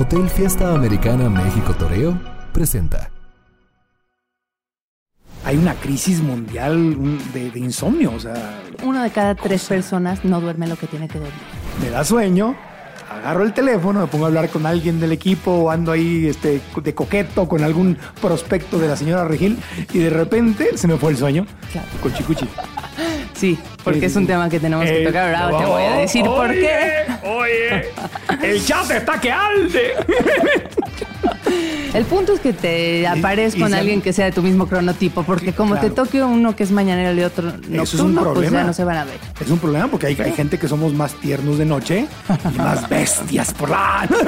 Hotel 0.00 0.30
Fiesta 0.30 0.72
Americana 0.72 1.28
México 1.28 1.74
Toreo 1.74 2.18
presenta. 2.54 3.10
Hay 5.44 5.58
una 5.58 5.74
crisis 5.74 6.22
mundial 6.22 7.18
de, 7.34 7.58
insomnio, 7.58 8.14
o 8.14 8.18
sea... 8.18 8.62
Una 8.82 9.04
de 9.04 9.10
cada 9.10 9.34
tres 9.34 9.66
personas 9.66 10.24
no 10.24 10.40
duerme 10.40 10.68
lo 10.68 10.76
que 10.76 10.86
tiene 10.86 11.06
que 11.06 11.18
dormir. 11.18 11.34
Me 11.82 11.90
da 11.90 12.02
sueño, 12.02 12.56
agarro 13.10 13.44
el 13.44 13.52
teléfono, 13.52 14.00
me 14.00 14.06
pongo 14.06 14.24
a 14.24 14.28
hablar 14.28 14.48
con 14.48 14.64
alguien 14.64 15.00
del 15.00 15.12
equipo 15.12 15.50
o 15.50 15.70
ando 15.70 15.92
ahí 15.92 16.28
este, 16.28 16.62
de 16.82 16.94
coqueto 16.94 17.46
con 17.46 17.62
algún 17.62 17.98
prospecto 18.22 18.78
de 18.78 18.88
la 18.88 18.96
señora 18.96 19.24
Regil 19.24 19.58
y 19.92 19.98
de 19.98 20.08
repente 20.08 20.78
se 20.78 20.88
me 20.88 20.96
fue 20.96 21.10
el 21.10 21.18
sueño. 21.18 21.46
Claro. 21.72 21.88
Con 22.02 22.14
chicuchi. 22.14 22.48
Sí, 23.40 23.58
porque 23.82 24.04
es 24.04 24.16
un 24.16 24.26
tema 24.26 24.50
que 24.50 24.60
tenemos 24.60 24.84
que 24.84 25.02
tocar 25.02 25.34
ahora. 25.34 25.58
Te 25.58 25.64
voy 25.64 25.82
a 25.82 25.96
decir 25.96 26.22
por 26.26 26.50
qué. 26.50 27.06
Oye, 27.22 27.90
el 28.42 28.64
chat 28.64 28.90
está 28.90 29.20
que 29.20 29.30
alde. 29.30 29.94
El 31.94 32.04
punto 32.04 32.34
es 32.34 32.40
que 32.40 32.52
te 32.52 33.06
apares 33.06 33.56
con 33.56 33.74
alguien 33.74 34.00
que 34.00 34.12
sea 34.12 34.26
de 34.26 34.32
tu 34.32 34.42
mismo 34.42 34.66
cronotipo, 34.66 35.24
porque 35.24 35.52
como 35.52 35.78
te 35.78 35.90
toque 35.90 36.22
uno 36.22 36.54
que 36.54 36.62
es 36.62 36.70
mañanero 36.70 37.18
y 37.18 37.24
otro 37.24 37.50
nocturno, 37.50 37.82
es 37.82 37.94
un 37.94 38.14
problema. 38.14 38.34
pues 38.34 38.50
ya 38.52 38.64
no 38.64 38.72
se 38.72 38.84
van 38.84 38.96
a 38.98 39.04
ver. 39.04 39.18
Es 39.40 39.50
un 39.50 39.58
problema 39.58 39.88
porque 39.88 40.06
hay, 40.06 40.16
hay 40.20 40.32
gente 40.32 40.58
que 40.58 40.68
somos 40.68 40.92
más 40.92 41.14
tiernos 41.14 41.58
de 41.58 41.64
noche 41.64 42.06
y 42.54 42.58
más 42.58 42.88
bestias 42.88 43.52
por 43.52 43.70
la... 43.70 44.08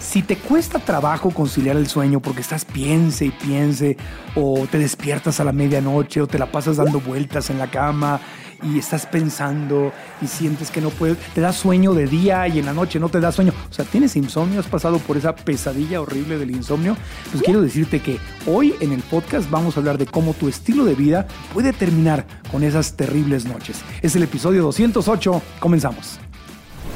Si 0.00 0.22
te 0.22 0.36
cuesta 0.36 0.78
trabajo 0.78 1.30
conciliar 1.30 1.76
el 1.76 1.88
sueño 1.88 2.20
porque 2.20 2.42
estás 2.42 2.64
piense 2.66 3.24
y 3.24 3.30
piense, 3.30 3.96
o 4.36 4.66
te 4.70 4.78
despiertas 4.78 5.40
a 5.40 5.44
la 5.44 5.50
medianoche, 5.50 6.20
o 6.20 6.26
te 6.26 6.38
la 6.38 6.52
pasas 6.52 6.76
dando 6.76 7.00
vueltas 7.00 7.48
en 7.48 7.58
la 7.58 7.68
cama 7.68 8.20
y 8.64 8.78
estás 8.78 9.06
pensando 9.06 9.92
y 10.20 10.26
sientes 10.26 10.70
que 10.70 10.80
no 10.80 10.90
puedes, 10.90 11.18
te 11.34 11.40
da 11.40 11.52
sueño 11.52 11.94
de 11.94 12.06
día 12.06 12.48
y 12.48 12.58
en 12.58 12.66
la 12.66 12.72
noche 12.72 12.98
no 12.98 13.08
te 13.08 13.20
da 13.20 13.32
sueño. 13.32 13.52
O 13.70 13.72
sea, 13.72 13.84
tienes 13.84 14.16
insomnio, 14.16 14.60
has 14.60 14.66
pasado 14.66 14.98
por 14.98 15.16
esa 15.16 15.34
pesadilla 15.34 16.00
horrible 16.00 16.38
del 16.38 16.50
insomnio. 16.50 16.96
Pues 17.30 17.42
quiero 17.42 17.60
decirte 17.60 18.00
que 18.00 18.18
hoy 18.46 18.74
en 18.80 18.92
el 18.92 19.02
podcast 19.02 19.50
vamos 19.50 19.76
a 19.76 19.80
hablar 19.80 19.98
de 19.98 20.06
cómo 20.06 20.34
tu 20.34 20.48
estilo 20.48 20.84
de 20.84 20.94
vida 20.94 21.26
puede 21.52 21.72
terminar 21.72 22.26
con 22.50 22.62
esas 22.62 22.94
terribles 22.94 23.44
noches. 23.44 23.80
Es 24.02 24.16
el 24.16 24.22
episodio 24.22 24.62
208. 24.62 25.42
Comenzamos. 25.60 26.18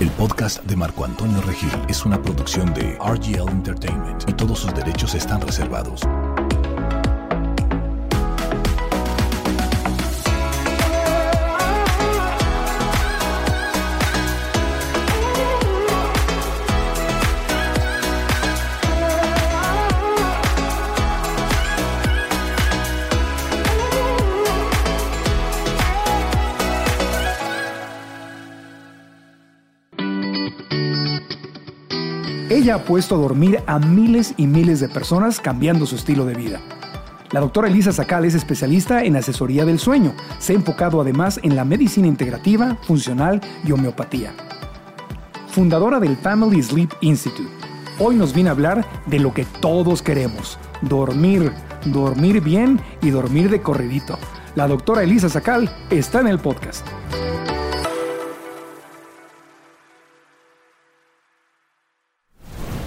El 0.00 0.10
podcast 0.10 0.62
de 0.64 0.76
Marco 0.76 1.04
Antonio 1.04 1.40
Regil 1.42 1.72
es 1.88 2.04
una 2.04 2.22
producción 2.22 2.72
de 2.72 2.96
RGL 3.00 3.48
Entertainment 3.50 4.28
y 4.28 4.32
todos 4.32 4.60
sus 4.60 4.72
derechos 4.72 5.14
están 5.16 5.40
reservados. 5.40 6.02
Ella 32.58 32.74
ha 32.74 32.82
puesto 32.82 33.14
a 33.14 33.18
dormir 33.18 33.62
a 33.68 33.78
miles 33.78 34.34
y 34.36 34.48
miles 34.48 34.80
de 34.80 34.88
personas 34.88 35.38
cambiando 35.38 35.86
su 35.86 35.94
estilo 35.94 36.26
de 36.26 36.34
vida. 36.34 36.60
La 37.30 37.38
doctora 37.38 37.68
Elisa 37.68 37.92
Sacal 37.92 38.24
es 38.24 38.34
especialista 38.34 39.04
en 39.04 39.14
asesoría 39.14 39.64
del 39.64 39.78
sueño. 39.78 40.12
Se 40.40 40.52
ha 40.52 40.56
enfocado 40.56 41.00
además 41.00 41.38
en 41.44 41.54
la 41.54 41.64
medicina 41.64 42.08
integrativa, 42.08 42.76
funcional 42.82 43.40
y 43.64 43.70
homeopatía. 43.70 44.34
Fundadora 45.46 46.00
del 46.00 46.16
Family 46.16 46.60
Sleep 46.60 46.90
Institute. 47.00 47.48
Hoy 48.00 48.16
nos 48.16 48.34
viene 48.34 48.48
a 48.48 48.54
hablar 48.54 48.84
de 49.06 49.20
lo 49.20 49.32
que 49.32 49.44
todos 49.60 50.02
queremos. 50.02 50.58
Dormir, 50.82 51.52
dormir 51.84 52.40
bien 52.40 52.80
y 53.02 53.10
dormir 53.10 53.50
de 53.50 53.62
corridito. 53.62 54.18
La 54.56 54.66
doctora 54.66 55.04
Elisa 55.04 55.28
Sacal 55.28 55.70
está 55.90 56.22
en 56.22 56.26
el 56.26 56.40
podcast. 56.40 56.84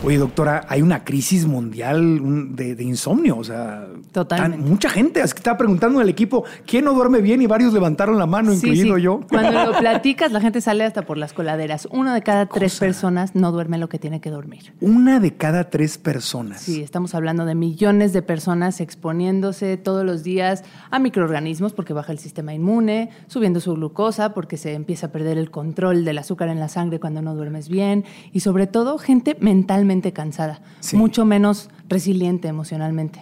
Oye, 0.04 0.18
doctora, 0.18 0.66
hay 0.68 0.82
una 0.82 1.04
crisis 1.04 1.46
mundial 1.46 2.56
de, 2.56 2.84
insomnio, 2.84 3.38
o 3.38 3.44
sea, 3.44 3.86
Totalmente. 4.12 4.68
mucha 4.68 4.90
gente 4.90 5.22
estaba 5.22 5.60
preguntando 5.60 6.00
al 6.00 6.10
equipo 6.10 6.44
quién 6.66 6.86
no 6.86 6.96
duerme 6.96 7.22
bien 7.22 7.40
y 7.44 7.46
varios 7.46 7.72
levantaron 7.72 8.18
la 8.18 8.26
mano, 8.26 8.52
incluido 8.52 8.98
yo. 8.98 9.20
Cuando 9.30 9.52
lo 9.64 9.72
platicas, 9.80 10.32
la 10.32 10.42
gente 10.42 10.60
sale 10.60 10.86
hasta 10.86 11.04
por 11.04 11.20
las 11.20 11.34
coladeras. 11.34 11.88
Una 11.92 12.16
de 12.16 12.24
cada 12.24 12.48
tres 12.48 12.80
personas 12.80 13.36
no 13.36 13.52
duerme 13.52 13.78
lo 13.78 13.90
que 13.90 14.00
tiene 14.00 14.22
que 14.22 14.32
dormir. 14.32 14.74
Una 14.82 15.20
de 15.20 15.36
cada 15.36 15.70
tres 15.70 16.00
personas. 16.00 16.62
Sí, 16.62 16.82
estamos 16.82 17.14
hablando 17.14 17.46
de 17.46 17.54
millones 17.54 18.12
de 18.12 18.24
personas 18.24 18.82
exponiéndose 18.82 19.78
todos 19.78 20.04
los 20.04 20.24
días 20.24 20.64
a 20.90 20.98
microorganismos 20.98 21.74
porque 21.74 21.94
baja 21.94 22.12
el 22.12 22.18
sistema 22.18 22.56
inmune, 22.56 23.12
subiendo 23.28 23.60
su 23.60 23.76
glucosa 23.76 24.34
porque 24.34 24.58
se 24.58 24.74
empieza 24.74 25.08
a 25.08 25.12
perder 25.12 25.38
el 25.38 25.52
control 25.52 26.06
del 26.06 26.18
azúcar 26.18 26.50
en 26.50 26.60
la 26.60 26.70
sangre 26.70 27.00
cuando 27.00 27.22
no 27.22 27.36
duermes 27.36 27.70
bien 27.70 28.04
y 28.32 28.40
sobre 28.40 28.66
todo 28.66 28.98
gente 28.98 29.38
mentalmente 29.40 29.91
cansada, 30.13 30.62
mucho 30.94 31.25
menos 31.25 31.69
resiliente 31.90 32.47
emocionalmente. 32.47 33.19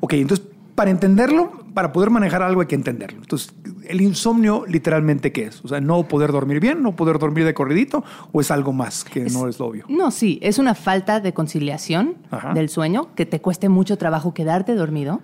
Ok, 0.00 0.12
entonces 0.14 0.46
para 0.76 0.90
entenderlo, 0.90 1.50
para 1.74 1.92
poder 1.92 2.10
manejar 2.10 2.42
algo 2.42 2.60
hay 2.60 2.66
que 2.68 2.74
entenderlo. 2.74 3.18
Entonces, 3.22 3.52
¿el 3.88 4.00
insomnio 4.00 4.64
literalmente 4.66 5.32
qué 5.32 5.46
es? 5.46 5.64
O 5.64 5.68
sea, 5.68 5.80
¿no 5.80 6.06
poder 6.06 6.30
dormir 6.32 6.60
bien, 6.60 6.82
no 6.82 6.94
poder 6.94 7.18
dormir 7.18 7.44
de 7.44 7.54
corridito 7.54 8.04
o 8.30 8.40
es 8.40 8.50
algo 8.50 8.72
más 8.72 9.02
que 9.02 9.24
no 9.24 9.48
es 9.48 9.58
lo 9.58 9.66
obvio? 9.66 9.86
No, 9.88 10.10
sí, 10.10 10.38
es 10.42 10.58
una 10.58 10.74
falta 10.74 11.18
de 11.20 11.32
conciliación 11.32 12.16
del 12.54 12.68
sueño, 12.68 13.14
que 13.14 13.26
te 13.26 13.40
cueste 13.40 13.68
mucho 13.68 13.96
trabajo 13.96 14.34
quedarte 14.34 14.74
dormido. 14.74 15.20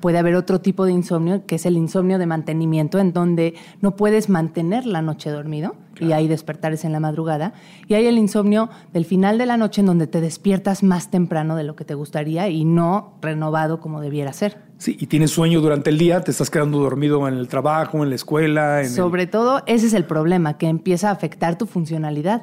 Puede 0.00 0.18
haber 0.18 0.34
otro 0.34 0.60
tipo 0.60 0.84
de 0.84 0.92
insomnio, 0.92 1.46
que 1.46 1.54
es 1.54 1.66
el 1.66 1.76
insomnio 1.76 2.18
de 2.18 2.26
mantenimiento, 2.26 2.98
en 2.98 3.12
donde 3.12 3.54
no 3.80 3.96
puedes 3.96 4.28
mantener 4.28 4.86
la 4.86 5.02
noche 5.02 5.30
dormido 5.30 5.76
y 6.00 6.12
hay 6.12 6.28
despertares 6.28 6.84
en 6.84 6.92
la 6.92 7.00
madrugada. 7.00 7.54
Y 7.86 7.94
hay 7.94 8.06
el 8.06 8.18
insomnio 8.18 8.70
del 8.92 9.04
final 9.04 9.38
de 9.38 9.46
la 9.46 9.56
noche 9.56 9.80
en 9.80 9.86
donde 9.86 10.08
te 10.08 10.20
despiertas 10.20 10.82
más 10.82 11.10
temprano 11.10 11.56
de 11.56 11.62
lo 11.62 11.76
que 11.76 11.84
te 11.84 11.94
gustaría 11.94 12.48
y 12.48 12.64
no 12.64 13.14
renovado 13.22 13.80
como 13.80 14.00
debiera 14.00 14.32
ser. 14.32 14.65
Sí, 14.78 14.96
y 15.00 15.06
tienes 15.06 15.30
sueño 15.30 15.60
durante 15.60 15.90
el 15.90 15.98
día, 15.98 16.20
te 16.20 16.30
estás 16.30 16.50
quedando 16.50 16.78
dormido 16.78 17.26
en 17.28 17.34
el 17.34 17.48
trabajo, 17.48 18.02
en 18.02 18.10
la 18.10 18.14
escuela. 18.14 18.84
Sobre 18.88 19.26
todo, 19.26 19.62
ese 19.66 19.86
es 19.86 19.94
el 19.94 20.04
problema, 20.04 20.58
que 20.58 20.66
empieza 20.66 21.08
a 21.08 21.12
afectar 21.12 21.56
tu 21.56 21.66
funcionalidad 21.66 22.42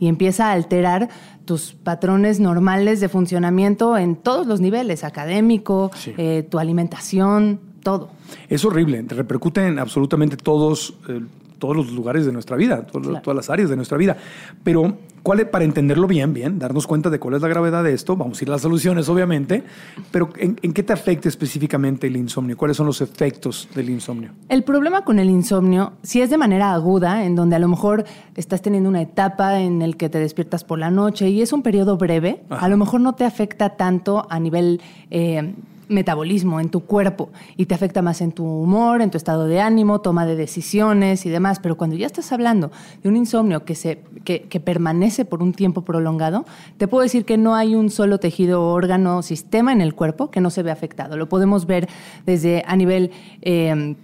y 0.00 0.08
empieza 0.08 0.48
a 0.48 0.52
alterar 0.52 1.08
tus 1.44 1.72
patrones 1.72 2.40
normales 2.40 3.00
de 3.00 3.08
funcionamiento 3.08 3.98
en 3.98 4.16
todos 4.16 4.46
los 4.46 4.60
niveles, 4.60 5.04
académico, 5.04 5.90
eh, 6.16 6.46
tu 6.50 6.58
alimentación, 6.58 7.60
todo. 7.82 8.10
Es 8.48 8.64
horrible, 8.64 9.02
te 9.02 9.14
repercute 9.14 9.66
en 9.66 9.78
absolutamente 9.78 10.36
todos. 10.36 10.94
Eh, 11.08 11.20
todos 11.58 11.76
los 11.76 11.92
lugares 11.92 12.26
de 12.26 12.32
nuestra 12.32 12.56
vida, 12.56 12.86
todas 12.86 13.36
las 13.36 13.50
áreas 13.50 13.70
de 13.70 13.76
nuestra 13.76 13.96
vida. 13.96 14.16
Pero, 14.62 14.96
¿cuál 15.22 15.40
es, 15.40 15.46
para 15.46 15.64
entenderlo 15.64 16.06
bien, 16.06 16.34
bien, 16.34 16.58
darnos 16.58 16.86
cuenta 16.86 17.10
de 17.10 17.18
cuál 17.18 17.34
es 17.34 17.42
la 17.42 17.48
gravedad 17.48 17.84
de 17.84 17.92
esto, 17.92 18.16
vamos 18.16 18.40
a 18.40 18.44
ir 18.44 18.48
a 18.50 18.52
las 18.52 18.62
soluciones, 18.62 19.08
obviamente, 19.08 19.62
pero 20.10 20.30
¿en, 20.36 20.56
qué 20.56 20.82
te 20.82 20.92
afecta 20.92 21.28
específicamente 21.28 22.06
el 22.06 22.16
insomnio? 22.16 22.56
¿Cuáles 22.56 22.76
son 22.76 22.86
los 22.86 23.00
efectos 23.00 23.68
del 23.74 23.90
insomnio? 23.90 24.30
El 24.48 24.64
problema 24.64 25.04
con 25.04 25.18
el 25.18 25.30
insomnio, 25.30 25.92
si 26.02 26.20
es 26.20 26.30
de 26.30 26.38
manera 26.38 26.72
aguda, 26.72 27.24
en 27.24 27.34
donde 27.34 27.56
a 27.56 27.58
lo 27.58 27.68
mejor 27.68 28.04
estás 28.36 28.62
teniendo 28.62 28.88
una 28.88 29.02
etapa 29.02 29.60
en 29.60 29.82
el 29.82 29.96
que 29.96 30.08
te 30.08 30.18
despiertas 30.18 30.64
por 30.64 30.78
la 30.78 30.90
noche 30.90 31.28
y 31.28 31.42
es 31.42 31.52
un 31.52 31.62
periodo 31.62 31.96
breve, 31.96 32.42
a 32.50 32.68
lo 32.68 32.76
mejor 32.76 33.00
no 33.00 33.14
te 33.14 33.24
afecta 33.24 33.76
tanto 33.76 34.26
a 34.28 34.38
nivel... 34.38 34.80
Eh, 35.10 35.54
metabolismo 35.88 36.60
en 36.60 36.68
tu 36.68 36.80
cuerpo 36.80 37.30
y 37.56 37.66
te 37.66 37.74
afecta 37.74 38.02
más 38.02 38.20
en 38.20 38.32
tu 38.32 38.44
humor, 38.44 39.02
en 39.02 39.10
tu 39.10 39.16
estado 39.16 39.46
de 39.46 39.60
ánimo, 39.60 40.00
toma 40.00 40.26
de 40.26 40.36
decisiones 40.36 41.26
y 41.26 41.30
demás. 41.30 41.60
Pero 41.60 41.76
cuando 41.76 41.96
ya 41.96 42.06
estás 42.06 42.32
hablando 42.32 42.70
de 43.02 43.08
un 43.08 43.16
insomnio 43.16 43.64
que, 43.64 43.74
se, 43.74 44.02
que, 44.24 44.60
permanece 44.60 45.24
por 45.24 45.42
un 45.42 45.52
tiempo 45.52 45.82
prolongado, 45.82 46.44
te 46.76 46.88
puedo 46.88 47.02
decir 47.02 47.24
que 47.24 47.36
no 47.36 47.54
hay 47.54 47.74
un 47.74 47.90
solo 47.90 48.18
tejido, 48.18 48.68
órgano, 48.68 49.22
sistema 49.22 49.72
en 49.72 49.80
el 49.80 49.94
cuerpo 49.94 50.30
que 50.30 50.40
no 50.40 50.50
se 50.50 50.62
ve 50.62 50.70
afectado. 50.70 51.16
Lo 51.16 51.28
podemos 51.28 51.66
ver 51.66 51.88
desde 52.26 52.62
a 52.66 52.76
nivel... 52.76 53.10
Eh, 53.42 53.96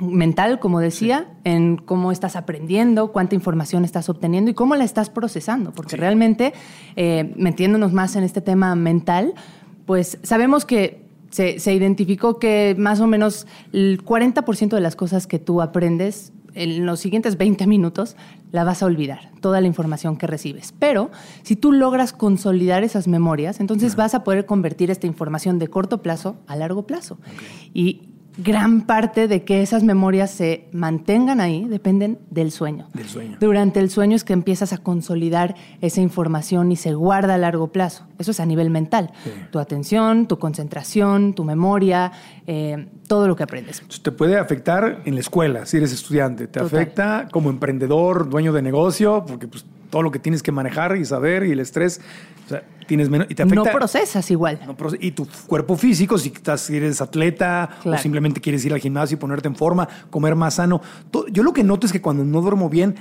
mental, 0.00 0.58
como 0.58 0.80
decía, 0.80 1.26
en 1.44 1.76
cómo 1.76 2.12
estás 2.12 2.36
aprendiendo, 2.36 3.12
cuánta 3.12 3.34
información 3.34 3.84
estás 3.84 4.08
obteniendo 4.08 4.50
y 4.50 4.54
cómo 4.54 4.76
la 4.76 4.84
estás 4.84 5.10
procesando, 5.10 5.72
porque 5.72 5.96
realmente, 5.96 6.52
eh, 6.96 7.32
metiéndonos 7.36 7.92
más 7.92 8.16
en 8.16 8.24
este 8.24 8.40
tema 8.40 8.74
mental, 8.74 9.34
pues 9.86 10.18
sabemos 10.22 10.64
que 10.64 11.05
se, 11.36 11.74
identificó 11.74 12.38
que 12.38 12.74
más 12.78 13.00
o 13.00 13.06
menos 13.06 13.46
el 13.72 14.02
40% 14.02 14.70
de 14.70 14.80
las 14.80 14.96
cosas 14.96 15.26
que 15.26 15.38
tú 15.38 15.60
aprendes 15.60 16.32
en 16.54 16.86
los 16.86 17.00
siguientes 17.00 17.36
20 17.36 17.66
minutos 17.66 18.16
la 18.50 18.64
vas 18.64 18.82
a 18.82 18.86
olvidar, 18.86 19.30
toda 19.42 19.60
la 19.60 19.66
información 19.66 20.16
que 20.16 20.26
recibes. 20.26 20.72
Pero 20.78 21.10
si 21.42 21.54
tú 21.54 21.72
logras 21.72 22.14
consolidar 22.14 22.84
esas 22.84 23.06
memorias, 23.06 23.60
entonces 23.60 23.96
vas 23.96 24.14
a 24.14 24.24
poder 24.24 24.46
convertir 24.46 24.90
esta 24.90 25.06
información 25.06 25.58
de 25.58 25.68
corto 25.68 26.00
plazo 26.00 26.36
a 26.46 26.56
largo 26.56 26.86
plazo. 26.86 27.18
Y 27.74 28.08
gran 28.38 28.82
parte 28.82 29.28
de 29.28 29.44
que 29.44 29.62
esas 29.62 29.82
memorias 29.82 30.30
se 30.30 30.68
mantengan 30.72 31.40
ahí 31.40 31.64
dependen 31.64 32.18
del 32.30 32.50
sueño. 32.50 32.88
Del 32.92 33.08
sueño. 33.08 33.36
Durante 33.40 33.80
el 33.80 33.90
sueño 33.90 34.16
es 34.16 34.24
que 34.24 34.32
empiezas 34.32 34.72
a 34.72 34.78
consolidar 34.78 35.54
esa 35.80 36.00
información 36.00 36.70
y 36.70 36.76
se 36.76 36.94
guarda 36.94 37.34
a 37.34 37.38
largo 37.38 37.68
plazo. 37.68 38.06
Eso 38.18 38.30
es 38.30 38.40
a 38.40 38.46
nivel 38.46 38.70
mental. 38.70 39.12
Sí. 39.24 39.30
Tu 39.50 39.58
atención, 39.58 40.26
tu 40.26 40.38
concentración, 40.38 41.34
tu 41.34 41.44
memoria, 41.44 42.12
eh, 42.46 42.86
todo 43.08 43.26
lo 43.26 43.36
que 43.36 43.42
aprendes. 43.42 43.78
Entonces, 43.80 44.02
te 44.02 44.12
puede 44.12 44.38
afectar 44.38 45.02
en 45.04 45.14
la 45.14 45.20
escuela, 45.20 45.64
si 45.64 45.78
eres 45.78 45.92
estudiante. 45.92 46.46
Te 46.46 46.60
Total. 46.60 46.80
afecta 46.80 47.28
como 47.30 47.50
emprendedor, 47.50 48.28
dueño 48.28 48.52
de 48.52 48.62
negocio, 48.62 49.24
porque 49.26 49.48
pues, 49.48 49.64
todo 49.90 50.02
lo 50.02 50.10
que 50.10 50.18
tienes 50.18 50.42
que 50.42 50.52
manejar 50.52 50.96
y 50.96 51.04
saber 51.04 51.44
y 51.44 51.52
el 51.52 51.60
estrés, 51.60 52.00
o 52.46 52.48
sea, 52.48 52.62
tienes 52.86 53.10
menos. 53.10 53.26
Y 53.28 53.34
te 53.34 53.42
afecta. 53.42 53.64
No 53.64 53.70
procesas 53.70 54.30
igual. 54.30 54.60
No 54.64 54.76
y 55.00 55.10
tu 55.10 55.26
cuerpo 55.46 55.76
físico, 55.76 56.16
si, 56.16 56.28
estás, 56.28 56.60
si 56.62 56.76
eres 56.76 57.00
atleta 57.00 57.68
Claro. 57.82 57.98
o 57.98 58.00
simplemente 58.00 58.40
quieres 58.40 58.64
ir 58.64 58.72
al 58.72 58.78
gimnasio 58.80 59.16
y 59.16 59.18
ponerte 59.18 59.48
en 59.48 59.56
forma, 59.56 59.88
comer 60.10 60.36
más 60.36 60.54
sano. 60.54 60.80
Yo 61.32 61.42
lo 61.42 61.52
que 61.52 61.64
noto 61.64 61.86
es 61.86 61.92
que 61.92 62.00
cuando 62.00 62.24
no 62.24 62.40
duermo 62.40 62.68
bien, 62.68 62.94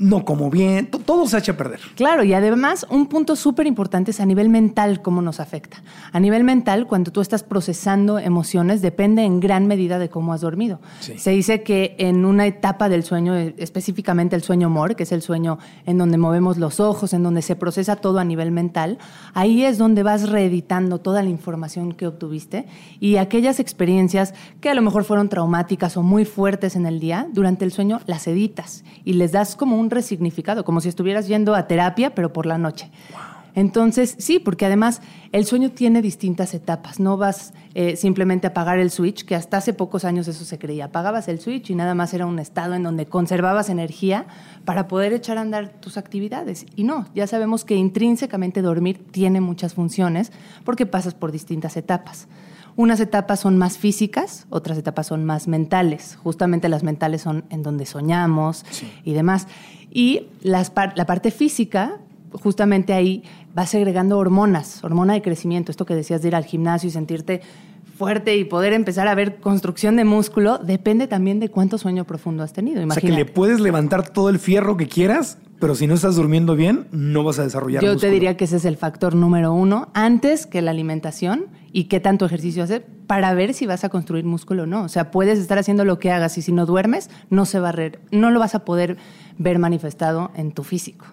no 0.00 0.24
como 0.24 0.50
bien, 0.50 0.86
to- 0.90 0.98
todo 0.98 1.26
se 1.26 1.38
echa 1.38 1.52
a 1.52 1.56
perder. 1.56 1.78
Claro, 1.94 2.24
y 2.24 2.32
además 2.32 2.86
un 2.90 3.06
punto 3.06 3.36
súper 3.36 3.66
importante 3.66 4.10
es 4.10 4.18
a 4.20 4.26
nivel 4.26 4.48
mental 4.48 5.02
cómo 5.02 5.20
nos 5.22 5.38
afecta. 5.40 5.82
A 6.10 6.18
nivel 6.18 6.42
mental, 6.42 6.86
cuando 6.86 7.12
tú 7.12 7.20
estás 7.20 7.42
procesando 7.42 8.18
emociones, 8.18 8.80
depende 8.80 9.22
en 9.24 9.40
gran 9.40 9.66
medida 9.66 9.98
de 9.98 10.08
cómo 10.08 10.32
has 10.32 10.40
dormido. 10.40 10.80
Sí. 11.00 11.18
Se 11.18 11.30
dice 11.32 11.62
que 11.62 11.96
en 11.98 12.24
una 12.24 12.46
etapa 12.46 12.88
del 12.88 13.04
sueño, 13.04 13.36
eh, 13.36 13.54
específicamente 13.58 14.34
el 14.34 14.42
sueño 14.42 14.70
MOR, 14.70 14.96
que 14.96 15.02
es 15.02 15.12
el 15.12 15.20
sueño 15.20 15.58
en 15.84 15.98
donde 15.98 16.16
movemos 16.16 16.56
los 16.56 16.80
ojos, 16.80 17.12
en 17.12 17.22
donde 17.22 17.42
se 17.42 17.54
procesa 17.54 17.96
todo 17.96 18.18
a 18.20 18.24
nivel 18.24 18.50
mental, 18.52 18.96
ahí 19.34 19.64
es 19.64 19.76
donde 19.76 20.02
vas 20.02 20.30
reeditando 20.30 20.98
toda 21.00 21.22
la 21.22 21.28
información 21.28 21.92
que 21.92 22.06
obtuviste 22.06 22.64
y 23.00 23.16
aquellas 23.16 23.60
experiencias 23.60 24.32
que 24.62 24.70
a 24.70 24.74
lo 24.74 24.80
mejor 24.80 25.04
fueron 25.04 25.28
traumáticas 25.28 25.98
o 25.98 26.02
muy 26.02 26.24
fuertes 26.24 26.74
en 26.74 26.86
el 26.86 27.00
día, 27.00 27.26
durante 27.32 27.66
el 27.66 27.72
sueño 27.72 28.00
las 28.06 28.26
editas 28.26 28.82
y 29.04 29.12
les 29.12 29.32
das 29.32 29.56
como 29.56 29.76
un 29.76 29.89
resignificado, 29.90 30.64
como 30.64 30.80
si 30.80 30.88
estuvieras 30.88 31.28
yendo 31.28 31.54
a 31.54 31.66
terapia, 31.66 32.14
pero 32.14 32.32
por 32.32 32.46
la 32.46 32.58
noche. 32.58 32.90
Entonces, 33.54 34.14
sí, 34.18 34.38
porque 34.38 34.66
además 34.66 35.02
el 35.32 35.44
sueño 35.44 35.70
tiene 35.70 36.02
distintas 36.02 36.54
etapas. 36.54 37.00
No 37.00 37.16
vas 37.16 37.52
eh, 37.74 37.96
simplemente 37.96 38.46
a 38.46 38.50
apagar 38.50 38.78
el 38.78 38.90
switch, 38.90 39.24
que 39.24 39.34
hasta 39.34 39.56
hace 39.56 39.72
pocos 39.72 40.04
años 40.04 40.28
eso 40.28 40.44
se 40.44 40.58
creía. 40.58 40.86
Apagabas 40.86 41.28
el 41.28 41.40
switch 41.40 41.70
y 41.70 41.74
nada 41.74 41.94
más 41.94 42.14
era 42.14 42.26
un 42.26 42.38
estado 42.38 42.74
en 42.74 42.82
donde 42.82 43.06
conservabas 43.06 43.68
energía 43.68 44.26
para 44.64 44.88
poder 44.88 45.12
echar 45.12 45.38
a 45.38 45.42
andar 45.42 45.80
tus 45.80 45.96
actividades. 45.96 46.66
Y 46.76 46.84
no, 46.84 47.06
ya 47.14 47.26
sabemos 47.26 47.64
que 47.64 47.74
intrínsecamente 47.74 48.62
dormir 48.62 49.04
tiene 49.10 49.40
muchas 49.40 49.74
funciones 49.74 50.32
porque 50.64 50.86
pasas 50.86 51.14
por 51.14 51.32
distintas 51.32 51.76
etapas. 51.76 52.28
Unas 52.76 53.00
etapas 53.00 53.40
son 53.40 53.58
más 53.58 53.78
físicas, 53.78 54.46
otras 54.50 54.78
etapas 54.78 55.06
son 55.08 55.24
más 55.24 55.48
mentales. 55.48 56.16
Justamente 56.22 56.68
las 56.68 56.82
mentales 56.82 57.22
son 57.22 57.44
en 57.50 57.62
donde 57.62 57.86
soñamos 57.86 58.64
y 59.04 59.12
demás. 59.12 59.46
Y 59.90 60.26
las 60.42 60.70
par- 60.70 60.92
la 60.96 61.04
parte 61.06 61.30
física, 61.30 61.98
justamente 62.32 62.92
ahí 62.92 63.22
vas 63.54 63.70
segregando 63.70 64.16
hormonas, 64.18 64.82
hormona 64.84 65.14
de 65.14 65.22
crecimiento, 65.22 65.70
esto 65.72 65.84
que 65.84 65.94
decías 65.94 66.22
de 66.22 66.28
ir 66.28 66.36
al 66.36 66.44
gimnasio 66.44 66.88
y 66.88 66.92
sentirte 66.92 67.40
fuerte 67.98 68.36
y 68.36 68.44
poder 68.44 68.72
empezar 68.72 69.08
a 69.08 69.14
ver 69.14 69.36
construcción 69.40 69.96
de 69.96 70.04
músculo, 70.04 70.56
depende 70.58 71.06
también 71.06 71.38
de 71.40 71.50
cuánto 71.50 71.76
sueño 71.76 72.04
profundo 72.04 72.42
has 72.42 72.52
tenido. 72.52 72.76
O 72.76 72.86
sea, 72.86 73.00
que 73.00 73.08
Imagínate. 73.08 73.24
le 73.24 73.24
puedes 73.26 73.60
levantar 73.60 74.08
todo 74.08 74.30
el 74.30 74.38
fierro 74.38 74.76
que 74.76 74.86
quieras, 74.88 75.36
pero 75.60 75.74
si 75.76 75.86
no 75.86 75.94
estás 75.94 76.16
durmiendo 76.16 76.56
bien, 76.56 76.88
no 76.90 77.22
vas 77.22 77.38
a 77.38 77.44
desarrollar 77.44 77.82
Yo 77.82 77.92
músculo. 77.92 78.08
te 78.08 78.12
diría 78.12 78.36
que 78.36 78.44
ese 78.44 78.56
es 78.56 78.64
el 78.64 78.76
factor 78.76 79.14
número 79.14 79.52
uno, 79.52 79.88
antes 79.94 80.46
que 80.46 80.62
la 80.62 80.72
alimentación 80.72 81.46
y 81.72 81.84
qué 81.84 82.00
tanto 82.00 82.26
ejercicio 82.26 82.64
hacer, 82.64 82.84
para 83.06 83.32
ver 83.34 83.54
si 83.54 83.66
vas 83.66 83.84
a 83.84 83.88
construir 83.90 84.24
músculo 84.24 84.64
o 84.64 84.66
no. 84.66 84.82
O 84.82 84.88
sea, 84.88 85.10
puedes 85.12 85.38
estar 85.38 85.58
haciendo 85.58 85.84
lo 85.84 85.98
que 86.00 86.10
hagas 86.10 86.36
y 86.38 86.42
si 86.42 86.50
no 86.50 86.66
duermes, 86.66 87.10
no, 87.28 87.44
se 87.44 87.60
va 87.60 87.68
a 87.68 87.72
re- 87.72 88.00
no 88.10 88.30
lo 88.30 88.40
vas 88.40 88.54
a 88.56 88.64
poder 88.64 88.96
ver 89.38 89.58
manifestado 89.60 90.30
en 90.34 90.50
tu 90.52 90.64
físico. 90.64 91.06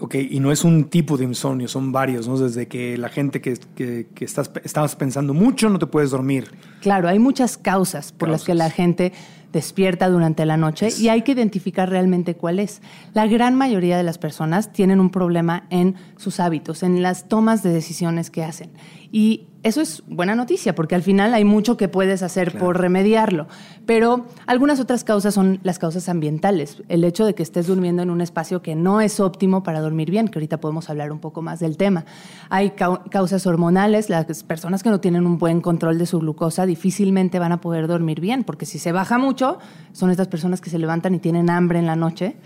Ok, 0.00 0.16
y 0.16 0.40
no 0.40 0.50
es 0.50 0.64
un 0.64 0.84
tipo 0.84 1.16
de 1.16 1.24
insomnio, 1.24 1.68
son 1.68 1.92
varios, 1.92 2.26
¿no? 2.26 2.36
Desde 2.36 2.66
que 2.66 2.98
la 2.98 3.08
gente 3.08 3.40
que, 3.40 3.58
que, 3.76 4.08
que 4.14 4.24
estás, 4.24 4.50
estabas 4.64 4.96
pensando 4.96 5.34
mucho 5.34 5.68
no 5.68 5.78
te 5.78 5.86
puedes 5.86 6.10
dormir. 6.10 6.50
Claro, 6.80 7.08
hay 7.08 7.18
muchas 7.18 7.56
causas 7.56 8.12
por 8.12 8.28
las 8.28 8.44
que 8.44 8.54
la 8.54 8.70
gente 8.70 9.12
despierta 9.54 10.08
durante 10.08 10.44
la 10.44 10.56
noche 10.56 10.88
y 10.98 11.08
hay 11.08 11.22
que 11.22 11.32
identificar 11.32 11.88
realmente 11.88 12.34
cuál 12.34 12.58
es. 12.58 12.82
La 13.14 13.26
gran 13.28 13.54
mayoría 13.54 13.96
de 13.96 14.02
las 14.02 14.18
personas 14.18 14.72
tienen 14.72 14.98
un 14.98 15.10
problema 15.10 15.66
en 15.70 15.94
sus 16.16 16.40
hábitos, 16.40 16.82
en 16.82 17.02
las 17.02 17.28
tomas 17.28 17.62
de 17.62 17.72
decisiones 17.72 18.30
que 18.30 18.42
hacen. 18.42 18.72
Y 19.12 19.46
eso 19.64 19.80
es 19.80 20.02
buena 20.06 20.34
noticia, 20.36 20.74
porque 20.74 20.94
al 20.94 21.02
final 21.02 21.34
hay 21.34 21.44
mucho 21.44 21.76
que 21.76 21.88
puedes 21.88 22.22
hacer 22.22 22.56
por 22.58 22.78
remediarlo. 22.80 23.48
Pero 23.86 24.26
algunas 24.46 24.78
otras 24.78 25.02
causas 25.04 25.34
son 25.34 25.58
las 25.62 25.78
causas 25.78 26.08
ambientales. 26.08 26.82
El 26.88 27.02
hecho 27.02 27.24
de 27.26 27.34
que 27.34 27.42
estés 27.42 27.66
durmiendo 27.66 28.02
en 28.02 28.10
un 28.10 28.20
espacio 28.20 28.62
que 28.62 28.74
no 28.74 29.00
es 29.00 29.20
óptimo 29.20 29.62
para 29.62 29.80
dormir 29.80 30.10
bien, 30.10 30.28
que 30.28 30.38
ahorita 30.38 30.58
podemos 30.60 30.88
hablar 30.90 31.10
un 31.10 31.18
poco 31.18 31.42
más 31.42 31.60
del 31.60 31.76
tema. 31.76 32.04
Hay 32.50 32.70
cau- 32.70 33.08
causas 33.10 33.46
hormonales. 33.46 34.08
Las 34.10 34.44
personas 34.44 34.82
que 34.82 34.90
no 34.90 35.00
tienen 35.00 35.26
un 35.26 35.38
buen 35.38 35.60
control 35.60 35.98
de 35.98 36.06
su 36.06 36.20
glucosa 36.20 36.66
difícilmente 36.66 37.38
van 37.38 37.52
a 37.52 37.60
poder 37.60 37.88
dormir 37.88 38.20
bien, 38.20 38.44
porque 38.44 38.66
si 38.66 38.78
se 38.78 38.92
baja 38.92 39.18
mucho, 39.18 39.58
son 39.92 40.10
estas 40.10 40.28
personas 40.28 40.60
que 40.60 40.70
se 40.70 40.78
levantan 40.78 41.14
y 41.14 41.18
tienen 41.18 41.50
hambre 41.50 41.78
en 41.78 41.86
la 41.86 41.96
noche 41.96 42.36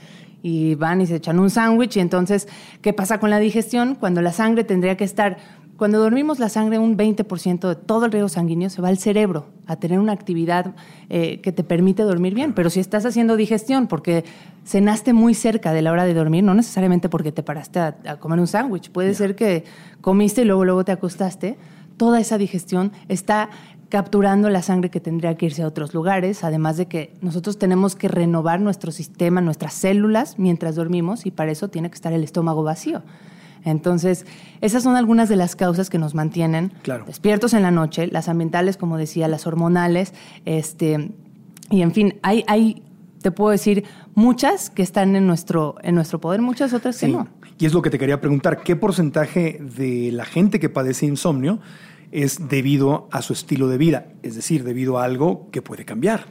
y 0.41 0.77
van 0.77 1.01
y 1.01 1.07
se 1.09 1.17
echan 1.17 1.41
un 1.41 1.51
sándwich. 1.51 1.97
Y 1.97 2.01
entonces, 2.01 2.47
¿qué 2.81 2.93
pasa 2.93 3.19
con 3.19 3.29
la 3.29 3.41
digestión? 3.41 3.97
Cuando 3.97 4.23
la 4.23 4.33
sangre 4.33 4.63
tendría 4.63 4.97
que 4.97 5.03
estar 5.03 5.37
cuando 5.79 6.01
dormimos 6.01 6.41
la 6.41 6.49
sangre, 6.49 6.81
un 6.81 6.99
20% 6.99 7.69
de 7.69 7.77
todo 7.77 8.07
el 8.07 8.11
riego 8.11 8.29
sanguíneo 8.29 8.69
se 8.69 8.83
va 8.83 8.89
al 8.89 8.99
cerebro 8.99 9.47
a 9.69 9.77
tener 9.77 10.01
una 10.01 10.11
actividad 10.11 10.75
eh, 11.09 11.41
que 11.41 11.53
te 11.53 11.63
permite 11.63 12.03
dormir 12.03 12.35
bien. 12.35 12.53
Pero 12.53 12.69
si 12.69 12.81
estás 12.81 13.07
haciendo 13.07 13.37
digestión 13.37 13.87
porque 13.87 14.25
cenaste 14.67 15.13
muy 15.13 15.35
cerca 15.35 15.73
de 15.73 15.83
la 15.83 15.93
hora 15.93 16.05
de 16.05 16.15
dormir, 16.15 16.43
no 16.43 16.53
necesariamente 16.53 17.09
porque 17.09 17.31
te 17.31 17.45
paraste 17.45 17.79
a, 17.79 17.97
a 18.09 18.17
comer 18.17 18.41
un 18.41 18.49
sándwich, 18.49 18.91
puede 18.91 19.15
ser 19.15 19.37
que 19.37 19.63
comiste 20.01 20.43
y 20.43 20.47
luego, 20.47 20.65
luego 20.65 20.85
te 20.85 20.91
acostaste, 20.91 21.57
toda 21.97 22.19
esa 22.19 22.39
digestión 22.39 22.91
está 23.07 23.49
capturando 23.89 24.51
la 24.51 24.63
sangre 24.63 24.91
que 24.91 24.99
tendría 24.99 25.37
que 25.37 25.47
irse 25.47 25.63
a 25.63 25.69
otros 25.69 25.95
lugares, 25.95 26.43
además 26.43 26.77
de 26.77 26.87
que 26.87 27.15
nosotros 27.21 27.57
tenemos 27.57 27.95
que 27.95 28.09
renovar 28.09 28.61
nuestro 28.61 28.91
sistema, 28.91 29.41
nuestras 29.41 29.75
células 29.75 30.41
mientras 30.41 30.75
dormimos 30.75 31.25
y 31.25 31.31
para 31.31 31.53
eso 31.53 31.69
tiene 31.69 31.89
que 31.89 31.95
estar 31.95 32.13
el 32.13 32.25
estómago 32.25 32.65
vacío. 32.65 33.05
Entonces, 33.65 34.27
esas 34.61 34.83
son 34.83 34.97
algunas 34.97 35.29
de 35.29 35.37
las 35.37 35.57
causas 35.57 35.91
que 35.91 35.99
nos 35.99 36.15
mantienen 36.15 36.73
Claro. 36.83 37.05
despiertos 37.07 37.55
en 37.55 37.63
la 37.63 37.71
noche, 37.71 38.07
las 38.09 38.29
ambientales, 38.29 38.77
como 38.77 38.97
decía, 38.97 39.29
las 39.29 39.47
hormonales, 39.47 40.13
este, 40.45 41.11
y 41.71 41.83
en 41.83 41.93
fin, 41.93 42.15
hay, 42.23 42.45
hay, 42.47 42.83
te 43.23 43.31
puedo 43.31 43.51
decir, 43.51 43.85
muchas 44.15 44.71
que 44.71 44.83
están 44.83 45.17
en 45.17 45.27
nuestro, 45.27 45.75
en 45.83 45.95
nuestro 45.95 46.21
poder, 46.21 46.41
muchas 46.43 46.73
otras 46.73 46.99
que 46.99 47.07
Sí. 47.07 47.13
no. 47.13 47.29
Y 47.59 47.67
es 47.67 47.73
lo 47.75 47.83
que 47.83 47.91
te 47.91 47.99
quería 47.99 48.21
preguntar, 48.21 48.63
¿qué 48.63 48.77
porcentaje 48.77 49.61
de 49.61 50.13
la 50.13 50.25
gente 50.25 50.61
que 50.61 50.69
padece 50.69 51.07
insomnio 51.07 51.59
es 52.13 52.49
debido 52.49 53.09
a 53.11 53.21
su 53.21 53.33
estilo 53.33 53.67
de 53.69 53.79
vida? 53.79 54.07
Es 54.23 54.37
decir, 54.37 54.63
debido 54.63 54.99
a 54.99 55.05
algo 55.05 55.49
que 55.51 55.61
puede 55.61 55.85
cambiar. 55.85 56.27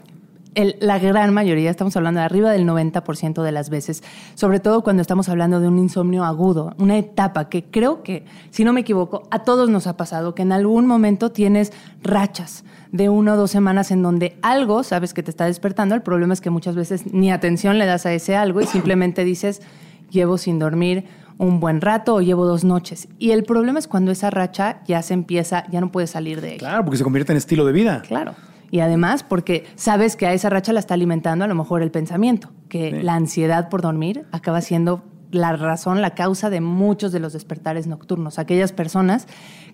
El- 0.57 0.75
la 0.79 0.97
gran 0.97 1.33
mayoría, 1.33 1.69
estamos 1.69 1.95
hablando 1.95 2.19
de 2.19 2.25
arriba 2.25 2.51
del 2.51 2.65
90% 2.65 3.43
de 3.43 3.51
las 3.51 3.69
veces, 3.69 4.01
sobre 4.33 4.59
todo 4.59 4.81
cuando 4.81 5.01
estamos 5.01 5.29
hablando 5.29 5.59
de 5.59 5.67
un 5.67 5.77
insomnio 5.77 6.23
agudo, 6.25 6.73
una 6.79 6.97
etapa 6.97 7.47
que 7.47 7.63
creo 7.63 8.01
que, 8.01 8.25
si 8.49 8.63
no 8.65 8.73
me 8.73 8.81
equivoco, 8.81 9.23
a 9.29 9.43
todos 9.43 9.69
nos 9.69 9.85
ha 9.85 9.95
pasado, 9.97 10.33
que 10.33 10.41
en 10.41 10.51
algún 10.51 10.87
momento 10.87 11.31
tienes 11.31 11.71
rachas 12.01 12.63
de 12.91 13.07
una 13.07 13.33
o 13.33 13.37
dos 13.37 13.51
semanas 13.51 13.91
en 13.91 14.01
donde 14.01 14.37
algo 14.41 14.81
sabes 14.83 15.13
que 15.13 15.21
te 15.21 15.29
está 15.29 15.45
despertando. 15.45 15.93
El 15.93 16.01
problema 16.01 16.33
es 16.33 16.41
que 16.41 16.49
muchas 16.49 16.75
veces 16.75 17.13
ni 17.13 17.31
atención 17.31 17.77
le 17.77 17.85
das 17.85 18.05
a 18.07 18.13
ese 18.13 18.35
algo 18.35 18.59
y 18.61 18.65
simplemente 18.65 19.23
dices, 19.23 19.61
llevo 20.09 20.37
sin 20.39 20.57
dormir 20.57 21.05
un 21.37 21.59
buen 21.59 21.81
rato 21.81 22.15
o 22.15 22.21
llevo 22.21 22.47
dos 22.47 22.63
noches. 22.63 23.07
Y 23.19 23.29
el 23.29 23.43
problema 23.43 23.77
es 23.77 23.87
cuando 23.87 24.09
esa 24.11 24.31
racha 24.31 24.79
ya 24.87 25.03
se 25.03 25.13
empieza, 25.13 25.65
ya 25.69 25.81
no 25.81 25.91
puedes 25.91 26.09
salir 26.09 26.41
de 26.41 26.49
ella. 26.53 26.57
Claro, 26.57 26.83
porque 26.83 26.97
se 26.97 27.03
convierte 27.03 27.31
en 27.31 27.37
estilo 27.37 27.63
de 27.63 27.73
vida. 27.73 28.01
Claro. 28.07 28.33
Y 28.71 28.79
además 28.81 29.23
porque 29.23 29.65
sabes 29.75 30.15
que 30.15 30.27
a 30.27 30.33
esa 30.33 30.49
racha 30.49 30.73
la 30.73 30.79
está 30.79 30.93
alimentando 30.93 31.45
a 31.45 31.47
lo 31.47 31.55
mejor 31.55 31.81
el 31.81 31.91
pensamiento, 31.91 32.49
que 32.69 32.91
Sí. 32.91 33.01
la 33.01 33.15
ansiedad 33.15 33.69
por 33.69 33.81
dormir 33.81 34.25
acaba 34.31 34.61
siendo 34.61 35.03
la 35.31 35.55
razón, 35.55 36.01
la 36.01 36.11
causa 36.11 36.49
de 36.49 36.61
muchos 36.61 37.11
de 37.11 37.19
los 37.19 37.33
despertares 37.33 37.87
nocturnos. 37.87 38.39
Aquellas 38.39 38.71
personas 38.71 39.27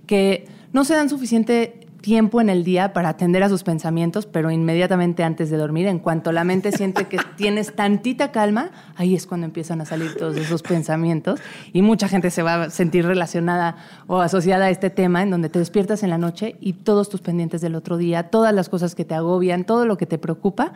que 0.08 0.46
no 0.74 0.84
se 0.84 0.96
dan 0.96 1.10
suficiente 1.10 1.88
tiempo 2.04 2.42
en 2.42 2.50
el 2.50 2.66
día 2.66 2.92
para 2.92 3.08
atender 3.08 3.44
a 3.44 3.50
sus 3.50 3.64
pensamientos, 3.64 4.26
pero 4.26 4.52
inmediatamente 4.52 5.24
antes 5.24 5.50
de 5.50 5.56
dormir, 5.56 5.88
en 5.88 6.00
cuanto 6.00 6.34
la 6.34 6.44
mente 6.44 6.74
siente 6.74 7.08
que 7.08 7.18
tienes 7.38 7.74
tantita 7.74 8.32
calma, 8.32 8.72
ahí 8.98 9.16
es 9.16 9.26
cuando 9.26 9.46
empiezan 9.46 9.80
a 9.80 9.86
salir 9.86 10.14
todos 10.16 10.36
esos 10.36 10.62
pensamientos 10.62 11.40
y 11.72 11.82
mucha 11.82 12.10
gente 12.10 12.30
se 12.30 12.44
va 12.44 12.64
a 12.64 12.70
sentir 12.70 13.06
relacionada 13.06 13.78
o 14.06 14.20
asociada 14.20 14.66
a 14.66 14.70
este 14.70 14.90
tema 14.90 15.24
en 15.24 15.32
donde 15.32 15.48
te 15.48 15.60
despiertas 15.60 16.04
en 16.04 16.10
la 16.10 16.18
noche 16.18 16.58
y 16.60 16.74
todos 16.74 17.08
tus 17.10 17.22
pendientes 17.22 17.62
del 17.62 17.74
otro 17.74 17.96
día, 17.96 18.30
todas 18.30 18.54
las 18.54 18.68
cosas 18.68 18.96
que 18.96 19.06
te 19.06 19.16
agobian, 19.16 19.64
todo 19.64 19.86
lo 19.86 19.98
que 19.98 20.06
te 20.06 20.18
preocupa 20.18 20.74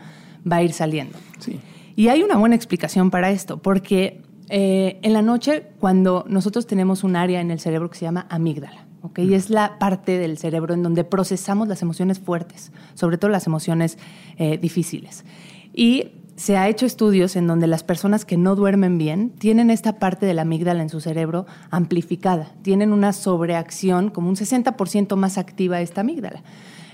va 0.49 0.55
a 0.55 0.63
ir 0.63 0.71
saliendo. 0.71 1.19
Sí. 1.39 1.59
Y 1.97 2.07
hay 2.07 2.23
una 2.23 2.37
buena 2.37 2.55
explicación 2.55 3.11
para 3.11 3.31
esto, 3.31 3.57
porque 3.57 4.21
eh, 4.47 4.97
en 5.01 5.11
la 5.11 5.21
noche, 5.21 5.63
cuando 5.79 6.23
nosotros 6.29 6.67
tenemos 6.67 7.03
un 7.03 7.17
área 7.17 7.41
en 7.41 7.51
el 7.51 7.59
cerebro 7.59 7.89
que 7.89 7.97
se 7.97 8.05
llama 8.05 8.27
amígdala, 8.29 8.86
¿ok? 9.07 9.19
Y 9.19 9.33
es 9.33 9.49
la 9.49 9.79
parte 9.79 10.17
del 10.17 10.37
cerebro 10.37 10.73
en 10.73 10.83
donde 10.83 11.03
procesamos 11.03 11.67
las 11.67 11.81
emociones 11.81 12.19
fuertes, 12.19 12.71
sobre 12.93 13.17
todo 13.17 13.29
las 13.29 13.47
emociones 13.47 13.97
eh, 14.37 14.57
difíciles. 14.57 15.25
Y 15.73 16.11
se 16.37 16.55
ha 16.55 16.69
hecho 16.69 16.85
estudios 16.85 17.35
en 17.35 17.47
donde 17.47 17.65
las 17.65 17.83
personas 17.83 18.23
que 18.23 18.37
no 18.37 18.55
duermen 18.55 18.99
bien 18.99 19.31
tienen 19.31 19.71
esta 19.71 19.97
parte 19.97 20.25
de 20.27 20.35
la 20.35 20.43
amígdala 20.43 20.83
en 20.83 20.89
su 20.89 21.01
cerebro 21.01 21.47
amplificada, 21.71 22.51
tienen 22.61 22.93
una 22.93 23.11
sobreacción, 23.11 24.11
como 24.11 24.29
un 24.29 24.35
60% 24.35 25.15
más 25.15 25.37
activa 25.39 25.81
esta 25.81 26.01
amígdala. 26.01 26.43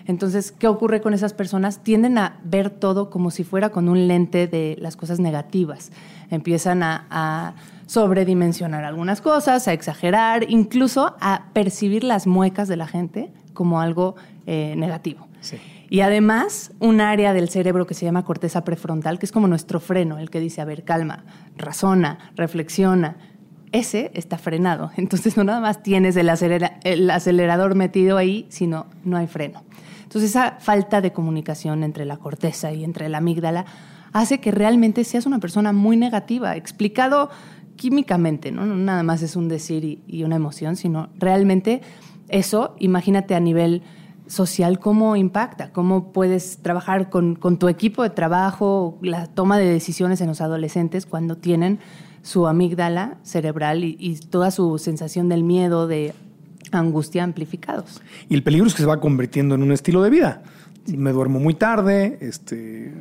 Entonces, 0.06 0.52
¿qué 0.52 0.68
ocurre 0.68 1.02
con 1.02 1.14
esas 1.14 1.34
personas? 1.34 1.80
Tienden 1.84 2.18
a 2.18 2.40
ver 2.44 2.70
todo 2.70 3.10
como 3.10 3.32
si 3.32 3.44
fuera 3.44 3.70
con 3.70 3.88
un 3.88 4.08
lente 4.08 4.48
de 4.48 4.76
las 4.80 4.96
cosas 4.96 5.20
negativas. 5.20 5.92
Empiezan 6.30 6.84
a, 6.84 7.56
sobredimensionar 7.94 8.86
algunas 8.86 9.22
cosas, 9.22 9.68
a 9.68 9.74
exagerar, 9.74 10.50
incluso 10.50 11.16
a 11.22 11.44
percibir 11.54 12.04
las 12.04 12.26
muecas 12.26 12.68
de 12.68 12.76
la 12.76 12.88
gente 12.88 13.32
como 13.54 13.82
algo 13.82 14.16
eh, 14.48 14.74
negativo. 14.76 15.28
Sí. 15.42 15.58
Y 15.92 16.02
además, 16.02 16.72
un 16.80 17.02
área 17.02 17.34
del 17.34 17.50
cerebro 17.50 17.86
que 17.86 17.94
se 17.94 18.04
llama 18.04 18.26
corteza 18.26 18.64
prefrontal, 18.64 19.20
que 19.20 19.28
es 19.28 19.32
como 19.32 19.48
nuestro 19.48 19.80
freno, 19.80 20.18
el 20.18 20.32
que 20.32 20.40
dice, 20.40 20.60
a 20.60 20.66
ver, 20.66 20.84
calma, 20.84 21.24
razona, 21.56 22.18
reflexiona. 22.36 23.18
Ese 23.72 24.10
está 24.16 24.40
frenado. 24.40 24.90
Entonces, 24.98 25.38
no 25.38 25.44
nada 25.44 25.60
más 25.60 25.84
tienes 25.84 26.16
el, 26.16 26.32
el 26.84 27.12
acelerador 27.12 27.76
metido 27.76 28.18
ahí, 28.18 28.48
sino 28.50 28.88
no 29.04 29.18
hay 29.18 29.28
freno. 29.28 29.62
Entonces, 30.02 30.32
esa 30.32 30.58
falta 30.60 31.00
de 31.00 31.14
comunicación 31.14 31.84
entre 31.84 32.06
la 32.06 32.18
corteza 32.18 32.72
y 32.72 32.84
entre 32.84 33.08
la 33.08 33.20
amígdala 33.20 33.66
hace 34.14 34.40
que 34.40 34.50
realmente 34.52 35.04
seas 35.04 35.28
una 35.28 35.40
persona 35.40 35.74
muy 35.74 35.98
negativa, 35.98 36.56
explicado 36.56 37.30
químicamente, 37.76 38.52
¿no? 38.52 38.66
no 38.66 38.76
nada 38.76 39.04
más 39.04 39.22
es 39.22 39.36
un 39.36 39.48
decir 39.48 39.84
y, 39.84 40.02
y 40.08 40.24
una 40.24 40.36
emoción, 40.36 40.76
sino 40.76 41.10
realmente 41.18 41.82
eso, 42.30 42.76
imagínate 42.80 43.36
a 43.36 43.40
nivel 43.40 43.84
social 44.28 44.80
cómo 44.80 45.16
impacta, 45.16 45.72
cómo 45.72 46.12
puedes 46.12 46.58
trabajar 46.58 47.10
con, 47.10 47.38
tu 47.58 47.68
equipo 47.68 48.04
de 48.04 48.10
trabajo, 48.10 48.98
la 49.02 49.28
toma 49.28 49.58
de 49.58 49.66
decisiones 49.66 50.22
en 50.22 50.28
los 50.28 50.42
adolescentes 50.42 51.06
cuando 51.06 51.38
tienen 51.38 51.80
su 52.22 52.48
amígdala 52.48 53.18
cerebral 53.24 53.84
y, 53.84 54.20
toda 54.30 54.52
su 54.52 54.78
sensación 54.78 55.30
del 55.30 55.44
miedo, 55.44 55.88
de 55.88 56.14
angustia 56.72 57.24
amplificados. 57.24 58.02
Y 58.30 58.36
el 58.36 58.44
peligro 58.44 58.68
es 58.68 58.74
que 58.74 58.82
se 58.82 58.88
va 58.88 59.00
convirtiendo 59.00 59.56
en 59.56 59.64
un 59.64 59.72
estilo 59.72 60.02
de 60.02 60.10
vida. 60.10 60.44
Me 60.88 61.12
duermo 61.12 61.40
muy 61.40 61.54
tarde, 61.54 62.18
este, 62.22 62.94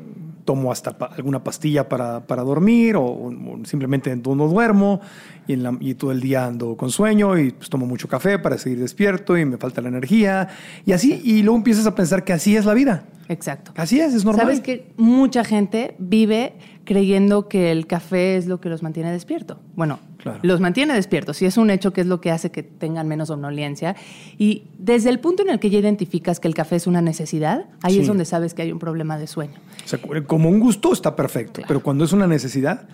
tomo 0.44 0.72
hasta 0.72 0.90
alguna 0.90 1.42
pastilla 1.42 1.88
para, 1.88 2.20
dormir 2.42 2.96
o, 2.96 3.30
simplemente 3.64 4.14
no 4.16 4.49
duermo 4.49 5.00
y, 5.46 5.54
en 5.54 5.96
todo 5.96 6.12
el 6.12 6.20
día 6.20 6.46
ando 6.46 6.76
con 6.76 6.90
sueño 6.90 7.38
y 7.38 7.52
pues 7.52 7.70
tomo 7.70 7.87
mucho 7.87 8.08
café 8.08 8.38
para 8.38 8.58
seguir 8.58 8.80
despierto 8.80 9.37
y 9.37 9.44
me 9.44 9.56
falta 9.56 9.80
la 9.80 9.88
energía 9.88 10.49
y 10.84 10.92
así 10.92 11.20
y 11.25 11.42
luego 11.42 11.58
empiezas 11.58 11.87
a 11.87 11.94
pensar 11.94 12.25
que 12.25 12.32
así 12.32 12.56
es 12.56 12.64
la 12.64 12.75
vida. 12.75 13.04
Exacto. 13.29 13.73
Así 13.76 14.00
es, 14.00 14.14
es 14.14 14.25
normal. 14.25 14.47
Sabes 14.47 14.61
que 14.61 14.93
mucha 14.97 15.45
gente 15.45 15.95
vive 15.99 16.55
creyendo 16.85 17.49
que 17.49 17.71
el 17.71 17.87
café 17.87 18.37
es 18.37 18.47
lo 18.47 18.61
que 18.61 18.69
los 18.69 18.83
mantiene 18.83 19.12
despierto. 19.12 19.61
Bueno, 19.75 20.00
los 20.43 20.61
mantiene 20.61 20.95
despiertos 20.95 21.41
y 21.43 21.47
es 21.47 21.57
un 21.57 21.71
hecho 21.71 21.93
que 21.93 22.00
es 22.00 22.07
lo 22.07 22.21
que 22.21 22.31
hace 22.31 22.50
que 22.50 22.62
tengan 22.62 23.09
menos 23.09 23.29
somnolencia. 23.29 23.97
Y 24.38 24.64
desde 24.79 25.11
el 25.11 25.21
punto 25.21 25.43
en 25.43 25.50
el 25.50 25.61
que 25.61 25.71
ya 25.71 25.79
identificas 25.79 26.41
que 26.41 26.49
el 26.49 26.55
café 26.55 26.76
es 26.76 26.87
una 26.87 27.00
necesidad, 27.00 27.67
ahí 27.83 27.99
es 27.99 28.07
donde 28.07 28.25
sabes 28.25 28.55
que 28.55 28.62
hay 28.62 28.73
un 28.73 28.79
problema 28.79 29.19
de 29.19 29.26
sueño. 29.26 29.55
O 29.85 29.88
sea, 29.88 30.00
como 30.26 30.49
un 30.49 30.61
gusto 30.61 30.93
está 30.93 31.14
perfecto, 31.17 31.62
pero 31.67 31.83
cuando 31.83 32.05
es 32.05 32.12
una 32.12 32.26
necesidad, 32.26 32.88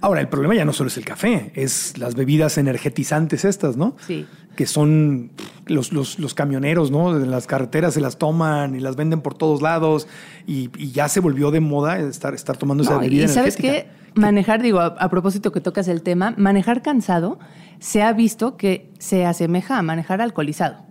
Ahora, 0.00 0.20
el 0.20 0.28
problema 0.28 0.54
ya 0.54 0.64
no 0.64 0.72
solo 0.72 0.88
es 0.88 0.96
el 0.96 1.04
café, 1.04 1.52
es 1.54 1.96
las 1.98 2.14
bebidas 2.14 2.58
energetizantes 2.58 3.44
estas, 3.44 3.76
¿no? 3.76 3.96
Sí. 4.06 4.26
Que 4.54 4.66
son 4.66 5.30
los, 5.66 5.92
los, 5.92 6.34
camioneros, 6.34 6.90
¿no? 6.90 7.12
Las 7.12 7.46
carreteras 7.46 7.94
se 7.94 8.00
las 8.00 8.18
toman 8.18 8.74
y 8.76 8.80
las 8.80 8.96
venden 8.96 9.20
por 9.20 9.34
todos 9.34 9.62
lados 9.62 10.06
y, 10.46 10.70
ya 10.92 11.08
se 11.08 11.20
volvió 11.20 11.50
de 11.50 11.60
moda 11.60 11.98
estar, 11.98 12.34
estar 12.34 12.56
tomando 12.56 12.84
esa 12.84 12.98
bebida 12.98 13.24
y 13.24 13.28
sabes 13.28 13.56
qué? 13.56 13.88
Manejar, 14.14 14.62
digo, 14.62 14.80
a, 14.80 15.08
propósito 15.10 15.52
que 15.52 15.60
tocas 15.60 15.88
el 15.88 16.02
tema, 16.02 16.34
manejar 16.38 16.82
cansado 16.82 17.38
se 17.80 18.02
ha 18.02 18.12
visto 18.12 18.56
que 18.56 18.90
se 18.98 19.26
asemeja 19.26 19.78
a 19.78 19.82
manejar 19.82 20.20
alcoholizado. 20.20 20.86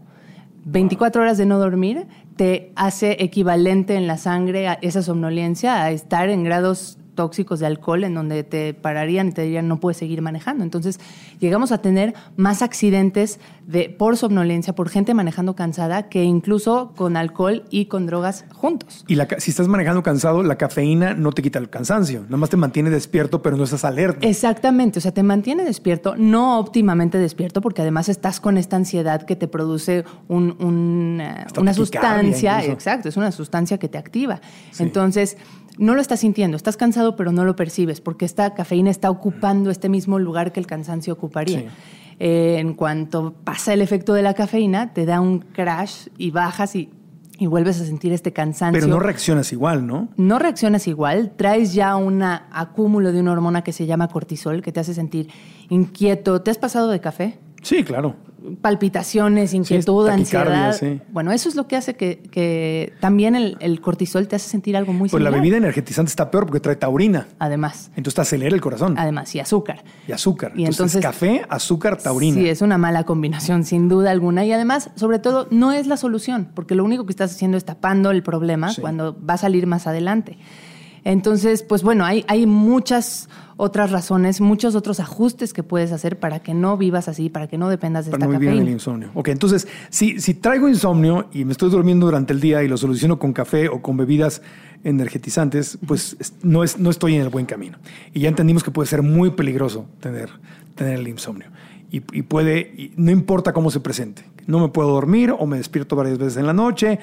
24 0.65 1.21
horas 1.21 1.37
de 1.37 1.45
no 1.45 1.57
dormir 1.57 2.07
te 2.35 2.71
hace 2.75 3.17
equivalente 3.23 3.95
en 3.95 4.07
la 4.07 4.17
sangre 4.17 4.67
a 4.67 4.73
esa 4.81 5.01
somnolencia 5.01 5.83
a 5.83 5.91
estar 5.91 6.29
en 6.29 6.43
grados 6.43 6.97
tóxicos 7.15 7.59
de 7.59 7.65
alcohol 7.65 8.03
en 8.03 8.13
donde 8.13 8.43
te 8.43 8.73
pararían 8.73 9.29
y 9.29 9.31
te 9.31 9.41
dirían 9.43 9.67
no 9.67 9.79
puedes 9.79 9.97
seguir 9.97 10.21
manejando. 10.21 10.63
Entonces 10.63 10.99
llegamos 11.39 11.71
a 11.71 11.79
tener 11.79 12.13
más 12.35 12.61
accidentes 12.61 13.39
de, 13.65 13.89
por 13.89 14.17
somnolencia, 14.17 14.75
por 14.75 14.89
gente 14.89 15.13
manejando 15.13 15.55
cansada, 15.55 16.09
que 16.09 16.23
incluso 16.23 16.93
con 16.95 17.17
alcohol 17.17 17.63
y 17.69 17.85
con 17.85 18.05
drogas 18.05 18.45
juntos. 18.53 19.05
Y 19.07 19.15
la, 19.15 19.27
si 19.39 19.51
estás 19.51 19.67
manejando 19.67 20.03
cansado, 20.03 20.43
la 20.43 20.57
cafeína 20.57 21.13
no 21.13 21.31
te 21.31 21.41
quita 21.41 21.59
el 21.59 21.69
cansancio, 21.69 22.23
nada 22.23 22.37
más 22.37 22.49
te 22.49 22.57
mantiene 22.57 22.89
despierto, 22.89 23.41
pero 23.41 23.57
no 23.57 23.63
estás 23.63 23.85
alerta. 23.85 24.27
Exactamente, 24.27 24.99
o 24.99 25.01
sea, 25.01 25.13
te 25.13 25.23
mantiene 25.23 25.63
despierto, 25.63 26.15
no 26.17 26.59
óptimamente 26.59 27.17
despierto, 27.17 27.61
porque 27.61 27.81
además 27.81 28.09
estás 28.09 28.39
con 28.39 28.57
esta 28.57 28.75
ansiedad 28.75 29.23
que 29.23 29.35
te 29.35 29.47
produce 29.47 30.03
un, 30.27 30.55
una 30.59 31.73
sustancia, 31.73 32.63
exacto, 32.63 33.09
es 33.09 33.17
una 33.17 33.31
sustancia 33.31 33.77
que 33.77 33.89
te 33.89 33.97
activa. 33.97 34.41
Entonces, 34.79 35.37
no 35.77 35.95
lo 35.95 36.01
estás 36.01 36.21
sintiendo, 36.21 36.57
estás 36.57 36.77
cansado 36.77 37.15
pero 37.15 37.31
no 37.31 37.43
lo 37.43 37.55
percibes 37.55 38.01
porque 38.01 38.25
esta 38.25 38.53
cafeína 38.53 38.89
está 38.89 39.09
ocupando 39.09 39.69
este 39.69 39.89
mismo 39.89 40.19
lugar 40.19 40.51
que 40.51 40.59
el 40.59 40.67
cansancio 40.67 41.13
ocuparía. 41.13 41.65
Eh, 42.17 42.57
en 42.59 42.73
cuanto 42.75 43.33
pasa 43.43 43.73
el 43.73 43.81
efecto 43.81 44.13
de 44.13 44.21
la 44.21 44.33
cafeína, 44.33 44.93
te 44.93 45.05
da 45.05 45.19
un 45.19 45.39
crash 45.39 46.07
y 46.17 46.31
bajas 46.31 46.75
y, 46.77 46.89
y, 47.37 47.47
vuelves 47.47 47.81
a 47.81 47.85
sentir 47.85 48.13
este 48.13 48.31
cansancio. 48.31 48.79
Pero 48.79 48.93
no 48.93 48.99
reaccionas 48.99 49.51
igual, 49.51 49.85
¿no? 49.85 50.07
No 50.15 50.39
reaccionas 50.39 50.87
igual, 50.87 51.33
traes 51.35 51.73
ya 51.73 51.97
un 51.97 52.23
acúmulo 52.23 53.11
de 53.11 53.19
una 53.19 53.33
hormona 53.33 53.63
que 53.63 53.73
se 53.73 53.85
llama 53.85 54.07
cortisol 54.07 54.61
que 54.61 54.71
te 54.71 54.79
hace 54.79 54.93
sentir 54.93 55.27
inquieto. 55.67 56.41
¿Te 56.41 56.51
has 56.51 56.57
pasado 56.57 56.89
de 56.89 57.01
café? 57.01 57.37
Sí, 57.61 57.83
claro 57.83 58.15
palpitaciones, 58.61 59.53
inquietud, 59.53 60.07
ansiedad. 60.07 60.75
Bueno, 61.11 61.31
eso 61.31 61.49
es 61.49 61.55
lo 61.55 61.67
que 61.67 61.75
hace 61.75 61.95
que, 61.95 62.93
también 62.99 63.35
el, 63.35 63.81
cortisol 63.81 64.27
te 64.27 64.35
hace 64.35 64.49
sentir 64.49 64.77
algo 64.77 64.93
muy 64.93 65.09
Pues 65.09 65.23
la 65.23 65.29
bebida 65.29 65.57
energetizante 65.57 66.09
está 66.09 66.31
peor 66.31 66.45
porque 66.45 66.59
trae 66.59 66.75
taurina. 66.75 67.27
Además. 67.39 67.91
Entonces 67.95 68.15
te 68.15 68.21
acelera 68.21 68.55
el 68.55 68.61
corazón. 68.61 68.95
Además, 68.97 69.33
y 69.35 69.39
azúcar. 69.39 69.83
Y 70.07 70.11
azúcar. 70.11 70.53
Y 70.55 70.65
entonces, 70.65 71.01
café, 71.01 71.45
azúcar, 71.49 71.97
taurina. 71.97 72.37
Sí, 72.37 72.49
es 72.49 72.61
una 72.61 72.77
mala 72.77 73.03
combinación, 73.03 73.63
sin 73.63 73.89
duda 73.89 74.11
alguna. 74.11 74.45
Y 74.45 74.51
además, 74.51 74.89
sobre 74.95 75.19
todo, 75.19 75.47
no 75.51 75.71
es 75.71 75.87
la 75.87 75.97
solución, 75.97 76.49
porque 76.53 76.75
lo 76.75 76.83
único 76.83 77.05
que 77.05 77.11
estás 77.11 77.31
haciendo 77.31 77.57
es 77.57 77.65
tapando 77.65 78.11
el 78.11 78.23
problema 78.23 78.71
cuando 78.79 79.17
va 79.23 79.35
a 79.35 79.37
salir 79.37 79.67
más 79.67 79.87
adelante. 79.87 80.37
Entonces, 81.05 81.61
pues 81.61 81.83
bueno, 81.83 82.03
hay, 82.03 82.25
hay 82.27 82.47
muchas 82.47 83.29
otras 83.57 83.91
razones, 83.91 84.41
muchos 84.41 84.73
otros 84.73 84.99
ajustes 84.99 85.53
que 85.53 85.61
puedes 85.61 85.91
hacer 85.91 86.19
para 86.19 86.39
que 86.39 86.55
no 86.55 86.77
vivas 86.77 87.07
así, 87.07 87.29
para 87.29 87.47
que 87.47 87.59
no 87.59 87.69
dependas 87.69 88.05
de 88.05 88.11
para 88.11 88.25
esta 88.25 88.33
no 88.33 88.39
vivir 88.39 88.59
el 88.59 88.69
insomnio. 88.69 89.11
Ok, 89.13 89.29
entonces, 89.29 89.67
si, 89.91 90.19
si 90.19 90.33
traigo 90.33 90.67
insomnio 90.67 91.27
y 91.31 91.45
me 91.45 91.51
estoy 91.51 91.69
durmiendo 91.69 92.07
durante 92.07 92.33
el 92.33 92.41
día 92.41 92.63
y 92.63 92.67
lo 92.67 92.75
soluciono 92.75 93.19
con 93.19 93.33
café 93.33 93.69
o 93.69 93.83
con 93.83 93.97
bebidas 93.97 94.41
energetizantes, 94.83 95.77
pues 95.85 96.17
no, 96.41 96.63
es, 96.63 96.79
no 96.79 96.89
estoy 96.89 97.15
en 97.15 97.21
el 97.21 97.29
buen 97.29 97.45
camino. 97.45 97.77
Y 98.11 98.21
ya 98.21 98.29
entendimos 98.29 98.63
que 98.63 98.71
puede 98.71 98.87
ser 98.87 99.03
muy 99.03 99.29
peligroso 99.29 99.85
tener, 99.99 100.31
tener 100.73 100.99
el 100.99 101.07
insomnio. 101.07 101.49
Y, 101.91 101.97
y 102.13 102.23
puede, 102.23 102.91
no 102.97 103.11
importa 103.11 103.53
cómo 103.53 103.69
se 103.69 103.79
presente, 103.79 104.25
no 104.47 104.59
me 104.59 104.69
puedo 104.69 104.89
dormir 104.89 105.31
o 105.37 105.45
me 105.45 105.57
despierto 105.57 105.95
varias 105.95 106.17
veces 106.17 106.37
en 106.37 106.47
la 106.47 106.53
noche 106.53 106.99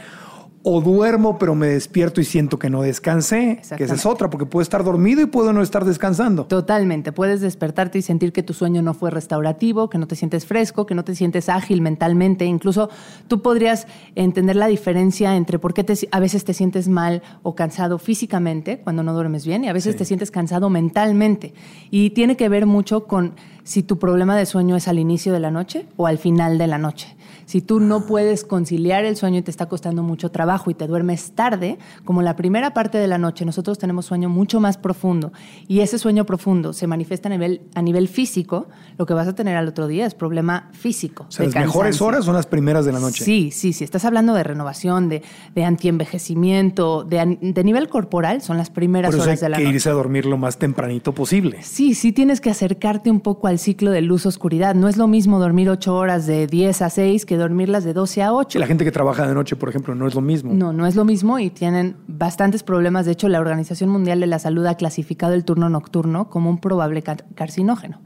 o 0.62 0.80
duermo 0.80 1.38
pero 1.38 1.54
me 1.54 1.68
despierto 1.68 2.20
y 2.20 2.24
siento 2.24 2.58
que 2.58 2.70
no 2.70 2.82
descansé, 2.82 3.60
que 3.76 3.84
esa 3.84 3.94
es 3.94 4.06
otra, 4.06 4.30
porque 4.30 4.46
puedo 4.46 4.62
estar 4.62 4.84
dormido 4.84 5.20
y 5.20 5.26
puedo 5.26 5.52
no 5.52 5.62
estar 5.62 5.84
descansando. 5.84 6.46
Totalmente, 6.46 7.12
puedes 7.12 7.40
despertarte 7.40 7.98
y 7.98 8.02
sentir 8.02 8.32
que 8.32 8.42
tu 8.42 8.54
sueño 8.54 8.82
no 8.82 8.94
fue 8.94 9.10
restaurativo, 9.10 9.90
que 9.90 9.98
no 9.98 10.06
te 10.06 10.16
sientes 10.16 10.46
fresco, 10.46 10.86
que 10.86 10.94
no 10.94 11.04
te 11.04 11.14
sientes 11.14 11.48
ágil 11.48 11.80
mentalmente, 11.80 12.44
incluso 12.44 12.90
tú 13.28 13.42
podrías 13.42 13.86
entender 14.14 14.56
la 14.56 14.66
diferencia 14.66 15.36
entre 15.36 15.58
por 15.58 15.74
qué 15.74 15.84
a 16.10 16.20
veces 16.20 16.44
te 16.44 16.54
sientes 16.54 16.88
mal 16.88 17.22
o 17.42 17.54
cansado 17.54 17.98
físicamente 17.98 18.80
cuando 18.80 19.02
no 19.02 19.14
duermes 19.14 19.46
bien 19.46 19.64
y 19.64 19.68
a 19.68 19.72
veces 19.72 19.96
te 19.96 20.04
sientes 20.04 20.30
cansado 20.30 20.70
mentalmente. 20.70 21.54
Y 21.90 22.10
tiene 22.10 22.36
que 22.36 22.48
ver 22.48 22.66
mucho 22.66 23.04
con 23.06 23.34
si 23.64 23.82
tu 23.82 23.98
problema 23.98 24.36
de 24.36 24.46
sueño 24.46 24.76
es 24.76 24.88
al 24.88 24.98
inicio 24.98 25.32
de 25.32 25.40
la 25.40 25.50
noche 25.50 25.86
o 25.96 26.06
al 26.06 26.18
final 26.18 26.58
de 26.58 26.66
la 26.66 26.78
noche. 26.78 27.16
Si 27.52 27.60
tú 27.60 27.80
no 27.80 28.06
puedes 28.06 28.44
conciliar 28.44 29.04
el 29.04 29.14
sueño 29.14 29.40
y 29.40 29.42
te 29.42 29.50
está 29.50 29.66
costando 29.66 30.02
mucho 30.02 30.30
trabajo 30.30 30.70
y 30.70 30.74
te 30.74 30.86
duermes 30.86 31.32
tarde, 31.32 31.78
como 32.02 32.22
la 32.22 32.34
primera 32.34 32.72
parte 32.72 32.96
de 32.96 33.06
la 33.06 33.18
noche, 33.18 33.44
nosotros 33.44 33.78
tenemos 33.78 34.06
sueño 34.06 34.30
mucho 34.30 34.58
más 34.58 34.78
profundo 34.78 35.34
y 35.68 35.80
ese 35.80 35.98
sueño 35.98 36.24
profundo 36.24 36.72
se 36.72 36.86
manifiesta 36.86 37.28
a 37.28 37.32
nivel, 37.32 37.60
a 37.74 37.82
nivel 37.82 38.08
físico, 38.08 38.68
lo 38.96 39.04
que 39.04 39.12
vas 39.12 39.28
a 39.28 39.34
tener 39.34 39.56
al 39.56 39.68
otro 39.68 39.86
día 39.86 40.06
es 40.06 40.14
problema 40.14 40.70
físico. 40.72 41.26
O 41.28 41.30
sea, 41.30 41.44
las 41.44 41.54
mejores 41.54 42.00
horas 42.00 42.24
son 42.24 42.34
las 42.34 42.46
primeras 42.46 42.86
de 42.86 42.92
la 42.92 43.00
noche. 43.00 43.22
Sí, 43.22 43.50
sí, 43.50 43.74
sí. 43.74 43.84
Estás 43.84 44.06
hablando 44.06 44.32
de 44.32 44.44
renovación, 44.44 45.10
de, 45.10 45.22
de 45.54 45.64
antienvejecimiento, 45.64 47.04
de, 47.04 47.38
de 47.38 47.64
nivel 47.64 47.90
corporal, 47.90 48.40
son 48.40 48.56
las 48.56 48.70
primeras 48.70 49.14
horas 49.14 49.40
de 49.40 49.48
la 49.50 49.58
noche. 49.58 49.66
Hay 49.66 49.72
que 49.72 49.74
irse 49.74 49.90
a 49.90 49.92
dormir 49.92 50.24
lo 50.24 50.38
más 50.38 50.56
tempranito 50.56 51.12
posible. 51.12 51.62
Sí, 51.62 51.94
sí 51.94 52.12
tienes 52.12 52.40
que 52.40 52.48
acercarte 52.48 53.10
un 53.10 53.20
poco 53.20 53.46
al 53.46 53.52
al 53.52 53.58
ciclo 53.58 53.90
de 53.90 54.00
luz-oscuridad. 54.00 54.74
No 54.74 54.88
es 54.88 54.96
lo 54.96 55.06
mismo 55.06 55.38
dormir 55.38 55.68
ocho 55.68 55.94
horas 55.94 56.26
de 56.26 56.46
10 56.46 56.80
a 56.80 56.88
6 56.88 57.26
que 57.26 57.36
dormirlas 57.42 57.84
de 57.84 57.92
12 57.92 58.22
a 58.22 58.32
8. 58.32 58.58
La 58.58 58.66
gente 58.66 58.84
que 58.84 58.92
trabaja 58.92 59.26
de 59.26 59.34
noche, 59.34 59.56
por 59.56 59.68
ejemplo, 59.68 59.94
no 59.94 60.06
es 60.06 60.14
lo 60.14 60.20
mismo. 60.20 60.52
No, 60.52 60.72
no 60.72 60.86
es 60.86 60.96
lo 60.96 61.04
mismo 61.04 61.38
y 61.38 61.50
tienen 61.50 61.96
bastantes 62.06 62.62
problemas. 62.62 63.06
De 63.06 63.12
hecho, 63.12 63.28
la 63.28 63.40
Organización 63.40 63.90
Mundial 63.90 64.20
de 64.20 64.26
la 64.26 64.38
Salud 64.38 64.64
ha 64.66 64.76
clasificado 64.76 65.34
el 65.34 65.44
turno 65.44 65.68
nocturno 65.68 66.30
como 66.30 66.50
un 66.50 66.58
probable 66.58 67.02
carcinógeno. 67.02 68.00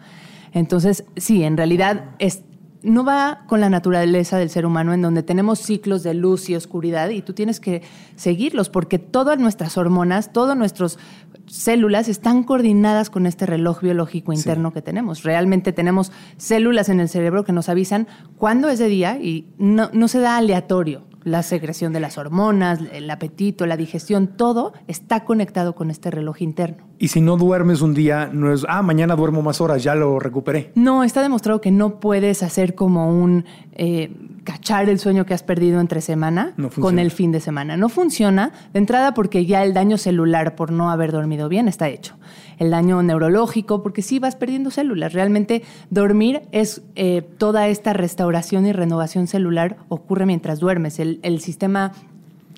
Entonces, 0.53 1.05
sí, 1.17 1.43
en 1.43 1.57
realidad 1.57 2.17
es, 2.19 2.43
no 2.83 3.05
va 3.05 3.45
con 3.47 3.61
la 3.61 3.69
naturaleza 3.69 4.39
del 4.39 4.49
ser 4.49 4.65
humano 4.65 4.95
en 4.95 5.03
donde 5.03 5.23
tenemos 5.23 5.59
ciclos 5.59 6.03
de 6.03 6.15
luz 6.15 6.49
y 6.49 6.57
oscuridad 6.57 7.11
y 7.11 7.21
tú 7.21 7.33
tienes 7.33 7.61
que 7.61 7.83
seguirlos 8.15 8.71
porque 8.71 8.99
todas 8.99 9.39
nuestras 9.39 9.77
hormonas, 9.77 10.33
todas 10.33 10.57
nuestras 10.57 10.99
células 11.47 12.09
están 12.09 12.43
coordinadas 12.43 13.11
con 13.11 13.27
este 13.27 13.47
reloj 13.47 13.81
biológico 13.81 14.33
interno 14.33 14.73
que 14.73 14.83
tenemos. 14.83 15.23
Realmente 15.23 15.73
tenemos 15.73 16.13
células 16.37 16.89
en 16.89 17.01
el 17.01 17.09
cerebro 17.09 17.45
que 17.45 17.53
nos 17.53 17.69
avisan 17.69 18.07
cuándo 18.37 18.69
es 18.69 18.79
de 18.79 18.89
día 18.89 19.19
y 19.21 19.47
no, 19.59 19.91
no 19.93 20.09
se 20.09 20.21
da 20.21 20.37
aleatorio 20.37 21.06
la 21.27 21.43
secreción 21.43 21.93
de 21.93 21.99
las 21.99 22.19
hormonas, 22.19 22.79
el 22.93 23.11
apetito, 23.11 23.67
la 23.67 23.77
digestión, 23.77 24.29
todo 24.29 24.75
está 24.87 25.25
conectado 25.25 25.75
con 25.75 25.91
este 25.91 26.13
reloj 26.13 26.41
interno. 26.41 26.85
Y 27.01 27.09
si 27.09 27.21
no 27.21 27.37
duermes 27.37 27.83
un 27.83 27.95
día, 27.95 28.31
no 28.33 28.53
es, 28.53 28.65
ah, 28.69 28.81
mañana 28.81 29.17
duermo 29.17 29.43
más 29.43 29.61
horas, 29.61 29.83
ya 29.83 29.97
lo 29.97 30.21
recuperé. 30.21 30.71
No, 30.77 31.03
está 31.03 31.23
demostrado 31.23 31.61
que 31.61 31.73
no 31.73 31.99
puedes 31.99 32.45
hacer 32.45 32.77
como 32.77 33.11
un 33.11 33.45
eh, 33.73 34.17
cachar 34.45 34.89
el 34.89 35.01
sueño 35.01 35.27
que 35.27 35.35
has 35.35 35.43
perdido 35.43 35.81
entre 35.81 36.01
semana 36.01 36.55
con 36.79 37.01
el 37.01 37.11
fin 37.11 37.33
de 37.33 37.41
semana. 37.41 37.77
No 37.77 37.89
funciona 37.89 38.53
de 38.73 38.79
entrada 38.79 39.13
porque 39.13 39.47
ya 39.47 39.65
el 39.65 39.75
daño 39.75 39.99
celular 39.99 40.55
por 40.55 40.71
no 40.71 40.93
haber 40.93 41.11
dormido 41.11 41.49
bien 41.49 41.67
está 41.67 41.89
hecho 41.89 42.15
el 42.59 42.71
daño 42.71 43.03
neurológico, 43.03 43.83
porque 43.83 44.03
sí 44.03 44.19
vas 44.19 44.37
perdiendo 44.37 44.71
células. 44.71 45.13
Realmente 45.13 45.63
dormir 45.91 46.43
es 46.53 46.83
eh, 46.95 47.23
toda 47.39 47.69
esta 47.69 47.93
restauración 47.93 48.67
y 48.67 48.73
renovación 48.73 49.27
celular 49.27 49.77
ocurre 49.89 50.27
mientras 50.27 50.61
duermes. 50.61 50.99
El, 50.99 51.41
sistema 51.41 51.93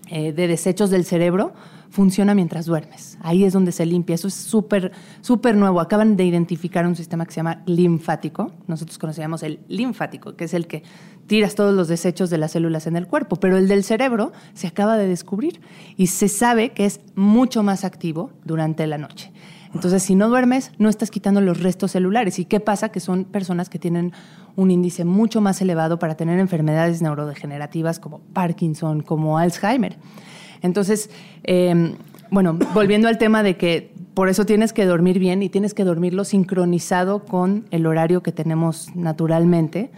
eh, 0.08 0.32
de 0.32 0.46
desechos 0.46 0.90
del 0.90 1.04
cerebro 1.04 1.52
funciona 1.90 2.34
mientras 2.34 2.66
duermes. 2.66 3.18
Ahí 3.22 3.44
es 3.44 3.52
donde 3.52 3.72
se 3.72 3.86
limpia. 3.86 4.14
Eso 4.14 4.28
es 4.28 4.34
súper, 4.34 4.92
súper 5.20 5.56
nuevo. 5.56 5.80
Acaban 5.80 6.16
de 6.16 6.24
identificar 6.24 6.86
un 6.86 6.96
sistema 6.96 7.24
que 7.26 7.32
se 7.32 7.36
llama 7.36 7.62
linfático. 7.66 8.52
Nosotros 8.66 8.98
conocíamos 8.98 9.42
el 9.42 9.60
linfático, 9.68 10.36
que 10.36 10.44
es 10.44 10.54
el 10.54 10.66
que 10.66 10.82
tiras 11.26 11.54
todos 11.54 11.74
los 11.74 11.88
desechos 11.88 12.30
de 12.30 12.38
las 12.38 12.52
células 12.52 12.86
en 12.86 12.96
el 12.96 13.06
cuerpo. 13.06 13.36
Pero 13.36 13.56
el 13.56 13.68
del 13.68 13.84
cerebro 13.84 14.32
se 14.54 14.66
acaba 14.66 14.96
de 14.96 15.08
descubrir 15.08 15.60
y 15.96 16.08
se 16.08 16.28
sabe 16.28 16.70
que 16.70 16.86
es 16.86 17.00
mucho 17.14 17.62
más 17.62 17.84
activo 17.84 18.30
durante 18.44 18.86
la 18.86 18.98
noche. 18.98 19.32
Entonces, 19.74 20.02
si 20.02 20.14
no 20.14 20.28
duermes, 20.28 20.72
no 20.78 20.88
estás 20.88 21.10
quitando 21.10 21.40
los 21.40 21.62
restos 21.62 21.92
celulares. 21.92 22.38
¿Y 22.38 22.44
qué 22.44 22.60
pasa? 22.60 22.90
Que 22.90 23.00
son 23.00 23.24
personas 23.24 23.68
que 23.68 23.78
tienen 23.78 24.12
un 24.56 24.70
índice 24.70 25.04
mucho 25.04 25.40
más 25.40 25.60
elevado 25.60 25.98
para 25.98 26.16
tener 26.16 26.40
enfermedades 26.40 27.02
neurodegenerativas 27.02 27.98
como 27.98 28.20
Parkinson, 28.32 29.02
como 29.02 29.38
Alzheimer. 29.38 29.96
Entonces, 30.62 31.10
em, 31.44 31.94
bueno, 32.30 32.58
volviendo 32.74 33.08
al 33.08 33.18
tema 33.18 33.42
de 33.42 33.56
que 33.56 33.92
por 34.14 34.28
eso 34.28 34.44
tienes 34.44 34.72
que 34.72 34.84
dormir 34.84 35.18
bien 35.18 35.42
y 35.42 35.48
tienes 35.48 35.74
que 35.74 35.84
dormirlo 35.84 36.24
sincronizado 36.24 37.24
con 37.24 37.66
el 37.70 37.86
horario 37.86 38.22
que 38.22 38.32
tenemos 38.32 38.94
naturalmente 38.96 39.92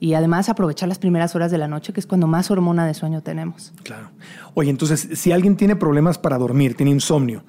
y 0.00 0.14
además 0.14 0.48
aprovechar 0.48 0.88
las 0.88 0.98
primeras 0.98 1.34
horas 1.34 1.50
de 1.50 1.58
la 1.58 1.68
noche, 1.68 1.92
que 1.92 2.00
es 2.00 2.06
cuando 2.06 2.26
más 2.26 2.50
hormona 2.50 2.86
de 2.86 2.94
sueño 2.94 3.22
tenemos. 3.22 3.72
Claro. 3.82 4.10
Oye, 4.54 4.70
entonces, 4.70 5.08
si 5.14 5.32
alguien 5.32 5.56
tiene 5.56 5.76
problemas 5.76 6.18
para 6.18 6.38
dormir, 6.38 6.74
tiene 6.74 6.92
insomnio, 6.92 7.44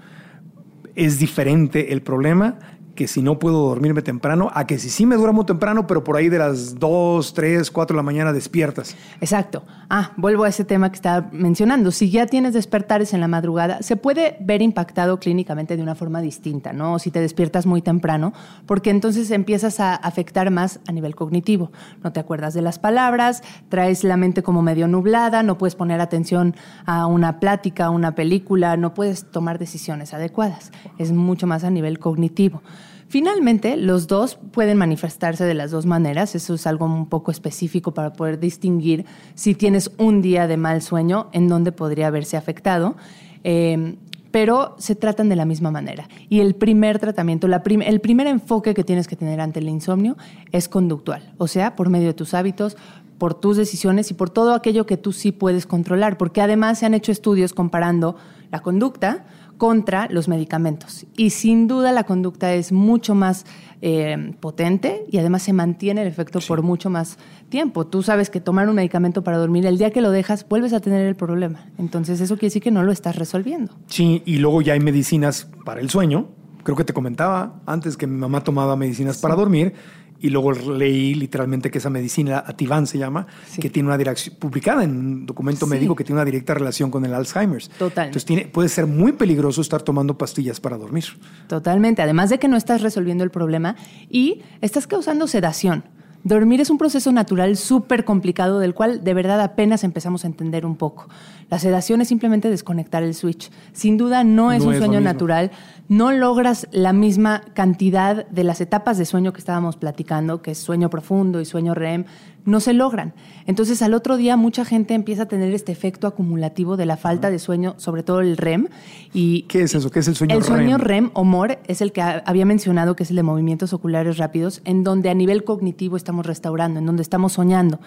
es 0.98 1.20
diferente 1.20 1.94
el 1.94 2.02
problema 2.02 2.60
que 2.98 3.08
si 3.08 3.22
no 3.22 3.38
puedo 3.38 3.70
dormirme 3.70 4.02
temprano, 4.02 4.50
a 4.54 4.66
que 4.66 4.80
si 4.80 4.90
sí 4.90 5.06
me 5.06 5.16
duermo 5.16 5.46
temprano, 5.46 5.86
pero 5.86 6.04
por 6.04 6.18
ahí 6.18 6.30
de 6.30 6.40
las 6.40 6.80
2, 6.80 7.34
3, 7.34 7.70
4 7.70 7.94
de 7.94 7.98
la 7.98 8.04
mañana 8.04 8.34
despiertas. 8.34 8.96
Exacto. 9.22 9.64
Ah, 9.88 10.12
vuelvo 10.18 10.44
a 10.44 10.50
ese 10.50 10.66
tema 10.66 10.90
que 10.90 10.96
estaba 10.96 11.30
mencionando. 11.32 11.92
Si 11.92 12.10
ya 12.10 12.26
tienes 12.26 12.54
despertares 12.54 13.14
en 13.14 13.22
la 13.22 13.28
madrugada, 13.28 13.84
se 13.84 13.96
puede 13.98 14.36
ver 14.42 14.64
impactado 14.64 15.20
clínicamente 15.20 15.78
de 15.78 15.84
una 15.84 15.94
forma 15.94 16.22
distinta, 16.22 16.74
¿no? 16.74 16.98
Si 16.98 17.12
te 17.12 17.22
despiertas 17.22 17.68
muy 17.68 17.84
temprano, 17.84 18.34
porque 18.66 18.90
entonces 18.90 19.30
empiezas 19.30 19.80
a 19.80 19.94
afectar 19.94 20.50
más 20.50 20.80
a 20.88 20.92
nivel 20.92 21.16
cognitivo. 21.16 21.72
No 22.04 22.12
te 22.12 22.20
acuerdas 22.20 22.56
de 22.56 22.64
las 22.64 22.80
palabras, 22.80 23.44
traes 23.70 24.04
la 24.04 24.18
mente 24.18 24.42
como 24.42 24.64
medio 24.64 24.88
nublada, 24.88 25.44
no 25.44 25.60
puedes 25.60 25.76
poner 25.76 26.02
atención 26.02 26.56
a 26.88 27.06
una 27.06 27.40
plática, 27.40 27.86
a 27.86 27.90
una 27.92 28.16
película, 28.16 28.76
no 28.76 28.96
puedes 28.96 29.30
tomar 29.30 29.60
decisiones 29.60 30.16
adecuadas. 30.16 30.72
Es 30.98 31.12
mucho 31.12 31.46
más 31.46 31.64
a 31.64 31.70
nivel 31.70 32.00
cognitivo. 32.00 32.64
Finalmente, 33.10 33.78
los 33.78 34.08
dos 34.08 34.38
pueden 34.52 34.78
manifestarse 34.78 35.46
de 35.46 35.54
las 35.54 35.72
dos 35.72 35.86
maneras. 35.86 36.36
Eso 36.36 36.56
es 36.56 36.68
algo 36.68 36.86
un 36.86 37.08
poco 37.08 37.32
específico 37.32 37.94
para 37.94 38.14
poder 38.14 38.40
distinguir 38.40 39.06
si 39.34 39.56
tienes 39.56 39.92
un 39.98 40.22
día 40.22 40.48
de 40.48 40.58
mal 40.58 40.82
sueño, 40.82 41.30
en 41.32 41.48
dónde 41.48 41.72
podría 41.72 42.08
haberse 42.08 42.36
afectado. 42.36 42.98
Em, 43.44 43.96
pero 44.32 44.76
se 44.78 44.96
tratan 44.96 45.30
de 45.30 45.36
la 45.36 45.46
misma 45.46 45.72
manera. 45.72 46.10
Y 46.30 46.42
el 46.42 46.54
primer 46.54 47.00
tratamiento, 47.00 47.48
el 47.48 48.02
primer 48.02 48.28
enfoque 48.28 48.74
que 48.74 48.84
tienes 48.84 49.08
que 49.08 49.16
tener 49.16 49.40
ante 49.40 49.60
el 49.60 49.70
insomnio 49.70 50.18
es 50.52 50.68
conductual, 50.68 51.34
o 51.38 51.48
sea, 51.48 51.76
por 51.76 51.90
medio 51.90 52.08
de 52.08 52.14
tus 52.14 52.34
hábitos, 52.34 52.76
por 53.18 53.34
tus 53.34 53.58
decisiones 53.58 54.12
y 54.12 54.14
por 54.14 54.30
todo 54.30 54.54
aquello 54.54 54.86
que 54.86 54.98
tú 54.98 55.12
sí 55.12 55.32
puedes 55.32 55.66
controlar, 55.66 56.18
porque 56.18 56.42
además 56.42 56.80
se 56.80 56.86
han 56.86 56.94
hecho 56.94 57.12
estudios 57.12 57.54
comparando 57.54 58.16
la 58.52 58.60
conducta 58.60 59.26
contra 59.58 60.08
los 60.10 60.28
medicamentos. 60.28 61.06
Y 61.16 61.32
sin 61.32 61.68
duda 61.68 61.92
la 61.92 62.04
conducta 62.04 62.54
es 62.54 62.72
mucho 62.72 63.16
más 63.16 63.46
eh, 63.82 64.34
potente 64.40 65.06
y 65.12 65.18
además 65.18 65.44
se 65.44 65.54
mantiene 65.54 66.02
el 66.02 66.08
efecto 66.08 66.40
por 66.48 66.62
mucho 66.64 66.90
más 66.90 67.18
tiempo. 67.50 67.86
Tú 67.86 68.04
sabes 68.04 68.30
que 68.30 68.40
tomar 68.40 68.70
un 68.70 68.76
medicamento 68.76 69.24
para 69.24 69.38
dormir, 69.38 69.66
el 69.66 69.78
día 69.78 69.92
que 69.92 70.02
lo 70.02 70.12
dejas, 70.12 70.48
vuelves 70.48 70.74
a 70.74 70.80
tener 70.80 71.06
el 71.06 71.16
problema. 71.16 71.68
Entonces 71.78 72.22
eso 72.22 72.36
quiere 72.36 72.48
decir 72.48 72.64
que 72.64 72.72
no 72.72 72.84
lo 72.84 72.92
estás 72.92 73.16
resolviendo. 73.16 73.74
Sí, 73.88 74.24
y 74.26 74.38
luego 74.38 74.62
ya 74.62 74.74
hay 74.74 74.80
medicinas 74.80 75.50
para 75.66 75.82
el 75.82 75.90
sueño. 75.90 76.30
Creo 76.64 76.76
que 76.76 76.84
te 76.84 76.94
comentaba 76.94 77.62
antes 77.66 77.96
que 77.96 78.08
mi 78.08 78.18
mamá 78.18 78.44
tomaba 78.44 78.76
medicinas 78.76 79.20
para 79.20 79.36
dormir 79.36 79.74
y 80.20 80.30
luego 80.30 80.52
leí 80.52 81.14
literalmente 81.14 81.70
que 81.70 81.78
esa 81.78 81.90
medicina, 81.90 82.44
Ativan 82.46 82.88
se 82.88 82.98
llama, 82.98 83.28
que 83.60 83.70
tiene 83.70 83.88
una 83.88 83.98
dirección, 83.98 84.36
publicada 84.38 84.84
en 84.84 84.92
un 84.92 85.26
documento 85.26 85.68
médico 85.68 85.96
que 85.96 86.04
tiene 86.04 86.20
una 86.20 86.26
directa 86.26 86.54
relación 86.54 86.90
con 86.90 87.06
el 87.06 87.14
Alzheimer's. 87.14 87.70
Total. 87.78 88.08
Entonces 88.08 88.26
tiene, 88.26 88.46
puede 88.48 88.70
ser 88.70 88.88
muy 88.88 89.12
peligroso 89.12 89.62
estar 89.62 89.82
tomando 89.82 90.18
pastillas 90.18 90.60
para 90.60 90.78
dormir. 90.78 91.06
Totalmente, 91.48 92.02
además 92.02 92.30
de 92.30 92.40
que 92.40 92.48
no 92.48 92.58
estás 92.58 92.82
resolviendo 92.82 93.24
el 93.24 93.32
problema 93.32 93.76
y 94.10 94.42
estás 94.62 94.88
causando 94.88 95.28
sedación. 95.28 95.84
Dormir 96.24 96.60
es 96.60 96.70
un 96.70 96.78
proceso 96.78 97.12
natural 97.12 97.56
súper 97.56 98.04
complicado 98.04 98.60
del 98.60 98.74
cual 98.74 99.04
de 99.04 99.14
verdad 99.14 99.40
apenas 99.40 99.84
empezamos 99.84 100.26
a 100.26 100.28
entender 100.28 100.66
un 100.66 100.76
poco. 100.76 101.08
La 101.50 101.60
sedación 101.60 102.02
es 102.02 102.10
simplemente 102.10 102.50
desconectar 102.50 103.04
el 103.04 103.14
switch. 103.14 103.50
Sin 103.72 103.98
duda 103.98 104.24
no 104.26 104.52
es 104.52 104.64
un 104.64 104.76
sueño 104.76 105.00
natural. 105.00 105.52
No 105.88 106.12
logras 106.12 106.68
la 106.72 106.92
misma 106.92 107.42
cantidad 107.54 108.28
de 108.28 108.44
las 108.44 108.60
etapas 108.60 108.98
de 108.98 109.06
sueño 109.06 109.32
que 109.32 109.40
estábamos 109.40 109.78
platicando, 109.78 110.42
que 110.42 110.52
es 110.52 110.58
sueño 110.58 110.90
profundo 110.90 111.40
y 111.40 111.46
sueño 111.46 111.74
REM. 111.74 112.04
No 112.44 112.60
se 112.60 112.74
logran. 112.74 113.14
Entonces 113.46 113.82
al 113.82 113.94
otro 113.94 114.18
día 114.18 114.36
mucha 114.36 114.66
gente 114.66 114.94
empieza 114.94 115.24
a 115.24 115.26
tener 115.28 115.54
este 115.54 115.72
efecto 115.72 116.08
acumulativo 116.08 116.76
de 116.76 116.86
la 116.86 116.98
falta 116.98 117.30
de 117.30 117.40
sueño, 117.40 117.76
sobre 117.78 118.04
todo 118.04 118.20
el 118.20 118.36
REM. 118.36 118.68
Y 119.14 119.44
¿Qué 119.44 119.62
es 119.62 119.74
eso? 119.74 119.90
¿Qué 119.90 120.00
es 120.00 120.08
el 120.10 120.16
sueño 120.16 120.34
REM? 120.34 120.42
El 120.42 120.46
sueño 120.46 120.78
REM 120.78 121.12
o 121.14 121.24
MOR 121.24 121.60
es 121.68 121.82
el 121.82 121.94
que 121.94 122.02
había 122.02 122.46
mencionado, 122.46 122.98
que 122.98 123.04
es 123.04 123.10
el 123.10 123.16
de 123.16 123.24
movimientos 123.24 123.72
oculares 123.72 124.18
rápidos, 124.18 124.62
en 124.66 124.84
donde 124.84 125.10
a 125.10 125.14
nivel 125.14 125.46
cognitivo 125.46 125.96
estamos 125.96 126.26
restaurando, 126.26 126.80
en 126.80 126.86
donde 126.86 127.04
estamos 127.04 127.34
soñando. 127.34 127.80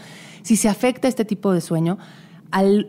Si 0.42 0.56
se 0.56 0.70
afecta 0.70 1.08
este 1.08 1.26
tipo 1.26 1.52
de 1.52 1.60
sueño, 1.60 1.98
al 2.50 2.88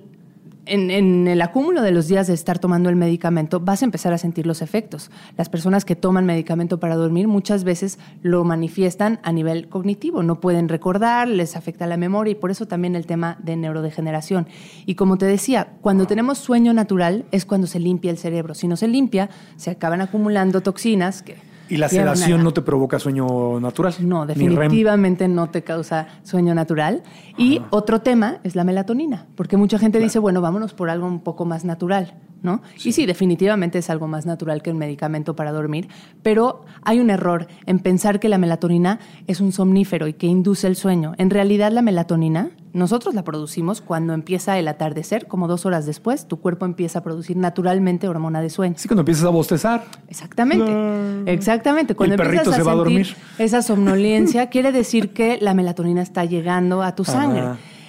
en, 0.66 1.28
el 1.28 1.42
acúmulo 1.42 1.82
de 1.82 1.92
los 1.92 2.08
días 2.08 2.28
de 2.28 2.34
estar 2.34 2.60
tomando 2.60 2.90
el 2.90 2.96
medicamento 2.96 3.60
vas 3.60 3.82
a 3.82 3.86
empezar 3.86 4.14
a 4.14 4.18
sentir 4.18 4.46
los 4.46 4.62
efectos. 4.62 5.10
Las 5.38 5.50
personas 5.50 5.86
que 5.86 5.96
toman 5.96 6.26
medicamento 6.26 6.80
para 6.80 6.96
dormir 6.96 7.28
muchas 7.28 7.64
veces 7.64 8.00
lo 8.22 8.44
manifiestan 8.44 9.20
a 9.24 9.32
nivel 9.32 9.70
cognitivo, 9.70 10.24
no 10.24 10.40
pueden 10.40 10.70
recordar, 10.70 11.28
les 11.28 11.56
afecta 11.56 11.88
la 11.88 11.98
memoria 11.98 12.32
y 12.32 12.36
por 12.36 12.52
eso 12.52 12.68
también 12.68 12.96
el 12.96 13.06
tema 13.06 13.38
de 13.44 13.56
neurodegeneración. 13.56 14.48
Y 14.86 14.96
como 14.96 15.18
te 15.18 15.26
decía, 15.26 15.74
cuando 15.82 16.06
tenemos 16.06 16.38
sueño 16.38 16.74
natural 16.74 17.26
es 17.32 17.46
cuando 17.46 17.68
se 17.68 17.80
limpia 17.80 18.12
el 18.12 18.18
cerebro. 18.18 18.54
Si 18.54 18.68
no 18.68 18.78
se 18.78 18.88
limpia, 18.88 19.30
se 19.56 19.72
acaban 19.72 20.02
acumulando 20.02 20.62
toxinas 20.62 21.22
que 21.22 21.51
¿Y 21.72 21.78
la 21.78 21.88
sedación 21.88 22.44
no 22.44 22.52
te 22.52 22.62
provoca 22.62 23.00
sueño 23.00 23.60
natural? 23.62 23.96
No, 24.02 24.26
definitivamente 24.26 25.28
no 25.28 25.50
te 25.50 25.64
causa 25.64 26.08
sueño 26.24 26.54
natural. 26.54 27.02
Y 27.38 27.62
otro 27.70 28.02
tema 28.02 28.40
es 28.44 28.56
la 28.56 28.66
melatonina, 28.66 29.28
porque 29.36 29.56
mucha 29.56 29.80
gente 29.80 30.00
dice, 30.00 30.20
bueno, 30.20 30.42
vámonos 30.42 30.74
por 30.74 30.90
algo 30.90 31.08
un 31.08 31.22
poco 31.22 31.46
más 31.46 31.64
natural, 31.64 32.14
¿no? 32.44 32.62
Y 32.84 32.92
sí, 32.92 33.06
definitivamente 33.06 33.80
es 33.80 33.90
algo 33.90 34.08
más 34.08 34.26
natural 34.26 34.62
que 34.62 34.72
un 34.72 34.78
medicamento 34.78 35.36
para 35.36 35.54
dormir, 35.54 35.88
pero 36.22 36.66
hay 36.84 37.00
un 37.00 37.10
error 37.10 37.48
en 37.66 37.80
pensar 37.80 38.20
que 38.20 38.28
la 38.28 38.38
melatonina 38.38 39.00
es 39.28 39.40
un 39.40 39.54
somnífero 39.54 40.08
y 40.08 40.14
que 40.14 40.28
induce 40.28 40.68
el 40.68 40.76
sueño. 40.76 41.14
En 41.18 41.30
realidad 41.30 41.72
la 41.72 41.82
melatonina 41.82 42.52
nosotros 42.74 43.14
la 43.16 43.24
producimos 43.24 43.82
cuando 43.82 44.14
empieza 44.14 44.58
el 44.58 44.68
atardecer, 44.68 45.28
como 45.28 45.48
dos 45.48 45.66
horas 45.66 45.86
después, 45.86 46.28
tu 46.28 46.40
cuerpo 46.40 46.66
empieza 46.66 47.00
a 47.00 47.04
producir 47.04 47.38
naturalmente 47.38 48.08
hormona 48.08 48.42
de 48.42 48.50
sueño. 48.50 48.76
Sí, 48.78 48.88
cuando 48.88 49.02
empiezas 49.02 49.26
a 49.26 49.30
bostezar. 49.30 49.84
Exactamente, 50.08 51.32
exactamente. 51.32 51.96
Cuando 51.96 52.16
El 52.16 52.18
perrito 52.18 52.44
empiezas 52.44 52.56
se 52.58 52.64
va 52.64 52.72
a 52.72 52.76
sentir 52.76 53.06
dormir. 53.08 53.16
esa 53.38 53.62
somnolencia, 53.62 54.50
quiere 54.50 54.72
decir 54.72 55.10
que 55.14 55.38
la 55.42 55.54
melatonina 55.54 56.02
está 56.02 56.26
llegando 56.26 56.82
a 56.84 56.96
tu 56.96 57.04
sangre. 57.04 57.44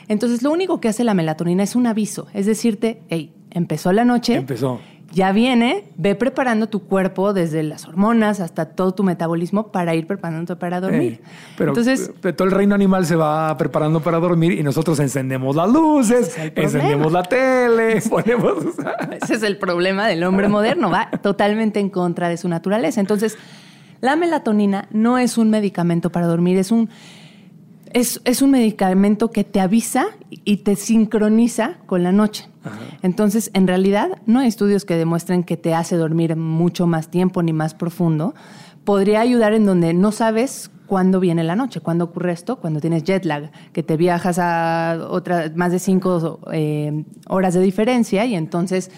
Entonces, 0.09 0.43
lo 0.43 0.51
único 0.51 0.81
que 0.81 0.89
hace 0.89 1.05
la 1.05 1.15
melatonina 1.15 1.63
es 1.63 1.77
un 1.77 1.87
aviso, 1.87 2.27
es 2.35 2.47
decirte, 2.47 3.03
hey, 3.09 3.33
empezó 3.51 3.93
la 3.93 4.05
noche, 4.05 4.35
Empezó. 4.35 4.81
Ya 5.13 5.33
viene, 5.33 5.85
ve 5.97 6.15
preparando 6.15 6.69
tu 6.69 6.85
cuerpo 6.85 7.33
desde 7.33 7.63
las 7.63 7.87
hormonas 7.87 8.41
hasta 8.41 8.67
todo 8.67 8.93
tu 8.93 9.03
metabolismo 9.03 9.69
para 9.69 9.95
ir 9.95 10.07
preparándote 10.07 10.59
para 10.59 10.81
dormir. 10.81 11.21
Eh, 11.23 11.29
pero 11.57 11.71
Entonces, 11.73 12.11
eh, 12.23 12.33
todo 12.33 12.49
el 12.49 12.55
reino 12.55 12.75
animal 12.75 13.05
se 13.05 13.15
va 13.15 13.57
preparando 13.59 14.01
para 14.01 14.19
dormir 14.19 14.53
y 14.53 14.63
nosotros 14.63 14.99
encendemos 15.01 15.55
las 15.55 15.71
luces, 15.71 16.37
encendemos 16.55 17.13
la 17.13 17.23
tele, 17.23 18.01
ponemos... 18.11 18.65
Ese 19.23 19.35
es 19.35 19.43
el 19.43 19.59
problema 19.59 20.07
del 20.07 20.25
hombre 20.25 20.49
moderno, 20.49 20.91
va 20.91 21.11
totalmente 21.23 21.79
en 21.79 21.91
contra 21.91 22.29
de 22.29 22.39
su 22.39 22.49
naturaleza. 22.49 23.01
Entonces, 23.01 23.37
la 24.01 24.17
melatonina 24.17 24.89
no 24.91 25.19
es 25.19 25.37
un 25.37 25.51
medicamento 25.51 26.11
para 26.11 26.27
dormir, 26.27 26.57
es 26.57 26.73
un, 26.73 26.89
es, 27.95 28.21
es 28.25 28.43
un 28.43 28.51
medicamento 28.51 29.31
que 29.31 29.45
te 29.45 29.61
avisa 29.61 30.07
y 30.31 30.59
te 30.59 30.77
sincroniza 30.77 31.79
con 31.87 32.03
la 32.03 32.13
noche. 32.13 32.49
Entonces, 33.03 33.51
en 33.55 33.67
realidad, 33.67 34.21
no 34.27 34.41
hay 34.41 34.49
estudios 34.49 34.85
que 34.85 34.97
demuestren 34.97 35.43
que 35.43 35.57
te 35.57 35.75
hace 35.75 35.97
dormir 35.97 36.37
mucho 36.37 36.87
más 36.87 37.11
tiempo 37.11 37.43
ni 37.43 37.53
más 37.53 37.75
profundo. 37.75 38.35
Podría 38.85 39.21
ayudar 39.21 39.53
en 39.53 39.67
donde 39.67 39.95
no 39.95 40.13
sabes 40.13 40.71
cuándo 40.87 41.21
viene 41.21 41.43
la 41.43 41.57
noche, 41.57 41.81
cuándo 41.81 42.05
ocurre 42.05 42.33
esto, 42.33 42.57
cuando 42.57 42.81
tienes 42.81 43.05
jet 43.05 43.25
lag, 43.25 43.51
que 43.73 43.83
te 43.83 43.97
viajas 43.97 44.39
a 44.39 45.07
otra, 45.09 45.51
más 45.55 45.73
de 45.73 45.79
cinco 45.79 46.41
eh, 46.53 47.05
horas 47.29 47.55
de 47.55 47.61
diferencia 47.61 48.27
y 48.27 48.35
entonces 48.35 48.91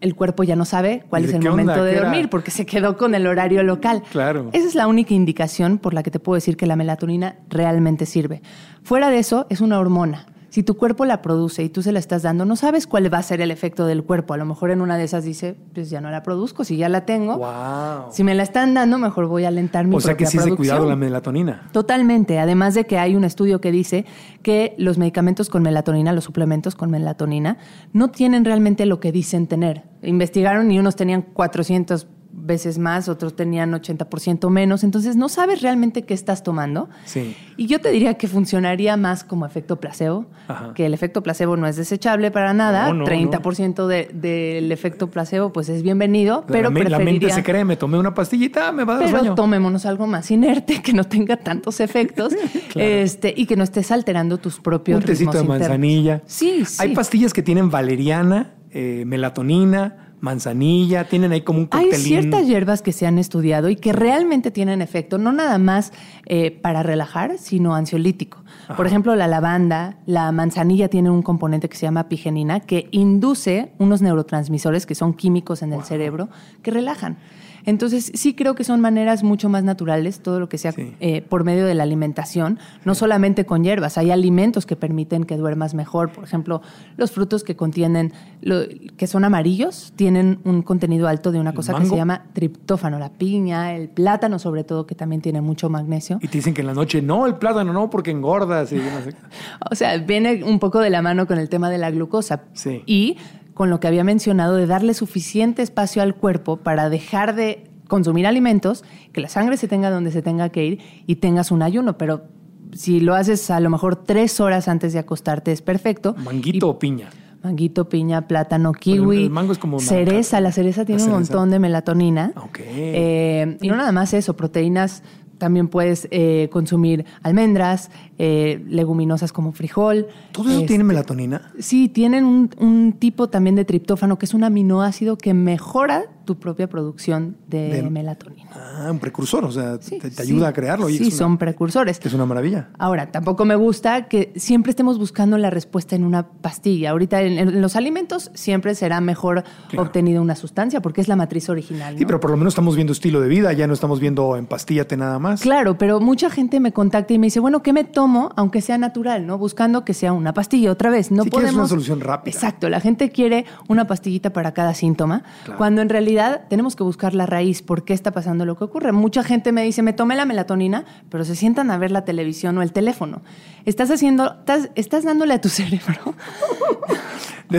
el 0.00 0.14
cuerpo 0.14 0.42
ya 0.42 0.56
no 0.56 0.64
sabe 0.64 1.04
cuál 1.08 1.22
¿Y 1.22 1.26
es 1.26 1.34
el 1.34 1.42
momento 1.42 1.72
onda? 1.72 1.84
de 1.84 1.96
dormir 1.96 2.28
porque 2.30 2.50
se 2.50 2.66
quedó 2.66 2.96
con 2.96 3.14
el 3.14 3.26
horario 3.26 3.62
local. 3.62 4.02
Claro. 4.10 4.50
Esa 4.52 4.66
es 4.66 4.74
la 4.74 4.86
única 4.86 5.14
indicación 5.14 5.78
por 5.78 5.94
la 5.94 6.02
que 6.02 6.10
te 6.10 6.18
puedo 6.20 6.34
decir 6.34 6.56
que 6.56 6.66
la 6.66 6.76
melatonina 6.76 7.36
realmente 7.48 8.06
sirve. 8.06 8.42
Fuera 8.82 9.10
de 9.10 9.18
eso, 9.18 9.46
es 9.50 9.60
una 9.60 9.78
hormona. 9.78 10.26
Si 10.54 10.62
tu 10.62 10.76
cuerpo 10.76 11.04
la 11.04 11.20
produce 11.20 11.64
y 11.64 11.68
tú 11.68 11.82
se 11.82 11.90
la 11.90 11.98
estás 11.98 12.22
dando, 12.22 12.44
no 12.44 12.54
sabes 12.54 12.86
cuál 12.86 13.12
va 13.12 13.18
a 13.18 13.22
ser 13.24 13.40
el 13.40 13.50
efecto 13.50 13.86
del 13.86 14.04
cuerpo. 14.04 14.34
A 14.34 14.36
lo 14.36 14.44
mejor 14.44 14.70
en 14.70 14.82
una 14.82 14.96
de 14.96 15.02
esas 15.02 15.24
dice, 15.24 15.56
pues 15.74 15.90
ya 15.90 16.00
no 16.00 16.12
la 16.12 16.22
produzco, 16.22 16.62
si 16.62 16.76
ya 16.76 16.88
la 16.88 17.04
tengo. 17.04 17.38
Wow. 17.38 18.12
Si 18.12 18.22
me 18.22 18.36
la 18.36 18.44
están 18.44 18.72
dando, 18.72 18.96
mejor 18.98 19.26
voy 19.26 19.46
a 19.46 19.48
alentar 19.48 19.84
mi 19.84 19.96
O 19.96 20.00
sea 20.00 20.16
que 20.16 20.26
sí 20.26 20.38
se 20.38 20.44
producción. 20.44 20.56
cuidado 20.56 20.88
la 20.88 20.94
melatonina. 20.94 21.68
Totalmente. 21.72 22.38
Además 22.38 22.74
de 22.74 22.84
que 22.84 22.98
hay 22.98 23.16
un 23.16 23.24
estudio 23.24 23.60
que 23.60 23.72
dice 23.72 24.06
que 24.42 24.76
los 24.78 24.96
medicamentos 24.96 25.48
con 25.48 25.64
melatonina, 25.64 26.12
los 26.12 26.22
suplementos 26.22 26.76
con 26.76 26.88
melatonina, 26.88 27.58
no 27.92 28.12
tienen 28.12 28.44
realmente 28.44 28.86
lo 28.86 29.00
que 29.00 29.10
dicen 29.10 29.48
tener. 29.48 29.82
Investigaron 30.02 30.70
y 30.70 30.78
unos 30.78 30.94
tenían 30.94 31.22
400 31.22 32.06
veces 32.36 32.78
más, 32.78 33.08
otros 33.08 33.36
tenían 33.36 33.72
80% 33.72 34.50
menos. 34.50 34.84
Entonces 34.84 35.16
no 35.16 35.28
sabes 35.28 35.62
realmente 35.62 36.02
qué 36.02 36.14
estás 36.14 36.42
tomando. 36.42 36.88
Sí. 37.04 37.36
Y 37.56 37.66
yo 37.66 37.80
te 37.80 37.90
diría 37.90 38.14
que 38.14 38.26
funcionaría 38.28 38.96
más 38.96 39.24
como 39.24 39.46
efecto 39.46 39.76
placebo, 39.80 40.26
Ajá. 40.48 40.74
que 40.74 40.86
el 40.86 40.94
efecto 40.94 41.22
placebo 41.22 41.56
no 41.56 41.66
es 41.66 41.76
desechable 41.76 42.30
para 42.30 42.52
nada. 42.52 42.88
No, 42.88 42.94
no, 42.94 43.04
30% 43.06 43.86
de- 43.86 44.10
del 44.12 44.72
efecto 44.72 45.10
placebo 45.10 45.52
pues 45.52 45.68
es 45.68 45.82
bienvenido, 45.82 46.44
pero 46.48 46.64
la, 46.64 46.70
me- 46.70 46.84
la 46.90 46.98
mente 46.98 47.12
preferiría- 47.26 47.34
se 47.34 47.42
cree, 47.42 47.64
me 47.64 47.76
tomé 47.76 47.98
una 47.98 48.12
pastillita, 48.14 48.72
me 48.72 48.84
va 48.84 48.94
a 48.94 48.96
dar 48.98 49.06
pero 49.06 49.18
sueño. 49.20 49.34
tomémonos 49.34 49.86
algo 49.86 50.06
más 50.06 50.30
inerte, 50.30 50.82
que 50.82 50.92
no 50.92 51.04
tenga 51.04 51.36
tantos 51.36 51.80
efectos 51.80 52.34
este, 52.74 53.32
y 53.36 53.46
que 53.46 53.56
no 53.56 53.64
estés 53.64 53.90
alterando 53.90 54.38
tus 54.38 54.60
propios 54.60 54.98
Un 55.00 55.04
tecito 55.06 55.30
de 55.32 55.38
ritmos 55.40 55.58
manzanilla. 55.58 56.22
Sí, 56.26 56.64
sí. 56.64 56.76
Hay 56.80 56.94
pastillas 56.94 57.32
que 57.32 57.42
tienen 57.42 57.70
valeriana, 57.70 58.54
eh, 58.70 59.04
melatonina, 59.06 60.03
manzanilla, 60.24 61.04
tienen 61.04 61.30
ahí 61.30 61.42
como 61.42 61.60
un 61.60 61.68
Hay 61.70 61.84
coctelín. 61.84 62.06
ciertas 62.06 62.46
hierbas 62.46 62.82
que 62.82 62.92
se 62.92 63.06
han 63.06 63.18
estudiado 63.18 63.68
y 63.68 63.76
que 63.76 63.92
realmente 63.92 64.50
tienen 64.50 64.82
efecto, 64.82 65.18
no 65.18 65.30
nada 65.30 65.58
más 65.58 65.92
eh, 66.26 66.50
para 66.50 66.82
relajar, 66.82 67.38
sino 67.38 67.74
ansiolítico. 67.76 68.42
Por 68.76 68.86
ejemplo, 68.86 69.14
la 69.14 69.28
lavanda, 69.28 69.98
la 70.06 70.32
manzanilla 70.32 70.88
tiene 70.88 71.10
un 71.10 71.22
componente 71.22 71.68
que 71.68 71.76
se 71.76 71.86
llama 71.86 72.08
pigenina 72.08 72.60
que 72.60 72.88
induce 72.90 73.72
unos 73.78 74.00
neurotransmisores 74.02 74.86
que 74.86 74.94
son 74.94 75.14
químicos 75.14 75.62
en 75.62 75.72
el 75.72 75.84
cerebro 75.84 76.28
que 76.62 76.70
relajan. 76.70 77.18
Entonces, 77.66 78.10
sí 78.14 78.34
creo 78.34 78.54
que 78.54 78.64
son 78.64 78.80
maneras 78.80 79.22
mucho 79.22 79.48
más 79.48 79.64
naturales, 79.64 80.20
todo 80.20 80.40
lo 80.40 80.48
que 80.48 80.58
sea 80.58 80.72
Sí. 80.72 80.94
eh, 81.00 81.22
por 81.22 81.44
medio 81.44 81.64
de 81.66 81.74
la 81.74 81.82
alimentación, 81.82 82.58
no 82.84 82.94
solamente 82.94 83.44
con 83.46 83.64
hierbas, 83.64 83.96
hay 83.98 84.10
alimentos 84.10 84.66
que 84.66 84.76
permiten 84.76 85.24
que 85.24 85.36
duermas 85.36 85.74
mejor. 85.74 86.10
Por 86.12 86.24
ejemplo, 86.24 86.62
los 86.96 87.10
frutos 87.12 87.44
que 87.44 87.56
contienen, 87.56 88.12
lo- 88.40 88.62
que 88.96 89.06
son 89.06 89.24
amarillos, 89.24 89.92
tienen 89.96 90.40
un 90.44 90.62
contenido 90.62 91.08
alto 91.08 91.32
de 91.32 91.40
una 91.40 91.50
¿El 91.50 91.56
cosa 91.56 91.74
que 91.74 91.86
se 91.86 91.96
llama 91.96 92.24
triptófano, 92.32 92.98
la 92.98 93.10
piña, 93.10 93.74
el 93.74 93.88
plátano 93.88 94.38
sobre 94.38 94.64
todo, 94.64 94.86
que 94.86 94.94
también 94.94 95.22
tiene 95.22 95.40
mucho 95.40 95.70
magnesio. 95.70 96.18
Y 96.22 96.28
te 96.28 96.38
dicen 96.38 96.54
que 96.54 96.60
en 96.60 96.66
la 96.68 96.74
noche, 96.74 97.00
no, 97.02 97.26
el 97.26 97.36
plátano 97.36 97.72
no, 97.72 97.90
porque 97.90 98.10
engordas. 98.10 98.72
Y 98.72 98.76
no 98.76 98.82
sé. 99.04 99.14
O 99.70 99.74
sea, 99.74 99.96
viene 99.98 100.44
un 100.44 100.58
poco 100.58 100.80
de 100.80 100.90
la 100.90 101.00
mano 101.02 101.26
con 101.26 101.38
el 101.38 101.48
tema 101.48 101.70
de 101.70 101.78
la 101.78 101.90
glucosa. 101.90 102.42
Sí. 102.52 102.82
Y 102.86 103.16
con 103.54 103.70
lo 103.70 103.80
que 103.80 103.86
había 103.88 104.04
mencionado 104.04 104.56
de 104.56 104.66
darle 104.66 104.94
suficiente 104.94 105.62
espacio 105.62 106.02
al 106.02 106.14
cuerpo 106.14 106.58
para 106.58 106.90
dejar 106.90 107.34
de 107.34 107.70
consumir 107.88 108.26
alimentos, 108.26 108.84
que 109.12 109.20
la 109.20 109.28
sangre 109.28 109.56
se 109.56 109.68
tenga 109.68 109.90
donde 109.90 110.10
se 110.10 110.22
tenga 110.22 110.48
que 110.48 110.64
ir 110.64 110.78
y 111.06 111.16
tengas 111.16 111.50
un 111.50 111.62
ayuno. 111.62 111.96
Pero 111.96 112.24
si 112.72 113.00
lo 113.00 113.14
haces 113.14 113.50
a 113.50 113.60
lo 113.60 113.70
mejor 113.70 113.96
tres 113.96 114.40
horas 114.40 114.68
antes 114.68 114.92
de 114.92 114.98
acostarte 114.98 115.52
es 115.52 115.62
perfecto. 115.62 116.14
Manguito 116.18 116.68
o 116.68 116.78
piña. 116.78 117.10
Manguito, 117.42 117.90
piña, 117.90 118.26
plátano, 118.26 118.72
kiwi. 118.72 119.24
el 119.24 119.30
mango 119.30 119.52
es 119.52 119.58
como 119.58 119.78
cereza. 119.78 120.40
La 120.40 120.50
cereza 120.50 120.86
tiene 120.86 121.02
un 121.02 121.10
cereza. 121.10 121.34
montón 121.34 121.50
de 121.50 121.58
melatonina. 121.58 122.32
Ok. 122.36 122.58
Eh, 122.62 123.58
y 123.60 123.68
no 123.68 123.76
nada 123.76 123.92
más 123.92 124.14
eso, 124.14 124.34
proteínas. 124.34 125.02
También 125.36 125.68
puedes 125.68 126.08
eh, 126.10 126.48
consumir 126.50 127.04
almendras, 127.22 127.90
eh, 128.18 128.62
leguminosas 128.68 129.32
como 129.32 129.52
frijol. 129.52 130.06
¿Todo 130.32 130.44
eso 130.48 130.56
Este, 130.58 130.68
tiene 130.68 130.84
melatonina? 130.84 131.52
Sí, 131.58 131.88
tienen 131.88 132.24
un, 132.24 132.50
un 132.58 132.92
tipo 132.92 133.28
también 133.28 133.56
de 133.56 133.64
triptófano, 133.64 134.18
que 134.18 134.26
es 134.26 134.34
un 134.34 134.44
aminoácido 134.44 135.16
que 135.18 135.34
mejora 135.34 136.04
tu 136.24 136.36
propia 136.38 136.68
producción 136.68 137.36
de, 137.48 137.68
De- 137.68 137.82
melatonina. 137.90 138.50
Ah, 138.54 138.88
un 138.90 138.98
precursor, 138.98 139.44
o 139.44 139.52
sea, 139.52 139.76
Sí, 139.80 139.98
te, 139.98 140.08
te 140.10 140.16
sí. 140.16 140.22
ayuda 140.22 140.48
a 140.48 140.52
crearlo. 140.54 140.88
y 140.88 140.96
Sí, 140.96 141.04
una- 141.08 141.14
son 141.16 141.38
precursores. 141.38 142.00
Es 142.02 142.14
una 142.14 142.24
maravilla. 142.24 142.70
Ahora, 142.78 143.10
tampoco 143.12 143.44
me 143.44 143.56
gusta 143.56 144.08
que 144.08 144.32
siempre 144.36 144.70
estemos 144.70 144.98
buscando 144.98 145.36
la 145.36 145.50
respuesta 145.50 145.96
en 145.96 146.04
una 146.04 146.26
pastilla. 146.28 146.90
Ahorita 146.90 147.20
en, 147.20 147.38
en 147.38 147.60
los 147.60 147.76
alimentos 147.76 148.30
siempre 148.34 148.74
será 148.74 149.00
mejor 149.02 149.44
Claro. 149.68 149.82
obtenida 149.88 150.20
una 150.20 150.34
sustancia 150.36 150.80
porque 150.80 151.00
es 151.02 151.08
la 151.08 151.16
matriz 151.16 151.48
original. 151.50 151.98
Sí, 151.98 152.06
pero 152.06 152.20
por 152.20 152.30
lo 152.30 152.36
menos 152.38 152.52
estamos 152.52 152.74
viendo 152.74 152.92
estilo 152.94 153.20
de 153.20 153.28
vida, 153.28 153.52
ya 153.52 153.66
no 153.66 153.74
estamos 153.74 154.00
viendo 154.00 154.36
empastíllate 154.36 154.96
nada 154.96 155.18
más. 155.18 155.42
Claro, 155.42 155.76
pero 155.76 156.00
mucha 156.00 156.30
gente 156.30 156.58
me 156.60 156.72
contacta 156.72 157.12
y 157.12 157.18
me 157.18 157.26
dice, 157.26 157.40
bueno, 157.40 157.62
¿qué 157.62 157.72
me 157.74 157.84
tomo 157.84 158.03
aunque 158.36 158.60
sea 158.60 158.78
natural, 158.78 159.26
no? 159.26 159.38
Buscando 159.38 159.84
que 159.84 159.94
sea 159.94 160.12
una 160.12 160.32
pastilla 160.34 160.70
otra 160.70 160.90
vez. 160.90 161.10
No 161.10 161.24
Sí, 161.24 161.30
quieres 161.30 161.50
podemos 161.50 161.60
una 161.64 161.68
solución 161.68 162.00
rápida. 162.00 162.34
Exacto, 162.34 162.68
la 162.68 162.80
gente 162.80 163.10
quiere 163.10 163.44
una 163.68 163.86
pastillita 163.86 164.32
para 164.32 164.52
cada 164.52 164.74
síntoma, 164.74 165.22
Claro. 165.44 165.58
cuando 165.58 165.82
en 165.82 165.88
realidad 165.88 166.42
tenemos 166.48 166.76
que 166.76 166.82
buscar 166.82 167.14
la 167.14 167.26
raíz, 167.26 167.62
por 167.62 167.84
qué 167.84 167.92
está 167.94 168.10
pasando 168.12 168.44
lo 168.44 168.56
que 168.56 168.64
ocurre. 168.64 168.92
Mucha 168.92 169.22
gente 169.24 169.52
me 169.52 169.62
dice, 169.62 169.82
me 169.82 169.92
tomé 169.92 170.16
la 170.16 170.24
melatonina, 170.24 170.84
pero 171.08 171.24
se 171.24 171.34
sientan 171.36 171.70
a 171.70 171.78
ver 171.78 171.90
la 171.90 172.04
televisión 172.04 172.56
o 172.58 172.62
el 172.62 172.72
teléfono. 172.72 173.22
Estás 173.64 173.90
haciendo, 173.90 174.36
estás, 174.40 174.70
estás 174.74 175.04
dándole 175.04 175.34
a 175.34 175.40
tu 175.40 175.48
cerebro 175.50 176.14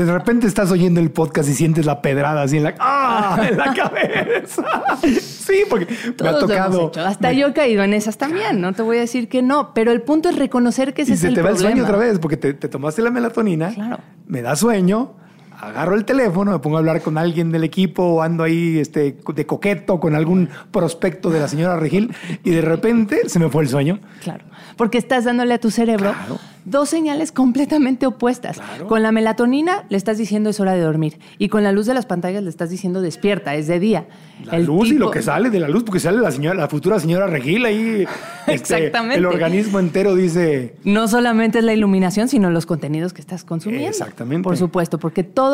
De 0.03 0.12
repente 0.12 0.47
estás 0.47 0.71
oyendo 0.71 0.99
el 0.99 1.12
podcast 1.12 1.47
y 1.49 1.53
sientes 1.53 1.86
la 1.86 2.01
pedrada 2.01 2.41
así 2.43 2.58
en 2.58 2.63
la, 2.63 2.75
¡ah! 2.79 3.39
en 3.49 3.58
la 3.58 3.73
cabeza. 3.73 4.63
Sí, 5.45 5.62
porque 5.69 5.86
me 5.86 6.10
ha 6.10 6.13
Todos 6.15 6.34
lo 6.34 6.39
tocado. 6.47 6.77
hemos 6.79 6.89
hecho. 6.89 7.01
Hasta 7.05 7.27
me- 7.29 7.38
yo 7.38 7.47
he 7.47 7.53
caído 7.53 7.84
en 7.84 7.93
esas 7.93 8.17
también, 8.17 8.62
no 8.62 8.73
te 8.73 8.81
voy 8.81 8.97
a 8.97 9.01
decir 9.01 9.29
que 9.29 9.43
no, 9.43 9.75
pero 9.75 9.91
el 9.91 10.01
punto 10.01 10.27
es 10.29 10.36
reconocer 10.38 10.95
que 10.95 11.03
ese 11.03 11.12
Y 11.12 11.13
es 11.13 11.19
se 11.19 11.27
el 11.27 11.36
te 11.36 11.41
va 11.43 11.49
el 11.49 11.55
problema. 11.55 11.75
sueño 11.75 11.84
otra 11.86 11.97
vez 12.03 12.17
porque 12.17 12.36
te, 12.36 12.55
te 12.55 12.67
tomaste 12.67 13.03
la 13.03 13.12
melatonina. 13.12 13.69
Claro. 13.71 13.99
Me 14.25 14.41
da 14.41 14.55
sueño. 14.55 15.13
Agarro 15.60 15.96
el 15.96 16.06
teléfono, 16.06 16.52
me 16.52 16.60
pongo 16.60 16.78
a 16.78 16.80
hablar 16.80 17.02
con 17.02 17.18
alguien 17.18 17.52
del 17.52 17.63
equipo 17.63 18.04
o 18.04 18.22
ando 18.22 18.44
ahí 18.44 18.78
este, 18.80 19.18
de 19.34 19.46
coqueto 19.46 20.00
con 20.00 20.15
algún 20.15 20.50
prospecto 20.72 21.30
de 21.30 21.39
la 21.39 21.48
señora 21.48 21.78
Regil 21.78 22.13
y 22.44 22.52
de 22.52 22.62
repente 22.62 23.30
se 23.30 23.39
me 23.39 23.50
fue 23.50 23.63
el 23.63 23.70
sueño. 23.70 24.00
Claro, 24.22 24.46
porque 24.78 24.98
estás 24.98 25.26
dándole 25.26 25.54
a 25.54 25.60
tu 25.60 25.72
cerebro 25.72 26.12
Claro. 26.13 26.39
dos 26.65 26.89
señales 26.89 27.32
completamente 27.32 28.06
opuestas. 28.06 28.58
Claro. 28.58 28.88
Con 28.88 29.04
la 29.04 29.12
melatonina 29.12 29.86
le 29.89 29.98
estás 29.98 30.18
diciendo 30.18 30.50
es 30.50 30.60
hora 30.60 30.74
de 30.74 30.82
dormir 30.82 31.20
y 31.38 31.50
con 31.50 31.63
la 31.63 31.72
luz 31.72 31.86
de 31.86 31.94
las 31.94 32.06
pantallas 32.06 32.44
le 32.44 32.50
estás 32.50 32.70
diciendo 32.70 33.02
despierta, 33.02 33.56
es 33.56 33.68
de 33.68 33.80
día. 33.80 34.08
La 34.44 34.58
El 34.58 34.65
luz 34.65 34.89
y 34.89 34.96
lo 34.96 35.12
que 35.12 35.22
sale 35.22 35.50
de 35.50 35.60
la 35.60 35.70
luz, 35.70 35.84
porque 35.84 36.00
sale 36.00 36.20
la 36.20 36.32
señora, 36.32 36.56
la 36.60 36.68
futura 36.68 37.00
señora 37.00 37.28
Regil 37.28 37.63
ahí. 37.65 38.06
este, 38.48 38.54
Exactamente. 38.54 39.18
El 39.20 39.26
organismo 39.26 39.80
entero 39.80 40.15
dice. 40.15 40.76
No 40.84 41.08
solamente 41.08 41.60
es 41.60 41.63
la 41.63 41.74
iluminación, 41.74 42.28
sino 42.28 42.50
los 42.50 42.65
contenidos 42.65 43.13
que 43.13 43.22
estás 43.22 43.46
consumiendo. 43.46 43.88
Exactamente. 43.88 44.44
Por 44.44 44.58
supuesto, 44.58 44.98
porque 45.00 45.24
todo 45.24 45.44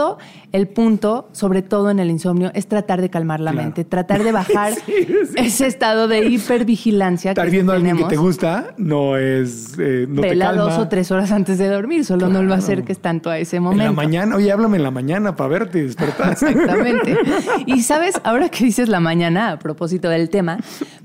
el 0.51 0.67
punto, 0.67 1.29
sobre 1.31 1.61
todo 1.61 1.89
en 1.89 1.99
el 1.99 2.09
insomnio, 2.09 2.51
es 2.53 2.67
tratar 2.67 3.01
de 3.01 3.09
calmar 3.09 3.39
la 3.39 3.51
Claro. 3.51 3.65
mente, 3.65 3.83
tratar 3.85 4.23
de 4.23 4.31
bajar 4.41 4.73
Sí, 4.73 4.81
sí. 5.07 5.33
ese 5.35 5.67
estado 5.67 6.07
de 6.07 6.25
hipervigilancia 6.29 7.31
Estar 7.31 7.45
que 7.45 7.51
viendo 7.51 7.71
a 7.71 7.75
alguien 7.75 7.97
que 7.97 8.03
te 8.05 8.15
gusta 8.17 8.73
no 8.77 9.17
es. 9.17 9.75
eh, 9.79 10.05
no 10.07 10.21
te 10.21 10.29
Vela 10.29 10.45
calma. 10.47 10.61
dos 10.63 10.73
o 10.77 10.87
tres 10.87 11.01
tres 11.01 11.11
horas 11.11 11.31
antes 11.31 11.57
de 11.57 11.67
dormir, 11.67 12.05
solo 12.05 12.27
no 12.29 12.43
lo 12.43 12.53
acerques 12.53 12.99
tanto 12.99 13.29
a 13.31 13.39
ese 13.39 13.59
momento. 13.59 13.81
En 13.83 13.89
la 13.89 13.95
mañana, 13.95 14.35
oye, 14.35 14.51
háblame 14.51 14.77
en 14.77 14.83
la 14.83 14.91
mañana 14.91 15.35
para 15.35 15.49
verte 15.49 15.79
y 15.79 15.81
despertar. 15.83 16.31
Exactamente. 16.33 17.17
Y 17.65 17.81
sabes, 17.81 18.21
ahora 18.23 18.49
que 18.49 18.65
dices 18.65 18.87
la 18.87 18.99
mañana, 18.99 19.51
a 19.53 19.57
propósito 19.57 20.09
del 20.09 20.29
tema, 20.29 20.57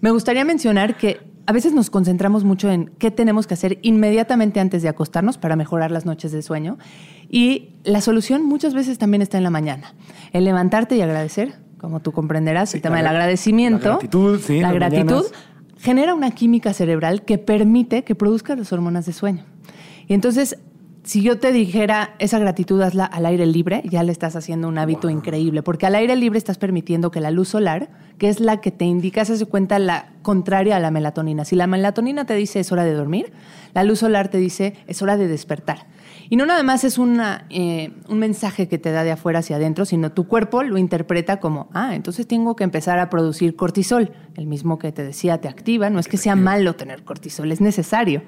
me 0.03 0.11
gustaría 0.11 0.45
mencionar 0.45 0.97
que 0.97 1.21
a 1.47 1.53
veces 1.53 1.73
nos 1.73 1.91
concentramos 1.91 2.45
mucho 2.45 2.71
en 2.71 2.91
qué 2.99 3.11
tenemos 3.11 3.47
que 3.47 3.55
hacer 3.55 3.79
inmediatamente 3.83 4.59
antes 4.59 4.83
de 4.83 4.89
acostarnos 4.89 5.39
para 5.39 5.55
mejorar 5.55 5.93
las 5.93 6.05
noches 6.05 6.33
de 6.33 6.43
sueño. 6.43 6.77
Y 7.29 7.71
la 7.85 8.01
solución 8.01 8.45
muchas 8.45 8.75
veces 8.75 8.99
también 8.99 9.23
está 9.23 9.39
en 9.39 9.45
la 9.45 9.51
mañana. 9.51 9.95
El 10.33 10.45
levantarte 10.45 10.97
y 10.97 11.03
agradecer, 11.03 11.55
como 11.79 12.01
tú 12.01 12.11
comprenderás, 12.11 12.75
el 12.75 12.83
tema 12.83 12.97
del 12.97 13.07
agradecimiento. 13.07 13.89
La 13.89 13.95
gratitud, 13.95 14.41
sí. 14.41 14.61
La 14.61 14.73
gratitud 14.73 15.23
mañanas. 15.23 15.33
genera 15.79 16.15
una 16.15 16.33
química 16.33 16.73
cerebral 16.73 17.23
que 17.23 17.39
permite 17.39 18.03
que 18.03 18.17
produzcas 18.17 18.59
las 18.59 18.73
hormonas 18.73 19.07
de 19.07 19.13
sueño. 19.13 19.45
Y 20.09 20.15
entonces, 20.15 20.59
si 21.07 21.23
yo 21.23 21.39
te 21.39 21.53
dijera 21.53 22.17
esa 22.19 22.41
gratitud, 22.41 22.83
hazla 22.83 23.05
al 23.05 23.27
aire 23.27 23.47
libre, 23.47 23.81
ya 23.89 24.03
le 24.03 24.11
estás 24.11 24.35
haciendo 24.35 24.67
un 24.67 24.77
hábito 24.77 25.09
increíble, 25.09 25.63
porque 25.63 25.87
al 25.87 25.95
aire 25.95 26.17
libre 26.17 26.37
estás 26.37 26.59
permitiendo 26.59 27.13
que 27.13 27.21
la 27.21 27.31
luz 27.31 27.51
solar, 27.51 27.89
que 28.19 28.29
es 28.29 28.41
la 28.41 28.61
que 28.61 28.73
te 28.73 28.87
indica, 28.87 29.25
se 29.25 29.35
hace 29.35 29.47
cuenta 29.47 29.79
la 29.79 30.11
contraria 30.23 30.75
a 30.75 30.81
la 30.81 30.91
melatonina. 30.91 31.45
Si 31.45 31.55
la 31.55 31.69
melatonina 31.69 32.27
te 32.27 32.35
dice 32.35 32.59
es 32.59 32.73
hora 32.73 32.85
de 32.85 32.93
dormir, 32.93 33.33
la 33.73 33.85
luz 33.85 34.01
solar 34.01 34.29
te 34.29 34.39
dice 34.39 34.75
es 34.89 35.01
hora 35.01 35.17
de 35.17 35.29
despertar. 35.29 35.87
Y 36.29 36.35
no 36.35 36.45
nada 36.45 36.65
más 36.65 36.83
es 36.83 36.99
una, 36.99 37.47
eh, 37.51 37.93
un 38.09 38.19
mensaje 38.19 38.67
que 38.67 38.79
te 38.79 38.91
da 38.91 39.05
de 39.05 39.13
afuera 39.13 39.39
hacia 39.39 39.57
adentro, 39.57 39.85
sino 39.85 40.11
tu 40.11 40.27
cuerpo 40.27 40.65
lo 40.65 40.77
interpreta 40.77 41.39
como, 41.39 41.69
ah, 41.73 41.95
entonces 41.95 42.27
tengo 42.27 42.57
que 42.57 42.65
empezar 42.65 42.99
a 42.99 43.11
producir 43.11 43.55
cortisol, 43.55 44.11
el 44.35 44.49
mismo 44.49 44.81
que 44.81 44.91
te 44.91 45.05
decía, 45.05 45.41
te 45.41 45.47
activa. 45.47 45.89
No 45.89 46.01
es 46.01 46.09
que 46.09 46.17
sea 46.17 46.35
malo 46.35 46.75
tener 46.75 47.05
cortisol, 47.05 47.53
es 47.53 47.61
necesario, 47.61 48.23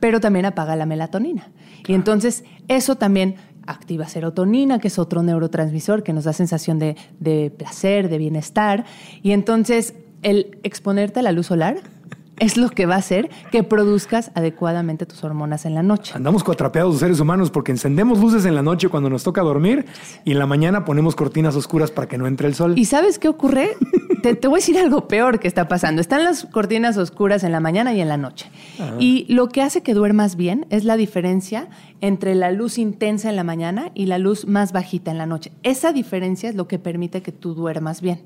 pero 0.00 0.20
también 0.20 0.46
apaga 0.46 0.76
la 0.76 0.86
melatonina. 0.86 1.50
Y 1.86 1.94
entonces 1.94 2.44
eso 2.68 2.96
también 2.96 3.36
activa 3.66 4.08
serotonina, 4.08 4.78
que 4.78 4.88
es 4.88 4.98
otro 4.98 5.22
neurotransmisor 5.22 6.02
que 6.02 6.12
nos 6.12 6.24
da 6.24 6.32
sensación 6.32 6.78
de, 6.78 6.96
de 7.20 7.50
placer, 7.50 8.08
de 8.08 8.18
bienestar. 8.18 8.84
Y 9.22 9.32
entonces 9.32 9.94
el 10.22 10.58
exponerte 10.62 11.20
a 11.20 11.22
la 11.22 11.32
luz 11.32 11.46
solar 11.46 11.78
es 12.38 12.56
lo 12.56 12.70
que 12.70 12.86
va 12.86 12.96
a 12.96 12.98
hacer 12.98 13.30
que 13.50 13.62
produzcas 13.62 14.30
adecuadamente 14.34 15.06
tus 15.06 15.24
hormonas 15.24 15.64
en 15.64 15.74
la 15.74 15.82
noche. 15.82 16.12
Andamos 16.14 16.44
cuatrapeados 16.44 16.94
los 16.94 17.00
seres 17.00 17.20
humanos 17.20 17.50
porque 17.50 17.72
encendemos 17.72 18.20
luces 18.20 18.44
en 18.44 18.54
la 18.54 18.62
noche 18.62 18.88
cuando 18.88 19.10
nos 19.10 19.22
toca 19.22 19.42
dormir 19.42 19.86
y 20.24 20.32
en 20.32 20.38
la 20.38 20.46
mañana 20.46 20.84
ponemos 20.84 21.16
cortinas 21.16 21.56
oscuras 21.56 21.90
para 21.90 22.08
que 22.08 22.18
no 22.18 22.26
entre 22.26 22.48
el 22.48 22.54
sol. 22.54 22.74
¿Y 22.76 22.84
sabes 22.84 23.18
qué 23.18 23.28
ocurre? 23.28 23.70
te, 24.26 24.34
te 24.34 24.48
voy 24.48 24.56
a 24.56 24.60
decir 24.60 24.78
algo 24.78 25.06
peor 25.06 25.38
que 25.38 25.46
está 25.46 25.68
pasando. 25.68 26.00
Están 26.00 26.24
las 26.24 26.46
cortinas 26.46 26.96
oscuras 26.96 27.44
en 27.44 27.52
la 27.52 27.60
mañana 27.60 27.94
y 27.94 28.00
en 28.00 28.08
la 28.08 28.16
noche. 28.16 28.50
Y 28.98 29.32
lo 29.32 29.48
que 29.48 29.62
hace 29.62 29.82
que 29.82 29.94
duermas 29.94 30.34
bien 30.34 30.66
es 30.70 30.84
la 30.84 30.96
diferencia 30.96 31.68
entre 32.00 32.34
la 32.34 32.50
luz 32.50 32.78
intensa 32.78 33.30
en 33.30 33.36
la 33.36 33.44
mañana 33.44 33.92
y 33.94 34.06
la 34.06 34.18
luz 34.18 34.46
más 34.46 34.72
bajita 34.72 35.12
en 35.12 35.18
la 35.18 35.26
noche. 35.26 35.52
Esa 35.62 35.92
diferencia 35.92 36.48
es 36.48 36.56
lo 36.56 36.66
que 36.66 36.80
permite 36.80 37.22
que 37.22 37.30
tú 37.30 37.54
duermas 37.54 38.00
bien. 38.00 38.22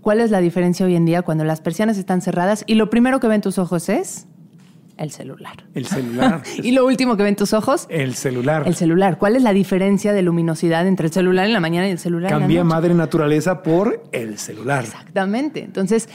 ¿Cuál 0.00 0.20
es 0.20 0.30
la 0.30 0.40
diferencia 0.40 0.86
hoy 0.86 0.94
en 0.94 1.06
día 1.06 1.22
cuando 1.22 1.44
las 1.44 1.60
persianas 1.60 1.98
están 1.98 2.22
cerradas 2.22 2.62
y 2.66 2.74
lo 2.74 2.88
primero 2.88 3.18
que 3.18 3.28
ven 3.28 3.40
tus 3.40 3.58
ojos 3.58 3.88
es 3.88 4.26
el 4.96 5.10
celular? 5.10 5.64
El 5.74 5.86
celular. 5.86 6.42
Y 6.62 6.72
lo 6.72 6.86
último 6.86 7.16
que 7.16 7.22
ven 7.22 7.36
tus 7.36 7.52
ojos, 7.52 7.86
el 7.90 8.14
celular. 8.14 8.64
el 8.66 8.74
celular. 8.74 9.18
¿Cuál 9.18 9.36
es 9.36 9.42
la 9.42 9.52
diferencia 9.52 10.12
de 10.12 10.22
luminosidad 10.22 10.86
entre 10.86 11.06
el 11.06 11.12
celular 11.12 11.46
en 11.46 11.52
la 11.52 11.60
mañana 11.60 11.88
y 11.88 11.90
el 11.90 11.98
celular 11.98 12.32
en 12.32 12.38
Cambia 12.40 12.58
la 12.58 12.64
noche? 12.64 12.74
madre 12.74 12.94
naturaleza 12.94 13.62
por 13.62 14.02
el 14.12 14.38
celular. 14.38 14.84
Exactamente. 14.84 15.64
Entonces, 15.64 16.08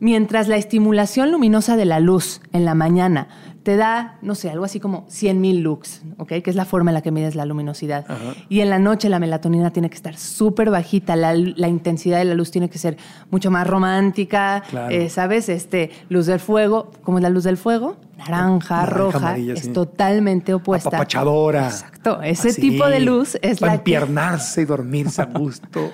mientras 0.00 0.48
la 0.48 0.56
estimulación 0.56 1.32
luminosa 1.32 1.76
de 1.76 1.84
la 1.84 2.00
luz 2.00 2.40
en 2.52 2.64
la 2.64 2.74
mañana 2.74 3.28
te 3.68 3.76
da, 3.76 4.16
no 4.22 4.34
sé, 4.34 4.48
algo 4.48 4.64
así 4.64 4.80
como 4.80 5.04
100 5.10 5.42
mil 5.42 5.60
lux, 5.60 6.00
¿ok? 6.16 6.28
Que 6.42 6.48
es 6.48 6.56
la 6.56 6.64
forma 6.64 6.90
en 6.90 6.94
la 6.94 7.02
que 7.02 7.10
mides 7.10 7.34
la 7.34 7.44
luminosidad. 7.44 8.06
Y 8.48 8.60
en 8.60 8.70
la 8.70 8.78
noche 8.78 9.10
la 9.10 9.18
melatonina 9.18 9.70
tiene 9.74 9.90
que 9.90 9.96
estar 9.96 10.16
súper 10.16 10.70
bajita, 10.70 11.16
la, 11.16 11.34
la 11.34 11.68
intensidad 11.68 12.16
de 12.16 12.24
la 12.24 12.32
luz 12.32 12.50
tiene 12.50 12.70
que 12.70 12.78
ser 12.78 12.96
mucho 13.30 13.50
más 13.50 13.66
romántica, 13.66 14.62
Claro. 14.70 14.88
eh, 14.88 15.10
¿sabes? 15.10 15.50
Este, 15.50 15.90
luz 16.08 16.24
del 16.24 16.40
fuego, 16.40 16.90
¿cómo 17.02 17.18
es 17.18 17.22
la 17.22 17.28
luz 17.28 17.44
del 17.44 17.58
fuego? 17.58 17.96
Naranja, 18.16 18.76
Naranja, 18.78 18.86
roja, 18.86 19.18
amarilla, 19.18 19.52
es 19.52 19.60
sí. 19.60 19.68
totalmente 19.68 20.54
opuesta. 20.54 20.88
Apapachadora. 20.88 21.66
Exacto, 21.66 22.22
ese 22.22 22.48
Así, 22.48 22.60
tipo 22.62 22.88
de 22.88 23.00
luz 23.00 23.36
es 23.42 23.60
para 23.60 23.72
la 23.74 23.76
que... 23.84 23.94
empiernarse 23.94 24.62
y 24.62 24.64
dormirse 24.64 25.20
a 25.20 25.24
gusto. 25.38 25.90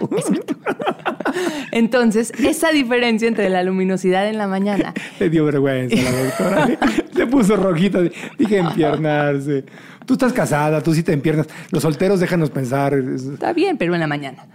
Entonces, 1.72 2.32
esa 2.38 2.70
diferencia 2.70 3.26
entre 3.28 3.48
la 3.50 3.62
luminosidad 3.62 4.28
en 4.28 4.38
la 4.38 4.46
mañana 4.46 4.94
Le 5.20 5.28
dio 5.30 5.44
vergüenza 5.44 5.96
a 5.96 6.12
la 6.12 6.22
doctora. 6.22 6.78
Se 7.14 7.26
puso 7.26 7.56
rojita. 7.64 8.00
Dije 8.38 8.59
empiernarse. 8.59 9.64
Tú 10.07 10.14
estás 10.14 10.33
casada, 10.33 10.83
tú 10.83 10.94
sí 10.94 11.03
te 11.03 11.12
empiernas. 11.12 11.48
Los 11.70 11.83
solteros 11.83 12.20
déjanos 12.20 12.50
pensar. 12.50 12.94
Está 12.94 13.53
bien, 13.53 13.77
pero 13.77 13.94
en 13.94 14.00
la 14.00 14.07
mañana. 14.07 14.46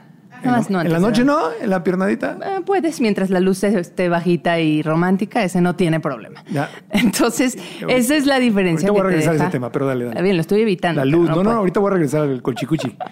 No 0.43 0.81
en 0.81 0.91
la 0.91 0.99
noche 0.99 1.23
no, 1.23 1.51
en 1.61 1.69
la 1.69 1.83
piernadita. 1.83 2.37
Eh, 2.43 2.61
puedes, 2.65 3.01
mientras 3.01 3.29
la 3.29 3.39
luz 3.39 3.63
esté 3.63 4.09
bajita 4.09 4.59
y 4.59 4.81
romántica, 4.81 5.43
ese 5.43 5.61
no 5.61 5.75
tiene 5.75 5.99
problema. 5.99 6.43
Ya. 6.51 6.69
Entonces, 6.89 7.57
esa 7.87 8.15
es 8.15 8.25
la 8.25 8.39
diferencia. 8.39 8.89
Ahorita 8.89 8.91
voy 8.91 8.99
a 9.01 9.03
te 9.03 9.09
regresar 9.09 9.33
a 9.33 9.37
ese 9.47 9.51
tema, 9.51 9.71
pero 9.71 9.85
dale, 9.87 10.05
dale. 10.05 10.11
Está 10.13 10.21
bien, 10.23 10.35
lo 10.37 10.41
estoy 10.41 10.61
evitando. 10.61 11.01
La 11.01 11.05
luz. 11.05 11.29
No, 11.29 11.43
no, 11.43 11.51
ahorita 11.51 11.79
voy 11.79 11.89
a 11.89 11.93
regresar 11.93 12.21
al 12.23 12.41
colchicuchi. 12.41 12.95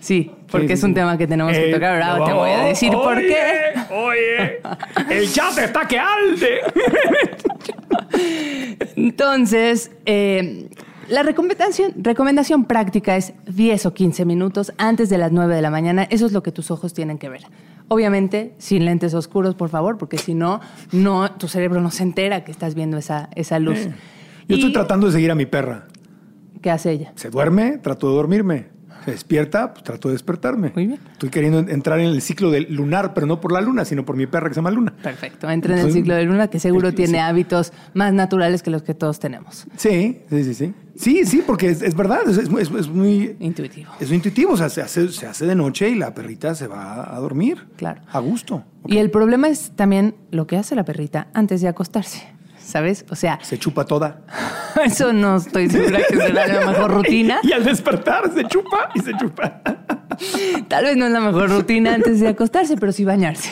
Sí, 0.00 0.30
porque 0.50 0.66
Sí, 0.68 0.72
es 0.74 0.80
sí, 0.80 0.84
un 0.86 0.90
sí. 0.90 0.94
tema 0.96 1.16
que 1.16 1.26
tenemos 1.26 1.52
que 1.54 1.70
Eh, 1.70 1.72
tocar. 1.72 2.02
Ahora 2.02 2.24
te 2.26 2.32
voy 2.34 2.50
a 2.50 2.58
decir 2.66 2.92
por 2.92 3.16
qué. 3.16 3.72
Oye, 3.90 4.60
el 5.18 5.32
chat 5.32 5.56
está 5.56 5.88
que 5.88 5.98
alde. 5.98 6.60
Entonces, 8.96 9.90
eh, 10.06 10.68
la 11.08 11.22
recomendación, 11.22 11.92
recomendación 11.96 12.64
práctica 12.64 13.16
es 13.16 13.32
10 13.46 13.86
o 13.86 13.94
15 13.94 14.24
minutos 14.24 14.72
antes 14.78 15.08
de 15.08 15.18
las 15.18 15.32
9 15.32 15.54
de 15.54 15.62
la 15.62 15.70
mañana. 15.70 16.04
Eso 16.04 16.26
es 16.26 16.32
lo 16.32 16.42
que 16.42 16.52
tus 16.52 16.70
ojos 16.70 16.94
tienen 16.94 17.18
que 17.18 17.28
ver. 17.28 17.42
Obviamente, 17.88 18.54
sin 18.58 18.84
lentes 18.84 19.14
oscuros, 19.14 19.54
por 19.54 19.68
favor, 19.68 19.98
porque 19.98 20.18
si 20.18 20.34
no, 20.34 20.60
no, 20.92 21.30
tu 21.32 21.48
cerebro 21.48 21.80
no 21.80 21.90
se 21.90 22.02
entera 22.02 22.44
que 22.44 22.50
estás 22.50 22.74
viendo 22.74 22.96
esa, 22.96 23.28
esa 23.34 23.58
luz. 23.58 23.78
Eh, 23.78 23.94
Yo 24.48 24.56
estoy 24.56 24.72
tratando 24.72 25.06
de 25.06 25.12
seguir 25.12 25.30
a 25.30 25.34
mi 25.34 25.46
perra. 25.46 25.86
¿Qué 26.62 26.70
hace 26.70 26.92
ella? 26.92 27.12
Se 27.16 27.28
duerme, 27.28 27.78
trato 27.78 28.08
de 28.08 28.14
dormirme. 28.14 28.73
Se 29.04 29.10
despierta, 29.10 29.72
pues 29.72 29.84
trato 29.84 30.08
de 30.08 30.14
despertarme. 30.14 30.72
Muy 30.74 30.86
bien. 30.86 31.00
Estoy 31.12 31.28
queriendo 31.30 31.58
en- 31.58 31.68
entrar 31.70 31.98
en 32.00 32.06
el 32.06 32.22
ciclo 32.22 32.50
del 32.50 32.72
lunar, 32.74 33.12
pero 33.14 33.26
no 33.26 33.40
por 33.40 33.52
la 33.52 33.60
luna, 33.60 33.84
sino 33.84 34.04
por 34.04 34.16
mi 34.16 34.26
perra 34.26 34.48
que 34.48 34.54
se 34.54 34.58
llama 34.58 34.70
Luna. 34.70 34.92
Perfecto. 35.02 35.48
Entra 35.50 35.78
en 35.78 35.86
el 35.86 35.92
ciclo 35.92 36.14
de 36.14 36.24
luna, 36.24 36.48
que 36.48 36.58
seguro 36.60 36.92
tiene 36.94 37.20
hábitos 37.20 37.72
más 37.94 38.12
naturales 38.12 38.62
que 38.62 38.70
los 38.70 38.82
que 38.82 38.94
todos 38.94 39.18
tenemos. 39.20 39.66
Sí, 39.76 40.20
sí, 40.30 40.44
sí, 40.44 40.54
sí. 40.54 40.74
Sí, 40.96 41.26
sí, 41.26 41.42
porque 41.44 41.70
es, 41.70 41.82
es 41.82 41.96
verdad, 41.96 42.20
es, 42.28 42.38
es 42.38 42.48
muy- 42.48 42.62
es- 42.62 42.70
es 42.70 42.88
muy... 42.88 43.36
Intuitivo. 43.40 43.90
Es 43.98 44.12
intuitivo, 44.12 44.52
o 44.52 44.56
sea, 44.56 44.68
se 44.68 44.80
hace, 44.80 45.08
se 45.08 45.26
hace 45.26 45.44
de 45.44 45.54
noche 45.56 45.88
y 45.90 45.96
la 45.96 46.14
perrita 46.14 46.54
se 46.54 46.68
va 46.68 47.14
a 47.16 47.18
dormir. 47.18 47.66
Claro. 47.76 48.00
A 48.12 48.20
gusto. 48.20 48.62
Y 48.86 48.98
el 48.98 49.10
problema 49.10 49.48
es 49.48 49.72
también 49.74 50.14
lo 50.30 50.46
que 50.46 50.56
hace 50.56 50.76
la 50.76 50.84
perrita 50.84 51.26
antes 51.34 51.60
de 51.62 51.68
acostarse. 51.68 52.22
¿Sabes? 52.64 53.04
O 53.10 53.14
sea, 53.14 53.38
Se 53.42 53.58
chupa 53.58 53.84
toda. 53.84 54.20
eso 54.84 55.12
no 55.12 55.36
estoy 55.36 55.68
segura 55.68 56.00
que 56.08 56.16
será 56.16 56.46
la 56.46 56.66
mejor 56.72 56.92
rutina. 56.92 57.38
Y 57.42 57.52
al 57.52 57.64
despertar 57.64 58.32
se 58.32 58.44
chupa 58.44 58.90
y 58.94 59.00
se 59.00 59.16
chupa. 59.16 59.60
Tal 60.68 60.84
vez 60.84 60.96
no 60.96 61.06
es 61.06 61.12
la 61.12 61.20
mejor 61.20 61.50
rutina 61.50 61.94
antes 61.94 62.20
de 62.20 62.28
acostarse, 62.28 62.76
pero 62.76 62.92
sí 62.92 63.04
bañarse. 63.04 63.50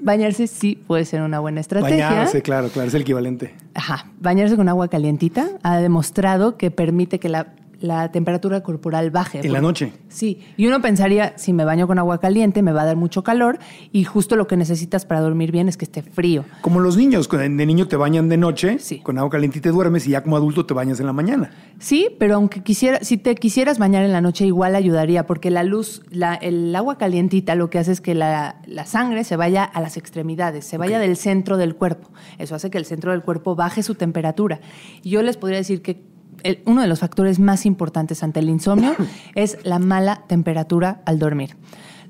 Bañarse 0.00 0.46
sí 0.46 0.82
puede 0.86 1.04
ser 1.04 1.22
una 1.22 1.40
buena 1.40 1.60
estrategia. 1.60 2.08
Bañarse, 2.08 2.42
claro, 2.42 2.68
claro, 2.68 2.88
es 2.88 2.94
el 2.94 3.02
equivalente. 3.02 3.54
Ajá. 3.74 4.06
Bañarse 4.20 4.56
con 4.56 4.68
agua 4.68 4.88
calientita 4.88 5.48
ha 5.62 5.78
demostrado 5.78 6.56
que 6.56 6.70
permite 6.70 7.18
que 7.18 7.28
la, 7.28 7.48
la 7.80 8.10
temperatura 8.10 8.62
corporal 8.62 9.10
baje. 9.10 9.40
En 9.46 9.52
la 9.52 9.60
noche. 9.60 9.92
Sí. 10.08 10.40
Y 10.56 10.66
uno 10.66 10.80
pensaría, 10.82 11.34
si 11.36 11.52
me 11.52 11.64
baño 11.64 11.86
con 11.86 11.98
agua 11.98 12.18
caliente, 12.18 12.62
me 12.62 12.72
va 12.72 12.82
a 12.82 12.86
dar 12.86 12.96
mucho 12.96 13.22
calor 13.22 13.58
y 13.92 14.04
justo 14.04 14.36
lo 14.36 14.46
que 14.46 14.56
necesitas 14.56 15.04
para 15.06 15.20
dormir 15.20 15.52
bien 15.52 15.68
es 15.68 15.76
que 15.76 15.84
esté 15.84 16.02
frío. 16.02 16.44
Como 16.60 16.80
los 16.80 16.96
niños, 16.96 17.28
de 17.28 17.48
niño 17.66 17.86
te 17.88 17.96
bañan 17.96 18.28
de 18.28 18.36
noche, 18.36 18.78
Sí. 18.78 18.98
con 19.00 19.16
agua 19.18 19.30
calientita 19.30 19.58
y 19.58 19.62
te 19.62 19.68
duermes 19.70 20.06
y 20.06 20.10
ya 20.10 20.22
como 20.22 20.36
adulto 20.36 20.66
te 20.66 20.74
bañas 20.74 20.98
en 21.00 21.06
la 21.06 21.12
mañana. 21.12 21.50
Sí, 21.78 22.08
pero 22.18 22.34
aunque 22.34 22.62
quisiera, 22.62 22.98
si 23.02 23.16
te 23.18 23.34
quisieras 23.36 23.78
bañar 23.78 24.04
en 24.04 24.12
la 24.12 24.20
noche, 24.20 24.44
igual 24.46 24.74
ayudaría, 24.74 25.26
porque 25.26 25.50
la 25.50 25.62
luz, 25.62 26.02
la- 26.10 26.34
el 26.34 26.74
agua 26.74 26.98
calientita 26.98 27.54
lo 27.54 27.70
que 27.70 27.78
hace 27.78 27.92
es 27.92 28.00
que 28.00 28.14
la, 28.14 28.60
la 28.66 28.86
sangre 28.86 29.22
se 29.24 29.36
vaya 29.36 29.62
a 29.64 29.80
las 29.80 29.96
extremidades, 29.96 30.64
se 30.64 30.78
vaya 30.78 30.98
del 30.98 31.16
centro 31.16 31.56
del 31.56 31.76
cuerpo. 31.76 32.08
Eso 32.38 32.54
hace 32.54 32.70
que 32.70 32.78
el 32.78 32.84
centro 32.84 33.12
del 33.12 33.22
cuerpo 33.22 33.54
baje 33.54 33.82
su 33.82 33.94
temperatura. 33.94 34.60
Y 35.02 35.10
yo 35.10 35.22
les 35.22 35.36
podría 35.36 35.58
decir 35.58 35.82
que 35.82 36.07
el- 36.42 36.60
uno 36.66 36.80
de 36.82 36.86
los 36.88 37.00
factores 37.00 37.38
más 37.38 37.66
importantes 37.66 38.22
ante 38.22 38.40
el 38.40 38.48
insomnio 38.48 38.94
es 39.34 39.58
la 39.64 39.78
mala 39.78 40.22
temperatura 40.26 41.00
al 41.06 41.18
dormir. 41.18 41.56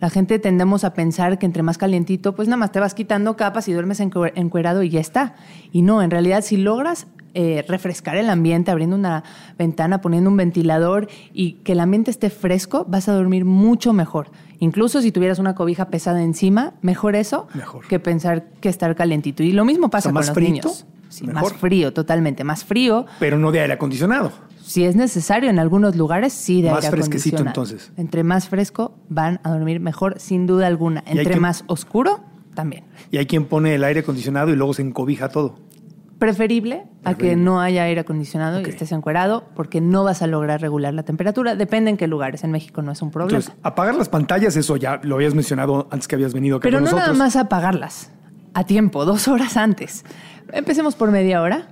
La 0.01 0.11
gente 0.11 0.39
tendemos 0.39 0.85
a 0.85 0.95
pensar 0.95 1.39
que 1.41 1.47
entre 1.47 1.65
más 1.65 1.77
calientito, 1.77 2.35
pues 2.37 2.47
nada 2.47 2.57
más 2.59 2.71
te 2.71 2.79
vas 2.79 2.95
quitando 2.95 3.37
capas 3.37 3.67
y 3.69 3.73
duermes 3.73 4.01
encu- 4.01 4.31
encuerado 4.37 4.85
y 4.85 4.91
ya 4.91 5.01
está. 5.01 5.35
Y 5.73 5.83
no, 5.83 6.03
en 6.03 6.11
realidad 6.13 6.43
si 6.45 6.57
logras 6.57 7.09
eh, 7.35 7.65
refrescar 7.69 8.17
el 8.17 8.31
ambiente 8.31 8.71
abriendo 8.71 8.95
una 8.97 9.25
ventana, 9.59 10.01
poniendo 10.01 10.31
un 10.31 10.37
ventilador 10.37 11.09
y 11.33 11.55
que 11.65 11.73
el 11.73 11.81
ambiente 11.81 12.11
esté 12.13 12.31
fresco, 12.31 12.85
vas 12.89 13.09
a 13.09 13.13
dormir 13.13 13.45
mucho 13.45 13.93
mejor. 13.93 14.31
Incluso 14.61 15.03
si 15.03 15.11
tuvieras 15.13 15.39
una 15.41 15.55
cobija 15.57 15.89
pesada 15.89 16.23
encima, 16.23 16.75
mejor 16.81 17.17
eso 17.17 17.49
Mejor. 17.55 17.87
que 17.89 17.99
pensar 17.99 18.47
que 18.61 18.69
estar 18.69 18.95
calientito. 18.95 19.43
Y 19.43 19.51
lo 19.53 19.65
mismo 19.65 19.91
pasa 19.91 20.09
O 20.11 20.13
sea, 20.13 20.21
con 20.21 20.27
los 20.27 20.35
frito, 20.35 20.69
niños. 20.69 20.87
Sí, 21.19 21.27
más 21.27 21.53
frío, 21.55 21.93
totalmente. 21.93 22.45
Más 22.45 22.65
frío, 22.65 23.07
Pero 23.21 23.39
no 23.39 23.53
de 23.53 23.61
aire 23.61 23.75
acondicionado. 23.75 24.33
Si 24.65 24.85
es 24.85 24.97
necesario 24.97 25.49
en 25.49 25.59
algunos 25.59 25.97
lugares, 25.97 26.33
sí 26.33 26.61
de 26.63 26.71
Más 26.71 26.85
aire 26.85 26.91
fresquecito, 26.99 27.37
acondicionado. 27.39 27.73
entonces. 27.73 27.93
Entre 27.97 28.23
más 28.25 28.49
fresco 28.49 28.95
van 29.09 29.41
a 29.43 29.51
dormir 29.51 29.81
mejor, 29.81 30.19
sin 30.21 30.47
duda 30.47 30.67
alguna. 30.67 31.03
Entre 31.07 31.41
más 31.41 31.65
oscuro, 31.69 32.21
también. 32.55 32.85
Y 33.11 33.17
hay 33.19 33.27
quien 33.27 33.47
pone 33.47 33.75
el 33.75 33.85
aire 33.85 34.01
acondicionado 34.01 34.51
y 34.51 34.57
luego 34.57 34.75
se 34.75 34.83
encobija 34.83 35.29
todo. 35.31 35.57
Preferible 36.19 36.83
a 37.05 37.15
que 37.15 37.37
no 37.37 37.61
haya 37.61 37.85
aire 37.85 38.01
acondicionado 38.01 38.59
Ok. 38.59 38.67
y 38.67 38.71
estés 38.71 38.91
encuerado, 38.91 39.45
porque 39.55 39.81
no 39.81 40.03
vas 40.03 40.21
a 40.21 40.27
lograr 40.27 40.61
regular 40.61 40.93
la 40.93 41.05
temperatura. 41.05 41.55
Depende 41.55 41.91
en 41.91 41.97
qué 41.97 42.09
lugares. 42.09 42.43
En 42.43 42.51
México 42.51 42.83
no 42.83 42.91
es 42.91 43.01
un 43.03 43.13
problema. 43.13 43.39
Entonces, 43.39 43.57
apagar 43.63 43.95
las 43.95 44.09
pantallas, 44.09 44.57
eso 44.57 44.77
ya 44.77 44.99
lo 45.05 45.15
habías 45.15 45.35
mencionado 45.37 45.87
antes 45.93 46.09
que 46.09 46.17
habías 46.17 46.35
venido 46.35 46.57
acá 46.57 46.65
Pero 46.65 46.79
con 46.79 46.85
no 46.87 46.91
nosotros. 46.91 47.17
nada 47.17 47.25
más 47.25 47.37
apagarlas 47.37 48.11
a 48.55 48.65
tiempo, 48.65 49.05
dos 49.05 49.29
horas 49.29 49.57
antes. 49.57 50.05
Empecemos 50.53 50.95
por 50.95 51.11
media 51.11 51.43
hora. 51.43 51.69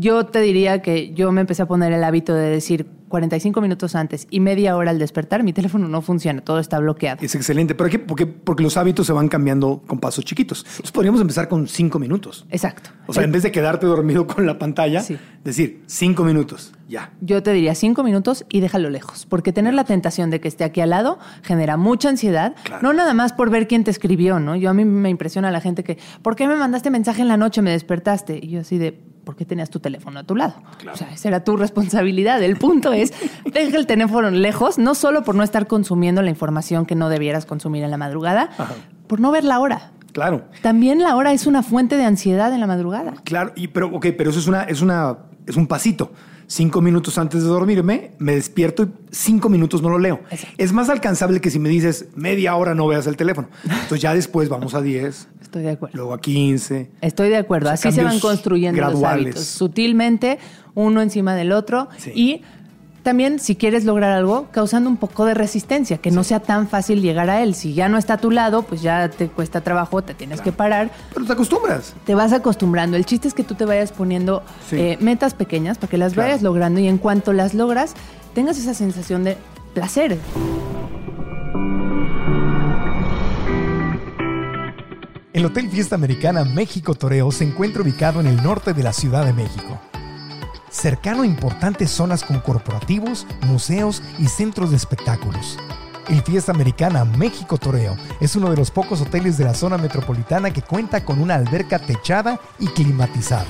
Yo 0.00 0.24
te 0.24 0.40
diría 0.40 0.80
que 0.80 1.12
yo 1.12 1.30
me 1.30 1.42
empecé 1.42 1.60
a 1.60 1.66
poner 1.68 1.92
el 1.92 2.02
hábito 2.04 2.32
de 2.34 2.48
decir 2.48 2.86
45 3.08 3.60
minutos 3.60 3.94
antes 3.96 4.26
y 4.30 4.40
media 4.40 4.74
hora 4.76 4.92
al 4.92 4.98
despertar, 4.98 5.42
mi 5.42 5.52
teléfono 5.52 5.88
no 5.88 6.00
funciona, 6.00 6.40
todo 6.40 6.58
está 6.58 6.78
bloqueado. 6.78 7.18
Es 7.22 7.34
excelente. 7.34 7.74
¿Pero 7.74 7.90
qué? 7.90 7.98
Porque, 7.98 8.24
porque 8.26 8.62
los 8.62 8.78
hábitos 8.78 9.06
se 9.06 9.12
van 9.12 9.28
cambiando 9.28 9.82
con 9.86 9.98
pasos 10.00 10.24
chiquitos. 10.24 10.60
Entonces 10.64 10.92
podríamos 10.92 11.20
empezar 11.20 11.48
con 11.48 11.66
cinco 11.66 11.98
minutos. 11.98 12.46
Exacto. 12.50 12.90
O 13.08 13.12
sea, 13.12 13.24
en 13.24 13.32
vez 13.32 13.42
de 13.42 13.50
quedarte 13.52 13.86
dormido 13.86 14.26
con 14.26 14.46
la 14.46 14.58
pantalla, 14.58 15.00
Sí. 15.02 15.18
decir 15.44 15.82
cinco 15.86 16.24
minutos, 16.24 16.72
ya. 16.88 17.12
Yo 17.20 17.42
te 17.42 17.52
diría 17.52 17.74
cinco 17.74 18.02
minutos 18.02 18.46
y 18.48 18.60
déjalo 18.60 18.88
lejos, 18.88 19.26
porque 19.26 19.52
tener 19.52 19.74
la 19.74 19.84
tentación 19.84 20.30
de 20.30 20.40
que 20.40 20.48
esté 20.48 20.64
aquí 20.64 20.80
al 20.80 20.90
lado 20.90 21.18
genera 21.42 21.76
mucha 21.76 22.08
ansiedad, 22.08 22.54
Claro. 22.64 22.80
no 22.82 22.92
nada 22.94 23.12
más 23.12 23.32
por 23.34 23.50
ver 23.50 23.66
quién 23.68 23.84
te 23.84 23.90
escribió, 23.90 24.38
¿no? 24.38 24.56
Yo 24.56 24.70
a 24.70 24.74
mí 24.74 24.86
me 24.86 25.10
impresiona 25.10 25.50
la 25.50 25.60
gente 25.60 25.84
que, 25.84 25.98
¿por 26.22 26.36
qué 26.36 26.46
me 26.48 26.54
mandaste 26.56 26.90
mensaje 26.90 27.20
en 27.22 27.28
la 27.28 27.36
noche, 27.36 27.60
me 27.60 27.72
despertaste? 27.72 28.38
Y 28.40 28.50
yo 28.50 28.60
así 28.60 28.78
de, 28.78 29.00
¿por 29.24 29.36
qué 29.36 29.44
tenías 29.44 29.70
tu 29.70 29.80
teléfono 29.80 30.20
a 30.20 30.24
tu 30.24 30.36
lado? 30.36 30.54
O 30.92 30.96
sea, 30.96 31.12
esa 31.12 31.28
era 31.28 31.44
tu 31.44 31.56
responsabilidad. 31.56 32.42
El 32.42 32.56
punto 32.56 32.92
es, 32.92 33.12
deja 33.52 33.76
el 33.76 33.86
teléfono 33.86 34.30
lejos, 34.30 34.78
no 34.78 34.94
solo 34.94 35.22
por 35.22 35.34
no 35.34 35.42
estar 35.42 35.66
consumiendo 35.66 36.22
la 36.22 36.30
información 36.30 36.86
que 36.86 36.94
no 36.94 37.08
debieras 37.08 37.46
consumir 37.46 37.84
en 37.84 37.90
la 37.90 37.96
madrugada, 37.96 38.50
Ajá. 38.58 38.74
por 39.06 39.20
no 39.20 39.30
ver 39.30 39.44
la 39.44 39.60
hora. 39.60 39.92
Claro. 40.12 40.44
También 40.62 41.00
la 41.00 41.14
hora 41.16 41.32
es 41.32 41.46
una 41.46 41.62
fuente 41.62 41.96
de 41.96 42.04
ansiedad 42.04 42.52
en 42.52 42.60
la 42.60 42.66
madrugada. 42.66 43.14
Claro, 43.24 43.52
y 43.54 43.68
pero, 43.68 43.88
ok, 43.94 44.06
pero 44.16 44.30
eso 44.30 44.40
es 44.40 44.46
una, 44.46 44.64
es 44.64 44.82
una, 44.82 45.16
es 45.46 45.56
un 45.56 45.66
pasito. 45.66 46.12
Cinco 46.50 46.80
minutos 46.80 47.16
antes 47.16 47.44
de 47.44 47.48
dormirme, 47.48 48.10
me 48.18 48.34
despierto 48.34 48.82
y 48.82 48.88
cinco 49.12 49.48
minutos 49.48 49.82
no 49.82 49.88
lo 49.88 50.00
leo. 50.00 50.18
Exacto. 50.32 50.56
Es 50.58 50.72
más 50.72 50.88
alcanzable 50.88 51.40
que 51.40 51.48
si 51.48 51.60
me 51.60 51.68
dices 51.68 52.08
media 52.16 52.56
hora 52.56 52.74
no 52.74 52.88
veas 52.88 53.06
el 53.06 53.16
teléfono. 53.16 53.48
Entonces 53.62 54.00
ya 54.00 54.12
después 54.14 54.48
vamos 54.48 54.74
a 54.74 54.82
10, 54.82 55.28
Estoy 55.40 55.62
de 55.62 55.70
acuerdo. 55.70 55.96
luego 55.96 56.12
a 56.12 56.20
15. 56.20 56.90
Estoy 57.02 57.28
de 57.28 57.36
acuerdo. 57.36 57.72
O 57.72 57.76
sea, 57.76 57.90
Así 57.90 57.96
se 57.96 58.04
van 58.04 58.18
construyendo 58.18 58.82
los 58.82 59.00
hábitos, 59.04 59.44
sutilmente, 59.44 60.40
uno 60.74 61.02
encima 61.02 61.36
del 61.36 61.52
otro. 61.52 61.88
Sí. 61.98 62.10
Y 62.16 62.42
también, 63.02 63.38
si 63.38 63.56
quieres 63.56 63.84
lograr 63.84 64.12
algo, 64.12 64.48
causando 64.52 64.88
un 64.90 64.96
poco 64.96 65.24
de 65.24 65.34
resistencia, 65.34 65.98
que 65.98 66.10
no 66.10 66.22
sea 66.24 66.40
tan 66.40 66.68
fácil 66.68 67.00
llegar 67.02 67.30
a 67.30 67.42
él. 67.42 67.54
Si 67.54 67.74
ya 67.74 67.88
no 67.88 67.98
está 67.98 68.14
a 68.14 68.18
tu 68.18 68.30
lado, 68.30 68.62
pues 68.62 68.82
ya 68.82 69.08
te 69.10 69.28
cuesta 69.28 69.60
trabajo, 69.62 70.02
te 70.02 70.14
tienes 70.14 70.40
que 70.40 70.52
parar. 70.52 70.90
Pero 71.14 71.26
te 71.26 71.32
acostumbras. 71.32 71.94
Te 72.04 72.14
vas 72.14 72.32
acostumbrando. 72.32 72.96
El 72.96 73.06
chiste 73.06 73.28
es 73.28 73.34
que 73.34 73.44
tú 73.44 73.54
te 73.54 73.64
vayas 73.64 73.92
poniendo 73.92 74.42
Sí. 74.68 74.76
eh, 74.76 74.98
metas 75.00 75.34
pequeñas 75.34 75.78
para 75.78 75.90
que 75.90 75.98
las 75.98 76.12
Claro. 76.12 76.28
vayas 76.28 76.42
logrando 76.42 76.80
y 76.80 76.88
en 76.88 76.98
cuanto 76.98 77.32
las 77.32 77.54
logras, 77.54 77.94
tengas 78.34 78.58
esa 78.58 78.74
sensación 78.74 79.24
de 79.24 79.36
placer. 79.74 80.18
El 85.32 85.46
Hotel 85.46 85.70
Fiesta 85.70 85.94
Americana 85.94 86.44
México 86.44 86.94
Toreo 86.94 87.30
se 87.32 87.44
encuentra 87.44 87.82
ubicado 87.82 88.20
en 88.20 88.26
el 88.26 88.42
norte 88.42 88.74
de 88.74 88.82
la 88.82 88.92
Ciudad 88.92 89.24
de 89.24 89.32
México. 89.32 89.80
Cercano 90.70 91.22
a 91.22 91.26
importantes 91.26 91.90
zonas 91.90 92.22
como 92.22 92.42
corporativos, 92.42 93.26
museos 93.42 94.02
y 94.18 94.28
centros 94.28 94.70
de 94.70 94.76
espectáculos. 94.76 95.58
El 96.08 96.22
Fiesta 96.22 96.52
Americana 96.52 97.04
México 97.04 97.58
Toreo 97.58 97.96
es 98.20 98.36
uno 98.36 98.50
de 98.50 98.56
los 98.56 98.70
pocos 98.70 99.00
hoteles 99.00 99.36
de 99.36 99.44
la 99.44 99.54
zona 99.54 99.78
metropolitana 99.78 100.52
que 100.52 100.62
cuenta 100.62 101.04
con 101.04 101.20
una 101.20 101.34
alberca 101.34 101.80
techada 101.80 102.40
y 102.60 102.68
climatizada. 102.68 103.46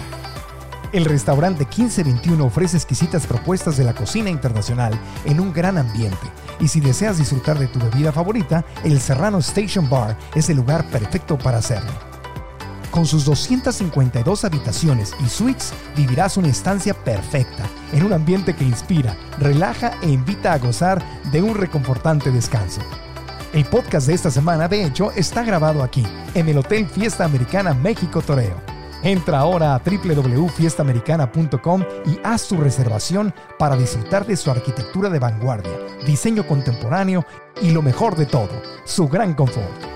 El 0.92 1.04
restaurante 1.04 1.64
1521 1.64 2.42
ofrece 2.42 2.78
exquisitas 2.78 3.26
propuestas 3.26 3.76
de 3.76 3.84
la 3.84 3.94
cocina 3.94 4.30
internacional 4.30 4.98
en 5.26 5.40
un 5.40 5.52
gran 5.52 5.76
ambiente. 5.76 6.26
Y 6.58 6.68
si 6.68 6.80
deseas 6.80 7.18
disfrutar 7.18 7.58
de 7.58 7.68
tu 7.68 7.78
bebida 7.78 8.12
favorita, 8.12 8.64
el 8.82 8.98
Serrano 8.98 9.38
Station 9.38 9.88
Bar 9.88 10.16
es 10.34 10.48
el 10.48 10.56
lugar 10.56 10.84
perfecto 10.90 11.38
para 11.38 11.58
hacerlo. 11.58 12.09
Con 12.90 13.06
sus 13.06 13.24
252 13.24 14.44
habitaciones 14.44 15.14
y 15.24 15.28
suites, 15.28 15.72
vivirás 15.96 16.36
una 16.36 16.48
estancia 16.48 16.92
perfecta, 16.92 17.64
en 17.92 18.04
un 18.04 18.12
ambiente 18.12 18.52
que 18.54 18.64
inspira, 18.64 19.16
relaja 19.38 19.92
e 20.02 20.08
invita 20.08 20.52
a 20.52 20.58
gozar 20.58 21.00
de 21.30 21.40
un 21.40 21.54
reconfortante 21.54 22.32
descanso. 22.32 22.80
El 23.52 23.64
podcast 23.64 24.08
de 24.08 24.14
esta 24.14 24.32
semana, 24.32 24.66
de 24.66 24.84
hecho, 24.84 25.12
está 25.12 25.44
grabado 25.44 25.84
aquí, 25.84 26.04
en 26.34 26.48
el 26.48 26.58
Hotel 26.58 26.84
Fiesta 26.86 27.24
Americana 27.24 27.74
México 27.74 28.22
Toreo. 28.22 28.56
Entra 29.04 29.38
ahora 29.38 29.76
a 29.76 29.78
www.fiestaamericana.com 29.78 31.84
y 32.06 32.18
haz 32.24 32.48
tu 32.48 32.56
reservación 32.56 33.32
para 33.58 33.76
disfrutar 33.76 34.26
de 34.26 34.36
su 34.36 34.50
arquitectura 34.50 35.08
de 35.08 35.20
vanguardia, 35.20 35.78
diseño 36.06 36.44
contemporáneo 36.46 37.24
y 37.62 37.70
lo 37.70 37.82
mejor 37.82 38.16
de 38.16 38.26
todo, 38.26 38.60
su 38.84 39.08
gran 39.08 39.34
confort. 39.34 39.90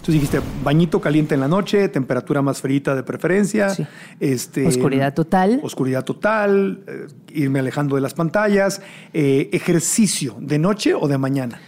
Entonces 0.00 0.14
dijiste, 0.14 0.40
bañito 0.64 0.98
caliente 0.98 1.34
en 1.34 1.40
la 1.40 1.48
noche, 1.48 1.86
temperatura 1.90 2.40
más 2.40 2.62
frita 2.62 2.94
de 2.94 3.02
preferencia. 3.02 3.68
Sí. 3.68 3.86
Este, 4.18 4.66
Oscuridad 4.66 5.12
total. 5.12 5.60
Oscuridad 5.62 6.04
total, 6.04 6.82
eh, 6.86 7.06
irme 7.34 7.58
alejando 7.58 7.96
de 7.96 8.00
las 8.00 8.14
pantallas. 8.14 8.80
eh, 9.12 9.50
ejercicio, 9.52 10.36
¿de 10.40 10.58
noche 10.58 10.94
o 10.94 11.06
de 11.06 11.18
mañana? 11.18 11.60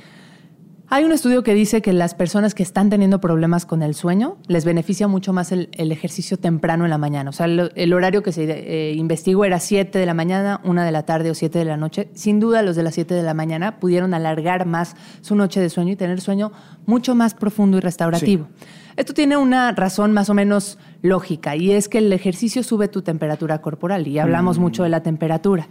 Hay 0.95 1.05
un 1.05 1.13
estudio 1.13 1.43
que 1.43 1.55
dice 1.55 1.81
que 1.81 1.95
las 1.95 2.15
personas 2.15 2.55
que 2.55 2.63
están 2.63 2.91
teniendo 2.91 3.19
problemas 3.19 3.65
con 3.65 3.83
el 3.83 3.95
sueño 3.95 4.37
les 4.47 4.67
beneficia 4.67 5.09
mucho 5.09 5.33
más 5.33 5.51
el, 5.51 5.71
ejercicio 5.73 6.37
temprano 6.37 6.85
en 6.85 6.91
la 6.91 6.99
mañana. 6.99 7.31
O 7.31 7.33
sea, 7.33 7.47
el, 7.47 7.73
el 7.77 7.95
horario 7.95 8.23
que 8.23 8.31
se 8.31 8.45
eh, 8.45 8.93
investigó 8.93 9.47
era 9.47 9.59
7 9.59 9.99
de 9.99 10.05
la 10.05 10.13
mañana, 10.13 10.61
1 10.65 10.83
de 10.83 10.93
la 10.93 11.05
tarde 11.05 11.31
o 11.31 11.35
7 11.35 11.61
de 11.61 11.65
la 11.65 11.79
noche. 11.79 12.11
Sin 12.13 12.41
duda, 12.41 12.61
los 12.61 12.77
de 12.77 12.83
las 12.83 12.93
7 12.93 13.15
de 13.15 13.23
la 13.23 13.33
mañana 13.33 13.81
pudieron 13.81 14.13
alargar 14.13 14.67
más 14.67 14.95
su 15.23 15.35
noche 15.35 15.63
de 15.63 15.71
sueño 15.71 15.93
y 15.93 15.97
tener 15.97 16.21
sueño 16.21 16.53
mucho 16.85 17.15
más 17.15 17.33
profundo 17.33 17.79
y 17.79 17.81
restaurativo. 17.81 18.49
Esto 18.97 19.15
tiene 19.15 19.37
una 19.37 19.73
razón 19.73 20.13
más 20.13 20.29
o 20.31 20.35
menos 20.35 20.79
lógica 21.03 21.57
y 21.57 21.73
es 21.73 21.89
que 21.89 21.99
el 21.99 22.13
ejercicio 22.13 22.63
sube 22.63 22.89
tu 22.89 23.03
temperatura 23.03 23.61
corporal 23.61 24.07
y 24.07 24.19
hablamos 24.19 24.59
mucho 24.59 24.83
de 24.85 24.89
la 24.89 25.03
temperatura 25.03 25.69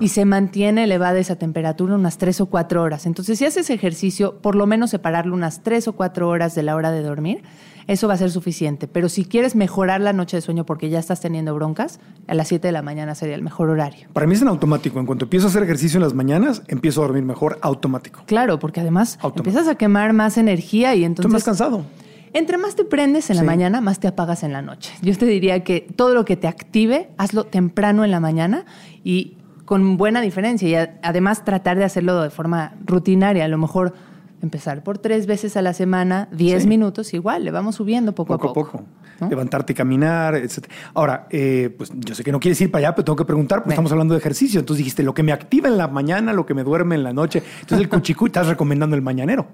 y 0.00 0.08
se 0.08 0.24
mantiene 0.24 0.84
elevada 0.84 1.18
esa 1.18 1.36
temperatura 1.36 1.94
unas 1.94 2.18
tres 2.18 2.40
o 2.40 2.46
cuatro 2.46 2.82
horas. 2.82 3.06
Entonces, 3.06 3.38
si 3.38 3.44
haces 3.44 3.70
ejercicio, 3.70 4.38
por 4.38 4.54
lo 4.54 4.66
menos 4.66 4.90
separarlo 4.90 5.34
unas 5.34 5.62
tres 5.62 5.88
o 5.88 5.92
cuatro 5.92 6.28
horas 6.28 6.54
de 6.54 6.62
la 6.62 6.74
hora 6.76 6.90
de 6.90 7.02
dormir, 7.02 7.42
eso 7.86 8.06
va 8.08 8.14
a 8.14 8.16
ser 8.16 8.30
suficiente. 8.30 8.86
Pero 8.86 9.08
si 9.08 9.24
quieres 9.24 9.56
mejorar 9.56 10.00
la 10.00 10.12
noche 10.12 10.36
de 10.36 10.40
sueño 10.42 10.64
porque 10.64 10.90
ya 10.90 10.98
estás 11.00 11.20
teniendo 11.20 11.54
broncas, 11.54 11.98
a 12.28 12.34
las 12.34 12.46
7 12.48 12.68
de 12.68 12.72
la 12.72 12.82
mañana 12.82 13.14
sería 13.16 13.34
el 13.34 13.42
mejor 13.42 13.68
horario. 13.68 14.08
Para 14.12 14.26
mí 14.26 14.34
es 14.34 14.42
en 14.42 14.48
automático. 14.48 15.00
En 15.00 15.06
cuanto 15.06 15.24
empiezo 15.24 15.48
a 15.48 15.50
hacer 15.50 15.64
ejercicio 15.64 15.98
en 15.98 16.04
las 16.04 16.14
mañanas, 16.14 16.62
empiezo 16.68 17.02
a 17.02 17.06
dormir 17.06 17.24
mejor 17.24 17.58
automático. 17.62 18.22
Claro, 18.26 18.58
porque 18.60 18.80
además 18.80 19.14
Automático. 19.20 19.40
empiezas 19.48 19.68
a 19.68 19.74
quemar 19.76 20.12
más 20.12 20.38
energía 20.38 20.94
y 20.94 20.98
Estoy 20.98 21.04
entonces... 21.06 21.32
más 21.32 21.44
cansado. 21.44 21.84
Entre 22.32 22.58
más 22.58 22.76
te 22.76 22.84
prendes 22.84 23.28
en 23.30 23.36
la 23.36 23.42
Sí. 23.42 23.46
mañana, 23.46 23.80
más 23.80 23.98
te 23.98 24.06
apagas 24.08 24.42
en 24.44 24.52
la 24.52 24.62
noche. 24.62 24.92
Yo 25.02 25.16
te 25.18 25.26
diría 25.26 25.64
que 25.64 25.80
todo 25.96 26.14
lo 26.14 26.24
que 26.24 26.36
te 26.36 26.46
active, 26.46 27.10
hazlo 27.18 27.44
temprano 27.44 28.04
en 28.04 28.10
la 28.10 28.20
mañana 28.20 28.64
y 29.02 29.36
con 29.64 29.96
buena 29.96 30.20
diferencia. 30.20 30.68
Y 30.68 30.74
a- 30.76 30.98
además 31.02 31.44
tratar 31.44 31.76
de 31.78 31.84
hacerlo 31.84 32.20
de 32.22 32.30
forma 32.30 32.74
rutinaria. 32.86 33.44
A 33.44 33.48
lo 33.48 33.58
mejor 33.58 33.94
empezar 34.42 34.82
por 34.82 34.98
tres 34.98 35.26
veces 35.26 35.56
a 35.56 35.62
la 35.62 35.72
semana, 35.74 36.28
diez 36.32 36.62
Sí. 36.62 36.68
minutos, 36.68 37.12
igual, 37.14 37.44
le 37.44 37.50
vamos 37.50 37.76
subiendo 37.76 38.14
poco, 38.14 38.38
Poco 38.38 38.50
a 38.50 38.52
poco. 38.54 38.84
¿No? 39.20 39.28
Levantarte 39.28 39.72
y 39.72 39.76
caminar, 39.76 40.34
etc. 40.34 40.66
Ahora, 40.94 41.26
eh, 41.30 41.74
pues 41.76 41.90
yo 41.94 42.14
sé 42.14 42.24
que 42.24 42.32
no 42.32 42.40
quieres 42.40 42.60
ir 42.60 42.70
para 42.70 42.86
allá, 42.88 42.94
pero 42.94 43.04
tengo 43.04 43.16
que 43.16 43.24
preguntar, 43.24 43.58
porque 43.60 43.70
estamos 43.70 43.92
hablando 43.92 44.14
de 44.14 44.20
ejercicio. 44.20 44.60
Entonces 44.60 44.78
dijiste, 44.78 45.02
lo 45.02 45.14
que 45.14 45.22
me 45.22 45.32
activa 45.32 45.68
en 45.68 45.76
la 45.76 45.88
mañana, 45.88 46.32
lo 46.32 46.46
que 46.46 46.54
me 46.54 46.62
duerme 46.64 46.94
en 46.94 47.02
la 47.02 47.12
noche. 47.12 47.42
Entonces 47.60 47.78
el 47.84 47.88
cuchicú, 47.90 48.26
estás 48.26 48.46
recomendando 48.46 48.96
el 48.96 49.02
mañanero. 49.02 49.48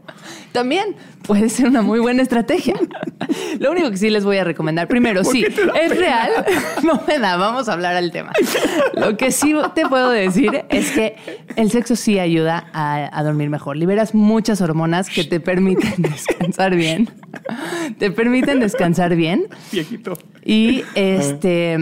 También 0.52 0.96
puede 1.26 1.48
ser 1.48 1.66
una 1.68 1.82
muy 1.82 2.00
buena 2.00 2.22
estrategia. 2.22 2.74
Lo 3.58 3.70
único 3.72 3.90
que 3.90 3.96
sí 3.96 4.10
les 4.10 4.24
voy 4.24 4.38
a 4.38 4.44
recomendar, 4.44 4.88
primero, 4.88 5.22
¿Por 5.22 5.32
sí, 5.32 5.44
es 5.44 5.54
pena? 5.54 5.72
real. 5.88 6.30
No 6.82 7.00
me 7.06 7.18
da, 7.18 7.36
vamos 7.36 7.68
a 7.68 7.72
hablar 7.72 7.96
al 7.96 8.10
tema. 8.12 8.32
Lo 8.94 9.16
que 9.16 9.32
sí 9.32 9.54
te 9.74 9.86
puedo 9.88 10.10
decir 10.10 10.64
es 10.68 10.90
que 10.90 11.16
el 11.56 11.70
sexo 11.70 11.96
sí 11.96 12.18
ayuda 12.18 12.68
a, 12.72 13.08
a 13.18 13.22
dormir 13.22 13.50
mejor. 13.50 13.76
Liberas 13.76 14.14
muchas 14.14 14.60
hormonas 14.60 15.08
que 15.08 15.24
te 15.24 15.40
permiten 15.40 15.94
descansar 15.98 16.74
bien. 16.74 17.10
Te 17.98 18.10
permiten 18.10 18.60
descansar 18.60 19.14
bien. 19.16 19.46
Viejito. 19.72 20.14
Y 20.44 20.82
este, 20.94 21.72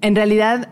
en 0.00 0.16
realidad, 0.16 0.68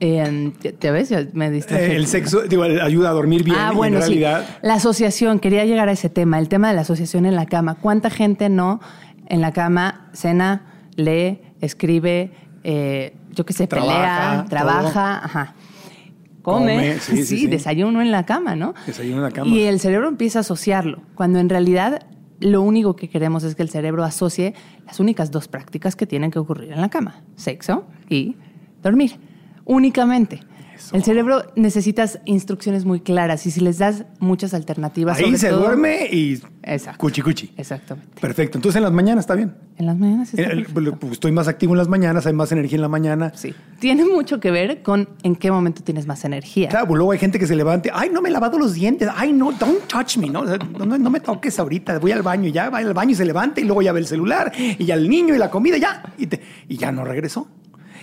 eh, 0.00 0.52
¿ya- 0.62 0.72
¿ya 0.80 0.92
ves? 0.92 1.08
Ya 1.08 1.26
me 1.32 1.50
distraje. 1.50 1.92
Eh, 1.92 1.96
el 1.96 2.06
sexo, 2.06 2.42
digo, 2.42 2.62
ayuda 2.62 3.10
a 3.10 3.12
dormir 3.12 3.42
bien. 3.44 3.56
Ah, 3.58 3.72
bueno, 3.72 3.98
en 3.98 4.02
sí. 4.04 4.20
La 4.62 4.74
asociación, 4.74 5.40
quería 5.40 5.64
llegar 5.64 5.88
a 5.88 5.92
ese 5.92 6.08
tema, 6.08 6.38
el 6.38 6.48
tema 6.48 6.68
de 6.68 6.74
la 6.74 6.82
asociación 6.82 7.26
en 7.26 7.34
la 7.34 7.46
cama. 7.46 7.74
¿Cuánta 7.76 8.10
gente 8.10 8.48
no 8.48 8.80
en 9.26 9.40
la 9.40 9.52
cama, 9.52 10.08
cena, 10.12 10.62
lee, 10.96 11.40
escribe, 11.60 12.30
eh, 12.64 13.14
yo 13.32 13.44
qué 13.44 13.52
sé, 13.52 13.66
Trabaja, 13.66 13.92
pelea, 13.98 14.44
trabaja, 14.48 15.24
ajá. 15.24 15.54
Come, 16.42 16.74
Come, 16.74 16.98
sí, 17.00 17.16
sí, 17.18 17.24
sí, 17.24 17.38
sí. 17.40 17.46
desayuno 17.46 18.00
en 18.00 18.10
la 18.10 18.24
cama, 18.24 18.56
¿no? 18.56 18.74
Desayuno 18.86 19.18
en 19.18 19.22
la 19.24 19.30
cama. 19.30 19.50
Y 19.50 19.64
el 19.64 19.80
cerebro 19.80 20.08
empieza 20.08 20.38
a 20.38 20.40
asociarlo, 20.40 21.02
cuando 21.14 21.40
en 21.40 21.48
realidad 21.48 22.06
lo 22.40 22.62
único 22.62 22.96
que 22.96 23.08
queremos 23.08 23.44
es 23.44 23.54
que 23.54 23.62
el 23.62 23.68
cerebro 23.68 24.04
asocie 24.04 24.54
las 24.86 25.00
únicas 25.00 25.30
dos 25.30 25.48
prácticas 25.48 25.96
que 25.96 26.06
tienen 26.06 26.30
que 26.30 26.38
ocurrir 26.38 26.72
en 26.72 26.80
la 26.80 26.88
cama, 26.88 27.22
sexo 27.36 27.84
y 28.08 28.36
dormir, 28.82 29.18
únicamente. 29.64 30.40
El 30.92 31.02
cerebro 31.04 31.42
necesitas 31.56 32.20
instrucciones 32.24 32.84
muy 32.84 33.00
claras 33.00 33.46
y 33.46 33.50
si 33.50 33.60
les 33.60 33.78
das 33.78 34.04
muchas 34.20 34.54
alternativas... 34.54 35.18
Ahí 35.18 35.24
sobre 35.24 35.38
se 35.38 35.48
todo- 35.50 35.60
duerme 35.60 36.06
y 36.10 36.40
Exacto. 36.62 36.98
cuchi 36.98 37.22
cuchi. 37.22 37.52
Exactamente. 37.56 38.20
Perfecto. 38.20 38.58
Entonces 38.58 38.76
en 38.76 38.82
las 38.84 38.92
mañanas 38.92 39.22
está 39.24 39.34
bien. 39.34 39.54
En 39.76 39.86
las 39.86 39.96
mañanas 39.96 40.34
está 40.34 40.50
El- 40.50 40.60
el- 40.60 40.66
pues, 40.94 41.12
estoy 41.12 41.30
más 41.32 41.46
activo 41.48 41.74
en 41.74 41.78
las 41.78 41.88
mañanas, 41.88 42.26
hay 42.26 42.32
más 42.32 42.50
energía 42.52 42.76
en 42.76 42.82
la 42.82 42.88
mañana. 42.88 43.32
Sí. 43.34 43.54
Tiene 43.78 44.04
mucho 44.04 44.40
que 44.40 44.50
ver 44.50 44.82
con 44.82 45.08
en 45.22 45.36
qué 45.36 45.50
momento 45.50 45.82
tienes 45.82 46.06
más 46.06 46.24
energía. 46.24 46.68
Claro, 46.68 46.86
pues 46.88 46.96
luego 46.98 47.12
hay 47.12 47.18
gente 47.18 47.38
que 47.38 47.46
se 47.46 47.54
levante, 47.54 47.90
ay, 47.92 48.10
no 48.12 48.20
me 48.20 48.28
he 48.28 48.32
lavado 48.32 48.58
los 48.58 48.74
dientes, 48.74 49.08
ay, 49.14 49.32
no, 49.32 49.52
don't 49.52 49.86
touch 49.86 50.16
me, 50.16 50.28
no, 50.28 50.44
no- 50.44 50.98
no 50.98 51.10
me 51.10 51.20
toques 51.20 51.58
ahorita, 51.58 51.98
voy 52.00 52.12
al 52.12 52.22
baño, 52.22 52.48
y 52.48 52.52
ya 52.52 52.70
va 52.70 52.78
al 52.78 52.92
baño 52.94 53.12
y 53.12 53.14
se 53.14 53.24
levanta 53.24 53.60
y 53.60 53.64
luego 53.64 53.82
ya 53.82 53.92
ve 53.92 54.00
el 54.00 54.06
celular 54.06 54.52
y 54.56 54.84
ya 54.84 54.94
el 54.94 55.08
niño 55.08 55.34
y 55.34 55.38
la 55.38 55.48
comida, 55.50 55.76
ya, 55.78 56.02
y, 56.18 56.26
te- 56.26 56.40
y 56.68 56.76
ya 56.76 56.90
no 56.90 57.04
regresó. 57.04 57.48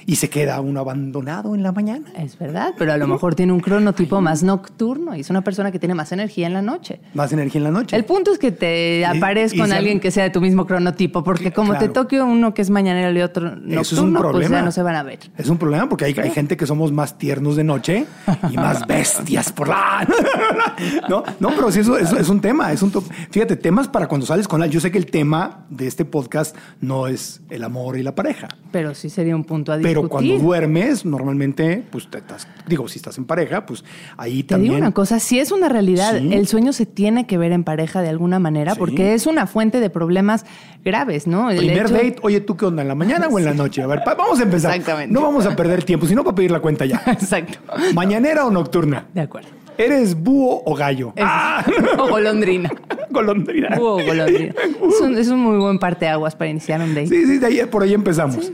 Y 0.05 0.15
se 0.17 0.29
queda 0.29 0.59
uno 0.61 0.79
abandonado 0.79 1.55
en 1.55 1.63
la 1.63 1.71
mañana. 1.71 2.05
Es 2.17 2.37
verdad, 2.37 2.73
pero 2.77 2.93
a 2.93 2.97
lo 2.97 3.07
mejor 3.07 3.35
tiene 3.35 3.53
un 3.53 3.59
cronotipo 3.59 4.21
más 4.21 4.43
nocturno 4.43 5.15
y 5.15 5.21
es 5.21 5.29
una 5.29 5.41
persona 5.43 5.71
que 5.71 5.79
tiene 5.79 5.95
más 5.95 6.11
energía 6.11 6.47
en 6.47 6.53
la 6.53 6.61
noche. 6.61 6.99
Más 7.13 7.31
energía 7.33 7.59
en 7.59 7.63
la 7.65 7.71
noche. 7.71 7.95
El 7.95 8.05
punto 8.05 8.31
es 8.31 8.37
que 8.39 8.51
te 8.51 9.05
apares 9.05 9.53
y 9.53 9.57
con 9.57 9.71
alguien 9.71 9.99
que 9.99 10.11
sea 10.11 10.23
de 10.23 10.29
tu 10.29 10.41
mismo 10.41 10.65
cronotipo, 10.65 11.23
porque 11.23 11.51
como 11.51 11.77
te 11.77 11.89
toque 11.89 12.21
uno 12.21 12.53
que 12.53 12.61
es 12.61 12.69
mañanero 12.69 13.17
y 13.17 13.21
otro 13.21 13.49
nocturno, 13.51 13.81
Eso 13.81 13.95
es 13.95 14.01
un 14.01 14.13
problema. 14.13 14.31
pues 14.31 14.49
ya 14.49 14.61
no 14.61 14.71
se 14.71 14.81
van 14.83 14.95
a 14.95 15.03
ver. 15.03 15.19
Es 15.37 15.49
un 15.49 15.57
problema 15.57 15.87
porque 15.89 16.05
hay, 16.05 16.15
hay 16.21 16.31
gente 16.31 16.57
que 16.57 16.65
somos 16.67 16.91
más 16.91 17.17
tiernos 17.17 17.55
de 17.55 17.63
noche 17.63 18.05
y 18.51 18.55
más 18.55 18.85
bestias 18.87 19.51
por 19.51 19.67
la. 19.67 20.07
no, 21.09 21.23
no, 21.39 21.49
pero 21.55 21.71
sí, 21.71 21.79
eso, 21.79 21.97
eso 21.97 22.17
es 22.17 22.29
un 22.29 22.41
tema. 22.41 22.71
Es 22.71 22.81
un 22.81 22.91
to- 22.91 23.03
Fíjate, 23.31 23.55
temas 23.55 23.87
para 23.87 24.07
cuando 24.07 24.25
sales 24.25 24.47
con 24.47 24.61
alguien. 24.61 24.73
Yo 24.75 24.79
sé 24.81 24.91
que 24.91 24.97
el 24.97 25.05
tema 25.07 25.65
de 25.69 25.87
este 25.87 26.05
podcast 26.05 26.55
no 26.81 27.07
es 27.07 27.41
el 27.49 27.63
amor 27.63 27.97
y 27.97 28.03
la 28.03 28.13
pareja. 28.15 28.47
Pero 28.71 28.93
sí 28.93 29.09
sería 29.09 29.35
un 29.35 29.43
punto 29.43 29.71
discutir. 29.89 30.01
Pero 30.01 30.09
cuando 30.09 30.37
duermes, 30.39 31.05
normalmente, 31.05 31.83
pues 31.91 32.09
te 32.09 32.17
estás, 32.19 32.47
digo, 32.67 32.87
si 32.87 32.97
estás 32.99 33.17
en 33.17 33.25
pareja, 33.25 33.65
pues 33.65 33.83
ahí 34.17 34.43
Te 34.43 34.49
también. 34.55 34.73
digo 34.75 34.81
una 34.85 34.91
cosa, 34.93 35.19
si 35.19 35.39
es 35.39 35.51
una 35.51 35.69
realidad, 35.69 36.17
Sí. 36.19 36.33
el 36.33 36.47
sueño 36.47 36.73
se 36.73 36.85
tiene 36.85 37.27
que 37.27 37.37
ver 37.37 37.51
en 37.51 37.63
pareja 37.63 38.01
de 38.01 38.09
alguna 38.09 38.39
manera, 38.39 38.73
Sí. 38.73 38.79
porque 38.79 39.13
es 39.13 39.25
una 39.27 39.47
fuente 39.47 39.79
de 39.79 39.89
problemas 39.89 40.45
graves, 40.83 41.27
¿no? 41.27 41.49
El 41.51 41.57
Primer 41.57 41.85
hecho- 41.85 41.93
date, 41.93 42.15
oye, 42.21 42.41
¿tú 42.41 42.57
qué 42.57 42.65
onda? 42.65 42.81
¿En 42.81 42.87
la 42.87 42.95
mañana 42.95 43.27
o 43.27 43.39
en 43.39 43.45
la 43.45 43.53
noche? 43.55 43.81
A 43.81 43.87
ver, 43.87 44.01
vamos 44.05 44.39
a 44.39 44.43
empezar. 44.43 44.71
Exactamente. 44.75 45.13
No 45.13 45.21
vamos 45.21 45.45
a 45.45 45.55
perder 45.55 45.83
tiempo, 45.83 46.05
sino 46.05 46.23
para 46.23 46.35
pedir 46.35 46.51
la 46.51 46.59
cuenta 46.59 46.85
ya. 46.85 47.01
Exacto. 47.07 47.57
¿Mañanera 47.93 48.45
o 48.45 48.51
nocturna? 48.51 49.05
De 49.13 49.21
acuerdo. 49.21 49.49
¿Eres 49.77 50.15
búho 50.15 50.61
o 50.65 50.75
gallo? 50.75 51.13
Ah, 51.17 51.65
O 51.97 52.07
golondrina. 52.07 52.69
golondrina. 53.09 53.75
Búho 53.77 53.97
o 53.97 54.05
golondrina. 54.05 54.53
Es 54.89 55.01
un, 55.01 55.17
es 55.17 55.27
un 55.29 55.39
muy 55.39 55.57
buen 55.57 55.79
parteaguas 55.79 56.35
para 56.35 56.49
iniciar 56.49 56.81
un 56.81 56.93
date. 56.93 57.07
Sí, 57.07 57.25
sí, 57.25 57.37
de 57.37 57.45
ahí, 57.45 57.61
por 57.65 57.83
ahí 57.83 57.93
empezamos. 57.93 58.51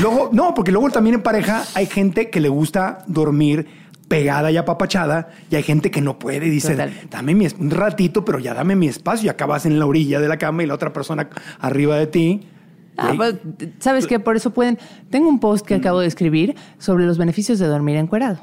Luego, 0.00 0.30
no, 0.32 0.54
porque 0.54 0.72
luego 0.72 0.90
también 0.90 1.14
en 1.14 1.22
pareja 1.22 1.64
hay 1.74 1.86
gente 1.86 2.28
que 2.30 2.40
le 2.40 2.48
gusta 2.48 2.98
dormir 3.06 3.66
pegada 4.08 4.50
y 4.50 4.56
apapachada 4.56 5.28
y 5.50 5.56
hay 5.56 5.62
gente 5.62 5.90
que 5.90 6.00
no 6.00 6.18
puede. 6.18 6.50
Dice, 6.50 6.76
dame 7.10 7.34
mi, 7.34 7.46
un 7.58 7.70
ratito, 7.70 8.24
pero 8.24 8.38
ya 8.38 8.54
dame 8.54 8.76
mi 8.76 8.88
espacio 8.88 9.26
y 9.26 9.28
acabas 9.28 9.66
en 9.66 9.78
la 9.78 9.86
orilla 9.86 10.20
de 10.20 10.28
la 10.28 10.36
cama 10.36 10.62
y 10.62 10.66
la 10.66 10.74
otra 10.74 10.92
persona 10.92 11.28
arriba 11.60 11.96
de 11.96 12.06
ti. 12.06 12.46
Ah, 12.96 13.12
pues, 13.16 13.34
¿Sabes 13.78 14.06
qué? 14.06 14.18
Por 14.18 14.36
eso 14.36 14.50
pueden... 14.50 14.78
Tengo 15.10 15.28
un 15.28 15.38
post 15.38 15.66
que 15.66 15.74
acabo 15.74 16.00
de 16.00 16.06
escribir 16.06 16.56
sobre 16.78 17.04
los 17.04 17.18
beneficios 17.18 17.58
de 17.58 17.66
dormir 17.66 17.96
encuerado. 17.96 18.40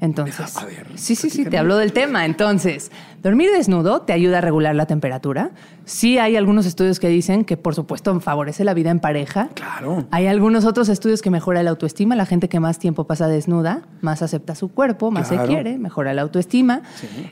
Entonces, 0.00 0.56
A 0.58 0.66
ver, 0.66 0.86
sí, 0.96 1.16
sí, 1.16 1.30
sí, 1.30 1.46
te 1.46 1.56
hablo 1.56 1.76
del 1.78 1.92
tema. 1.94 2.26
Entonces, 2.26 2.90
dormir 3.22 3.50
desnudo 3.50 4.02
te 4.02 4.12
ayuda 4.12 4.38
a 4.38 4.40
regular 4.42 4.74
la 4.74 4.84
temperatura. 4.86 5.52
Sí 5.86 6.18
hay 6.18 6.36
algunos 6.36 6.66
estudios 6.66 7.00
que 7.00 7.08
dicen 7.08 7.44
que, 7.46 7.56
por 7.56 7.74
supuesto, 7.74 8.18
favorece 8.20 8.62
la 8.64 8.74
vida 8.74 8.90
en 8.90 9.00
pareja. 9.00 9.48
Claro. 9.54 10.06
Hay 10.10 10.26
algunos 10.26 10.66
otros 10.66 10.90
estudios 10.90 11.22
que 11.22 11.30
mejora 11.30 11.62
la 11.62 11.70
autoestima. 11.70 12.14
La 12.14 12.26
gente 12.26 12.48
que 12.50 12.60
más 12.60 12.78
tiempo 12.78 13.04
pasa 13.06 13.26
desnuda, 13.26 13.82
más 14.02 14.20
acepta 14.20 14.54
su 14.54 14.68
cuerpo, 14.68 15.10
más 15.10 15.28
Claro. 15.28 15.44
se 15.44 15.48
quiere, 15.48 15.78
mejora 15.78 16.12
la 16.12 16.22
autoestima. 16.22 16.82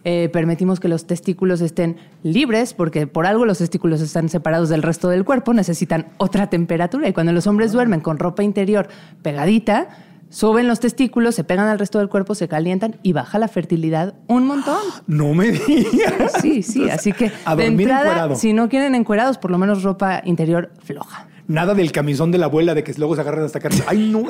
Eh, 0.05 0.31
permitimos 0.33 0.81
que 0.81 0.89
los 0.89 1.07
testículos 1.07 1.61
estén 1.61 1.97
libres, 2.23 2.73
porque 2.73 3.07
por 3.07 3.27
algo 3.27 3.45
los 3.45 3.59
testículos 3.59 4.01
están 4.01 4.31
separados 4.31 4.71
del 4.71 4.83
resto 4.83 5.11
del 5.11 5.25
cuerpo, 5.27 5.53
necesitan 5.53 6.07
otra 6.17 6.49
temperatura. 6.49 7.09
Y 7.09 7.13
cuando 7.13 7.33
los 7.33 7.47
hombres 7.47 7.73
duermen 7.73 8.01
con 8.01 8.19
ropa 8.19 8.43
interior 8.43 8.89
pegadita, 9.23 9.89
suben 10.35 10.67
los 10.67 10.81
testículos, 10.81 11.37
se 11.37 11.45
pegan 11.45 11.69
al 11.69 11.79
resto 11.79 12.01
del 12.01 12.09
cuerpo, 12.09 12.35
se 12.35 12.49
calientan 12.49 12.97
y 13.05 13.13
baja 13.13 13.39
la 13.39 13.47
fertilidad 13.47 14.15
un 14.27 14.47
montón. 14.47 14.79
No 15.07 15.33
me 15.33 15.53
digas. 15.53 16.33
Sí, 16.43 16.63
sí, 16.63 16.91
así 16.91 17.13
que 17.13 17.31
A 17.45 17.55
de 17.55 17.67
entrada, 17.67 18.01
encuerado. 18.03 18.35
si 18.37 18.53
no 18.53 18.69
quieren 18.69 18.95
encuerados, 18.97 19.39
por 19.39 19.51
lo 19.53 19.59
menos 19.59 19.83
ropa 19.85 20.21
interior 20.25 20.73
floja. 20.83 21.29
Nada 21.47 21.75
del 21.75 21.93
camisón 21.93 22.31
de 22.33 22.39
la 22.39 22.47
abuela 22.47 22.75
de 22.75 22.83
que 22.83 22.95
luego 22.95 23.15
se 23.15 23.21
agarran 23.21 23.45
hasta 23.45 23.59
acá. 23.59 23.69
Ay, 23.87 24.09
no, 24.11 24.25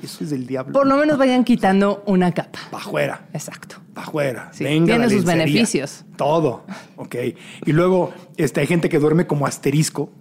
eso 0.00 0.22
es 0.24 0.30
del 0.30 0.46
diablo. 0.46 0.72
Por 0.72 0.86
lo 0.86 0.96
menos 0.96 1.18
vayan 1.18 1.42
quitando 1.42 2.04
una 2.06 2.30
capa. 2.30 2.60
Pa' 2.70 2.78
afuera. 2.78 3.26
Exacto. 3.32 3.76
Pa' 3.94 4.02
afuera. 4.02 4.48
Sí, 4.52 4.62
Venga, 4.62 4.86
tiene 4.86 4.98
la 5.00 5.10
sus 5.10 5.24
lencería. 5.24 5.44
beneficios. 5.44 6.04
Todo. 6.16 6.62
Ok. 6.94 7.16
Y 7.66 7.72
luego 7.72 8.12
este, 8.36 8.60
hay 8.60 8.68
gente 8.68 8.88
que 8.88 9.00
duerme 9.00 9.26
como 9.26 9.44
asterisco 9.44 10.12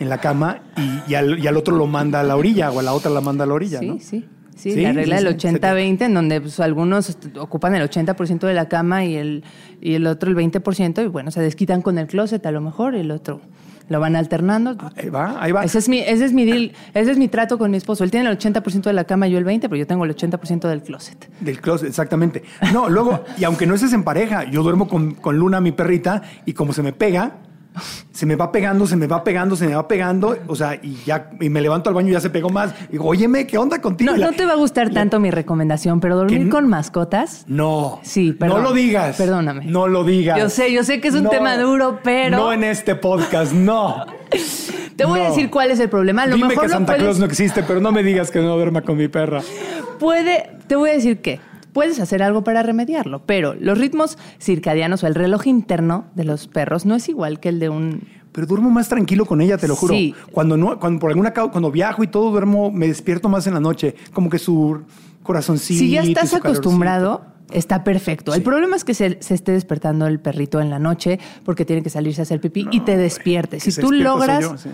en 0.00 0.08
la 0.08 0.18
cama 0.18 0.60
y, 0.76 1.12
y 1.12 1.14
al, 1.14 1.38
y 1.38 1.46
al 1.46 1.56
otro 1.56 1.76
lo 1.76 1.86
manda 1.86 2.20
a 2.20 2.22
la 2.24 2.36
orilla 2.36 2.70
o 2.70 2.80
a 2.80 2.82
la 2.82 2.92
otra 2.92 3.10
la 3.10 3.20
manda 3.20 3.44
a 3.44 3.46
la 3.46 3.54
orilla, 3.54 3.80
Sí, 3.80 3.86
¿no? 3.86 3.98
sí. 3.98 4.24
Sí, 4.56 4.72
Sí, 4.72 4.80
la 4.80 4.92
regla 4.92 5.18
sí, 5.18 5.24
del 5.24 5.38
sí. 5.40 5.48
80-20, 5.48 6.02
en 6.06 6.14
donde 6.14 6.40
pues, 6.40 6.58
algunos 6.60 7.18
ocupan 7.38 7.74
el 7.74 7.82
80% 7.90 8.46
de 8.46 8.54
la 8.54 8.68
cama 8.68 9.04
y 9.04 9.14
el, 9.16 9.44
y 9.82 9.92
el 9.94 10.06
otro 10.06 10.30
el 10.30 10.36
20%, 10.36 11.04
y 11.04 11.08
bueno, 11.08 11.30
se 11.30 11.42
desquitan 11.42 11.82
con 11.82 11.98
el 11.98 12.06
closet 12.06 12.44
a 12.46 12.50
lo 12.50 12.62
mejor, 12.62 12.94
y 12.94 13.00
el 13.00 13.10
otro 13.10 13.42
lo 13.90 14.00
van 14.00 14.16
alternando. 14.16 14.74
Ahí 14.96 15.10
va, 15.10 15.36
ahí 15.42 15.52
va. 15.52 15.62
Ese 15.62 15.76
es 15.78 15.90
mi, 15.90 15.98
ese 15.98 16.24
es 16.24 16.32
mi 16.32 16.46
deal, 16.46 16.72
ese 16.94 17.10
es 17.12 17.18
mi 17.18 17.28
trato 17.28 17.58
con 17.58 17.70
mi 17.70 17.76
esposo. 17.76 18.02
Él 18.02 18.10
tiene 18.10 18.30
el 18.30 18.38
80% 18.38 18.80
de 18.80 18.92
la 18.94 19.04
cama, 19.04 19.28
yo 19.28 19.36
el 19.36 19.44
20%, 19.44 19.60
pero 19.60 19.76
yo 19.76 19.86
tengo 19.86 20.06
el 20.06 20.16
80% 20.16 20.68
del 20.68 20.82
closet. 20.82 21.30
Del 21.40 21.60
closet, 21.60 21.88
exactamente. 21.90 22.42
No, 22.72 22.88
luego, 22.88 23.24
y 23.36 23.44
aunque 23.44 23.66
no 23.66 23.74
estés 23.74 23.92
en 23.92 24.04
pareja, 24.04 24.44
yo 24.50 24.62
duermo 24.62 24.88
con, 24.88 25.14
con 25.16 25.36
Luna, 25.38 25.60
mi 25.60 25.72
perrita, 25.72 26.22
y 26.46 26.54
como 26.54 26.72
se 26.72 26.82
me 26.82 26.94
pega, 26.94 27.40
se 28.12 28.26
me 28.26 28.36
va 28.36 28.50
pegando, 28.52 28.86
se 28.86 28.96
me 28.96 29.06
va 29.06 29.22
pegando, 29.24 29.56
se 29.56 29.66
me 29.66 29.74
va 29.74 29.86
pegando, 29.86 30.36
o 30.46 30.56
sea, 30.56 30.74
y 30.82 30.96
ya, 31.04 31.30
y 31.40 31.48
me 31.48 31.60
levanto 31.60 31.88
al 31.90 31.94
baño 31.94 32.08
y 32.08 32.12
ya 32.12 32.20
se 32.20 32.30
pegó 32.30 32.50
más. 32.50 32.74
Digo, 32.90 33.06
óyeme, 33.06 33.46
¿qué 33.46 33.58
onda 33.58 33.80
contigo? 33.80 34.12
No, 34.12 34.16
Y 34.16 34.20
no 34.20 34.32
te 34.32 34.46
va 34.46 34.52
a 34.52 34.56
gustar 34.56 34.90
tanto 34.90 35.20
mi 35.20 35.30
recomendación, 35.30 36.00
pero 36.00 36.16
dormir 36.16 36.44
¿Que 36.44 36.48
con 36.48 36.68
mascotas. 36.68 37.44
No. 37.46 38.00
Sí, 38.02 38.32
perdón. 38.32 38.62
No 38.62 38.68
lo 38.70 38.74
digas. 38.74 39.16
Perdóname. 39.16 39.64
No 39.66 39.86
lo 39.88 40.04
digas. 40.04 40.38
Yo 40.38 40.48
sé, 40.48 40.72
yo 40.72 40.82
sé 40.84 41.00
que 41.00 41.08
es 41.08 41.14
un 41.14 41.24
No. 41.24 41.30
tema 41.30 41.56
duro, 41.58 42.00
pero- 42.02 42.36
No 42.36 42.52
en 42.52 42.64
este 42.64 42.94
podcast, 42.94 43.52
no. 43.52 44.04
Te 44.96 45.04
voy 45.04 45.20
a 45.20 45.28
decir 45.28 45.50
cuál 45.50 45.70
es 45.70 45.78
el 45.80 45.90
problema. 45.90 46.22
A 46.22 46.26
lo 46.26 46.36
Dime 46.36 46.48
mejor 46.48 46.64
que 46.64 46.70
Santa 46.70 46.86
puedes- 46.92 47.02
Claus 47.02 47.18
no 47.18 47.26
existe, 47.26 47.62
pero 47.62 47.80
no 47.80 47.92
me 47.92 48.02
digas 48.02 48.30
que 48.30 48.40
no 48.40 48.56
duerma 48.56 48.80
con 48.82 48.96
mi 48.96 49.08
perra. 49.08 49.42
Puede, 49.98 50.50
te 50.66 50.76
voy 50.76 50.90
a 50.90 50.92
decir 50.94 51.20
que 51.20 51.38
puedes 51.76 52.00
hacer 52.00 52.22
algo 52.22 52.42
para 52.42 52.62
remediarlo, 52.62 53.26
pero 53.26 53.52
los 53.52 53.76
ritmos 53.76 54.16
circadianos 54.40 55.04
o 55.04 55.06
el 55.06 55.14
reloj 55.14 55.46
interno 55.46 56.06
de 56.14 56.24
los 56.24 56.48
perros 56.48 56.86
no 56.86 56.94
es 56.94 57.06
igual 57.10 57.38
que 57.38 57.50
el 57.50 57.60
de 57.60 57.68
un... 57.68 58.08
Pero 58.32 58.46
duermo 58.46 58.70
más 58.70 58.88
tranquilo 58.88 59.26
con 59.26 59.42
ella, 59.42 59.58
te 59.58 59.68
lo 59.68 59.76
juro. 59.76 59.92
Sí. 59.92 60.14
Cuando 60.32 60.56
no, 60.56 60.80
cuando 60.80 61.00
por 61.00 61.10
alguna 61.10 61.34
causa, 61.34 61.52
cuando 61.52 61.70
viajo 61.70 62.02
y 62.02 62.06
todo 62.06 62.30
duermo, 62.30 62.70
me 62.70 62.88
despierto 62.88 63.28
más 63.28 63.46
en 63.46 63.52
la 63.52 63.60
noche. 63.60 63.94
Como 64.14 64.30
que 64.30 64.38
su 64.38 64.84
corazoncito. 65.22 65.78
Si 65.78 65.90
ya 65.90 66.00
estás 66.00 66.30
calorcito. 66.40 67.35
Está 67.50 67.84
perfecto. 67.84 68.34
El 68.34 68.42
problema 68.42 68.76
es 68.76 68.84
que 68.84 68.94
se, 68.94 69.18
se 69.20 69.34
esté 69.34 69.52
despertando 69.52 70.06
el 70.06 70.18
perrito 70.18 70.60
en 70.60 70.70
la 70.70 70.78
noche 70.78 71.18
porque 71.44 71.64
tiene 71.64 71.82
que 71.82 71.90
salirse 71.90 72.20
a 72.20 72.24
hacer 72.24 72.40
pipí 72.40 72.66
y 72.70 72.80
te 72.80 72.96
despierte. 72.96 73.58
que 73.58 73.70
Si 73.70 73.80
tú 73.80 73.92
logras, 73.92 74.66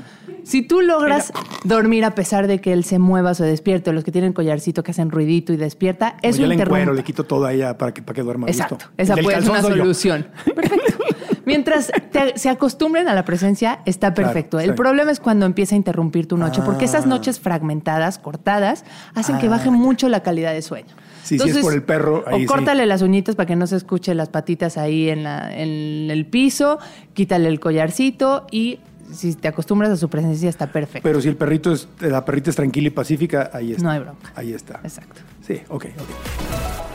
si 0.43 0.63
tú 0.63 0.81
logras 0.81 1.33
dormir 1.65 2.05
a 2.05 2.15
pesar 2.15 2.47
de 2.47 2.61
que 2.61 2.73
él 2.73 2.85
se 2.85 2.99
mueva 2.99 3.33
o 3.33 3.35
se 3.35 3.45
despierte, 3.45 3.91
o 3.91 3.93
los 3.93 4.05
que 4.05 4.13
tienen 4.13 4.33
collarcito 4.33 4.83
que 4.83 4.93
hacen 4.93 5.11
ruidito 5.11 5.53
y 5.53 5.57
despierta, 5.57 6.17
eso 6.23 6.41
yo 6.41 6.47
le 6.47 6.55
encuero, 6.55 6.93
le 6.93 7.05
quito 7.05 7.25
todo 7.25 7.47
a 7.47 7.53
ella 7.53 7.77
para 7.77 7.93
que, 7.93 8.03
para 8.03 8.15
que 8.15 8.23
duerma. 8.23 8.47
Exacto. 8.49 8.79
Esa 8.97 9.17
puede 9.17 9.41
ser 9.41 9.51
una 9.51 9.61
yo. 9.61 9.69
solución. 9.69 10.27
Perfecto. 10.55 11.05
Mientras 11.45 11.91
te- 12.11 12.39
se 12.39 12.49
acostumbren 12.49 13.09
a 13.09 13.15
la 13.15 13.25
presencia, 13.25 13.81
está 13.87 14.13
Claro, 14.15 14.29
perfecto. 14.33 14.61
El 14.61 14.71
sí. 14.71 14.77
problema 14.77 15.11
es 15.11 15.21
cuando 15.21 15.47
empieza 15.47 15.75
a 15.75 15.79
interrumpir 15.79 16.27
tu 16.27 16.37
noche, 16.37 16.63
porque 16.65 16.85
esas 16.85 17.05
Ah. 17.05 17.09
noches 17.09 17.41
fragmentadas, 17.41 18.19
cortadas, 18.19 18.85
hacen 19.15 19.39
que 19.39 19.47
Ah, 19.47 19.51
baje 19.51 19.71
mucho 19.71 20.09
la 20.09 20.21
calidad 20.23 20.53
de 20.53 20.63
sueño. 20.63 20.95
Sí, 21.23 21.39
si 21.39 21.51
es 21.51 21.59
por 21.59 21.73
el 21.73 21.83
perro, 21.83 22.25
ahí 22.27 22.45
o 22.45 22.49
córtale 22.49 22.85
las 22.87 23.01
uñitas 23.01 23.37
para 23.37 23.47
que 23.47 23.55
no 23.57 23.67
se 23.67 23.77
escuche 23.77 24.15
las 24.15 24.29
patitas 24.29 24.77
ahí 24.77 25.09
en, 25.09 25.23
la- 25.23 25.55
en 25.57 26.11
el 26.11 26.27
piso, 26.27 26.79
quítale 27.15 27.49
el 27.49 27.61
collarcito 27.61 28.47
y 28.51 28.81
si 29.13 29.35
te 29.35 29.47
acostumbras 29.49 29.91
a 29.93 29.97
su 29.97 30.09
presencia 30.09 30.49
está 30.49 30.69
perfecto. 30.69 31.07
Pero 31.09 31.21
si 31.21 31.29
el 31.29 31.37
perrito 31.37 31.73
es, 31.73 31.87
la 32.01 32.25
perrita 32.25 32.51
es 32.51 32.57
tranquila 32.57 32.89
y 32.89 32.91
pacífica, 32.91 33.51
ahí 33.53 33.73
está. 33.73 33.85
No 33.85 33.91
hay 33.91 34.01
bronca. 34.01 34.33
Ahí 34.35 34.53
está. 34.53 34.81
Exacto. 34.83 35.21
Sí, 35.47 35.61
ok, 35.69 35.87
ok. 35.99 36.92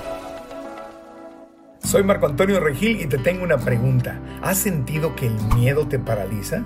Soy 1.88 2.04
Marco 2.04 2.26
Antonio 2.26 2.60
Regil 2.60 3.00
y 3.00 3.06
te 3.06 3.18
tengo 3.18 3.46
una 3.46 3.60
pregunta. 3.60 4.20
¿Has 4.42 4.58
sentido 4.58 5.16
que 5.16 5.28
el 5.28 5.36
miedo 5.56 5.88
te 5.88 5.98
paraliza? 6.00 6.66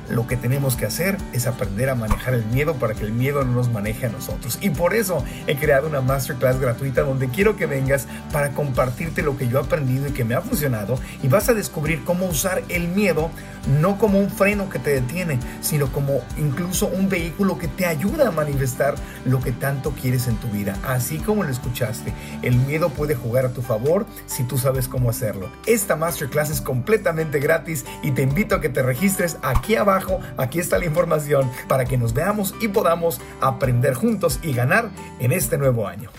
lo 0.11 0.27
que 0.27 0.37
tenemos 0.37 0.75
que 0.75 0.85
hacer 0.85 1.17
es 1.33 1.47
aprender 1.47 1.89
a 1.89 1.95
manejar 1.95 2.33
el 2.33 2.45
miedo 2.45 2.75
para 2.75 2.93
que 2.93 3.03
el 3.03 3.11
miedo 3.11 3.43
no 3.43 3.53
nos 3.53 3.71
maneje 3.71 4.05
a 4.05 4.09
nosotros. 4.09 4.57
Y 4.61 4.69
por 4.69 4.93
eso 4.93 5.23
he 5.47 5.55
creado 5.55 5.87
una 5.87 6.01
masterclass 6.01 6.59
gratuita 6.59 7.01
donde 7.01 7.29
quiero 7.29 7.55
que 7.55 7.65
vengas 7.65 8.07
para 8.31 8.51
compartirte 8.51 9.21
lo 9.21 9.37
que 9.37 9.47
yo 9.47 9.59
he 9.59 9.61
aprendido 9.61 10.07
y 10.07 10.11
que 10.11 10.23
me 10.23 10.35
ha 10.35 10.41
funcionado. 10.41 10.99
Y 11.23 11.27
vas 11.27 11.49
a 11.49 11.53
descubrir 11.53 12.03
cómo 12.03 12.25
usar 12.25 12.63
el 12.69 12.87
miedo 12.89 13.31
no 13.79 13.97
como 13.97 14.19
un 14.19 14.29
freno 14.29 14.69
que 14.69 14.79
te 14.79 14.89
detiene, 14.89 15.39
sino 15.61 15.91
como 15.91 16.21
incluso 16.37 16.87
un 16.87 17.09
vehículo 17.09 17.57
que 17.57 17.67
te 17.67 17.85
ayuda 17.85 18.27
a 18.27 18.31
manifestar 18.31 18.95
lo 19.25 19.39
que 19.39 19.51
tanto 19.51 19.91
quieres 19.91 20.27
en 20.27 20.35
tu 20.37 20.47
vida. 20.49 20.75
Así 20.83 21.19
como 21.19 21.43
lo 21.43 21.49
escuchaste, 21.49 22.13
el 22.41 22.55
miedo 22.55 22.89
puede 22.89 23.15
jugar 23.15 23.45
a 23.45 23.53
tu 23.53 23.61
favor 23.61 24.05
si 24.25 24.43
tú 24.43 24.57
sabes 24.57 24.87
cómo 24.87 25.09
hacerlo. 25.09 25.49
Esta 25.65 25.95
masterclass 25.95 26.49
es 26.49 26.61
completamente 26.61 27.39
gratis 27.39 27.85
y 28.03 28.11
te 28.11 28.23
invito 28.23 28.55
a 28.55 28.61
que 28.61 28.69
te 28.69 28.81
registres 28.81 29.37
aquí 29.41 29.75
abajo 29.75 30.00
aquí 30.37 30.59
está 30.59 30.77
la 30.77 30.85
información 30.85 31.49
para 31.67 31.85
que 31.85 31.97
nos 31.97 32.13
veamos 32.13 32.53
y 32.61 32.67
podamos 32.67 33.21
aprender 33.41 33.93
juntos 33.93 34.39
y 34.43 34.53
ganar 34.53 34.89
en 35.19 35.31
este 35.31 35.57
nuevo 35.57 35.87
año. 35.87 36.09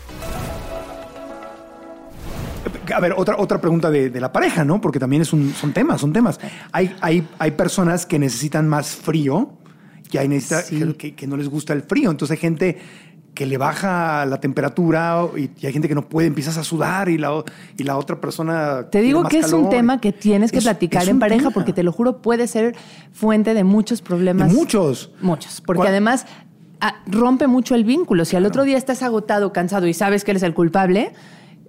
A 2.94 3.00
ver, 3.00 3.14
otra, 3.16 3.36
otra 3.38 3.60
pregunta 3.60 3.90
de, 3.90 4.20
la 4.20 4.32
pareja, 4.32 4.64
¿no? 4.64 4.80
Porque 4.80 4.98
también 4.98 5.22
es 5.22 5.32
un, 5.32 5.52
son 5.54 5.72
temas, 5.72 6.00
son 6.00 6.12
temas. 6.12 6.38
Hay, 6.72 6.94
hay, 7.00 7.26
hay 7.38 7.50
personas 7.52 8.06
que 8.06 8.18
necesitan 8.18 8.68
más 8.68 8.94
frío 8.94 9.52
y 10.12 10.18
hay 10.18 10.28
que, 10.98 11.14
que, 11.14 11.26
no 11.26 11.36
les 11.36 11.48
gusta 11.48 11.72
el 11.72 11.82
frío. 11.82 12.10
Entonces 12.10 12.36
hay 12.36 12.40
gente 12.40 12.78
que 13.34 13.46
le 13.46 13.56
baja 13.56 14.26
la 14.26 14.40
temperatura 14.40 15.26
y, 15.36 15.50
hay 15.64 15.72
gente 15.72 15.88
que 15.88 15.94
no 15.94 16.08
puede, 16.08 16.28
empiezas 16.28 16.58
a 16.58 16.64
sudar 16.64 17.08
y 17.08 17.18
la, 17.18 17.42
y 17.78 17.84
la 17.84 17.96
otra 17.96 18.20
persona... 18.20 18.88
Te 18.90 19.00
digo 19.00 19.24
que 19.24 19.38
es 19.38 19.52
un 19.52 19.70
tema 19.70 20.00
que 20.00 20.12
tienes 20.12 20.52
que 20.52 20.60
platicar 20.60 21.08
en 21.08 21.18
pareja 21.18 21.50
porque 21.50 21.72
te 21.72 21.82
lo 21.82 21.92
juro 21.92 22.18
puede 22.18 22.46
ser 22.46 22.74
fuente 23.12 23.54
de 23.54 23.64
muchos 23.64 24.02
problemas. 24.02 24.52
muchos. 24.52 25.10
Muchos, 25.20 25.62
porque 25.62 25.88
además 25.88 26.26
ah, 26.80 26.96
rompe 27.06 27.46
mucho 27.46 27.74
el 27.74 27.84
vínculo. 27.84 28.24
Si 28.24 28.36
al 28.36 28.44
otro 28.44 28.64
día 28.64 28.76
estás 28.76 29.02
agotado, 29.02 29.52
cansado 29.52 29.86
y 29.86 29.94
sabes 29.94 30.24
que 30.24 30.32
eres 30.32 30.42
el 30.42 30.52
culpable, 30.52 31.12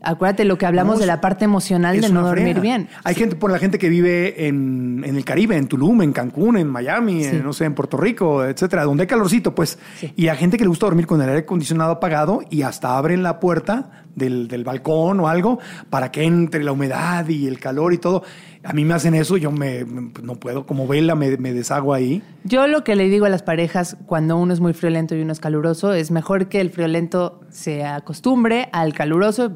Acuérdate 0.04 0.44
lo 0.44 0.58
que 0.58 0.66
hablamos 0.66 1.00
de 1.00 1.06
la 1.06 1.22
parte 1.22 1.46
emocional 1.46 2.00
de 2.00 2.10
no 2.10 2.22
dormir 2.22 2.60
bien. 2.60 2.90
Hay 3.04 3.16
gente, 3.16 3.36
por 3.36 3.52
la 3.52 3.58
gente 3.58 3.80
que 3.80 3.90
vive 3.90 4.48
en, 4.48 5.04
el 5.06 5.24
Caribe, 5.24 5.56
en 5.56 5.68
Tulum, 5.68 6.02
en 6.02 6.12
Cancún, 6.12 6.58
en 6.58 6.68
Miami, 6.68 7.24
en, 7.24 7.44
no 7.44 7.54
sé, 7.54 7.66
en 7.66 7.74
Puerto 7.74 7.98
Rico, 7.98 8.44
etcétera, 8.44 8.84
donde 8.84 9.04
hay 9.04 9.08
calorcito, 9.08 9.56
pues. 9.56 9.80
Y 10.16 10.28
hay 10.28 10.38
gente 10.38 10.58
que 10.58 10.66
le 10.66 10.68
gusta 10.68 10.86
dormir 10.86 11.08
con 11.08 11.22
el 11.22 11.30
aire 11.30 11.42
acondicionado 11.42 11.94
apagado 11.94 12.42
y 12.50 12.64
hasta 12.64 12.98
abren 12.98 13.24
la 13.24 13.40
puerta 13.40 14.04
del, 14.14 14.48
del 14.48 14.64
balcón 14.64 15.22
o 15.22 15.28
algo 15.28 15.60
para 15.90 16.12
que 16.12 16.24
entre 16.24 16.64
la 16.64 16.72
humedad 16.74 17.28
y 17.30 17.48
el 17.48 17.60
calor 17.60 17.94
y 17.94 17.98
todo 17.98 18.24
a 18.64 18.74
mí 18.74 18.86
me 18.86 18.94
hacen 18.94 19.14
eso, 19.14 19.36
yo 19.38 19.52
me, 19.52 19.86
no 20.22 20.36
puedo, 20.36 20.66
como 20.66 20.88
vela 20.88 21.16
me, 21.16 21.38
me, 21.38 21.54
deshago 21.54 21.94
ahí. 21.94 22.24
Yo 22.44 22.68
lo 22.68 22.84
que 22.84 22.96
le 22.96 23.10
digo 23.10 23.26
a 23.26 23.30
las 23.30 23.44
parejas 23.44 23.98
cuando 24.06 24.38
uno 24.38 24.54
es 24.54 24.62
muy 24.62 24.74
friolento 24.74 25.16
y 25.16 25.22
uno 25.22 25.34
es 25.34 25.40
caluroso 25.40 25.94
es 25.94 26.12
mejor 26.12 26.48
que 26.48 26.62
el 26.62 26.70
friolento 26.70 27.42
se 27.50 27.84
acostumbre 27.86 28.70
al 28.72 28.94
caluroso, 28.94 29.52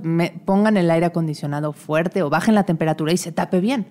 pongan 0.45 0.77
el 0.77 0.91
aire 0.91 1.05
acondicionado 1.05 1.73
fuerte 1.73 2.21
o 2.21 2.29
bajen 2.29 2.55
la 2.55 2.63
temperatura 2.63 3.13
y 3.13 3.17
se 3.17 3.31
tape 3.31 3.61
bien. 3.61 3.87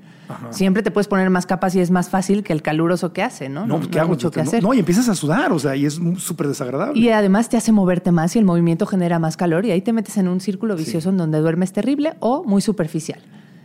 Siempre 0.50 0.82
te 0.82 0.90
puedes 0.90 1.06
poner 1.06 1.30
más 1.30 1.46
capas 1.46 1.74
y 1.76 1.80
es 1.80 1.90
más 1.90 2.10
fácil 2.10 2.42
que 2.42 2.52
el 2.52 2.60
caluroso 2.60 3.12
que 3.12 3.22
hace, 3.22 3.48
¿no? 3.48 3.64
No, 3.64 3.76
pues, 3.76 3.88
¿qué 3.88 4.00
hago? 4.00 4.08
Mucho 4.08 4.30
que 4.30 4.40
hacer. 4.40 4.62
No, 4.62 4.74
y 4.74 4.80
empiezas 4.80 5.08
a 5.08 5.14
sudar, 5.14 5.52
o 5.52 5.58
sea, 5.58 5.76
y 5.76 5.86
es 5.86 6.00
súper 6.18 6.48
desagradable. 6.48 6.98
Y 6.98 7.10
además 7.10 7.48
te 7.48 7.56
hace 7.56 7.70
moverte 7.70 8.10
más 8.10 8.34
y 8.34 8.40
el 8.40 8.44
movimiento 8.44 8.86
genera 8.86 9.18
más 9.18 9.36
calor 9.36 9.64
y 9.66 9.70
ahí 9.70 9.82
te 9.82 9.92
metes 9.92 10.16
en 10.16 10.28
un 10.28 10.40
círculo 10.40 10.76
vicioso 10.76 11.10
en 11.10 11.16
donde 11.16 11.38
duermes 11.38 11.72
terrible 11.72 12.14
o 12.18 12.42
muy 12.42 12.60
superficial. 12.60 13.20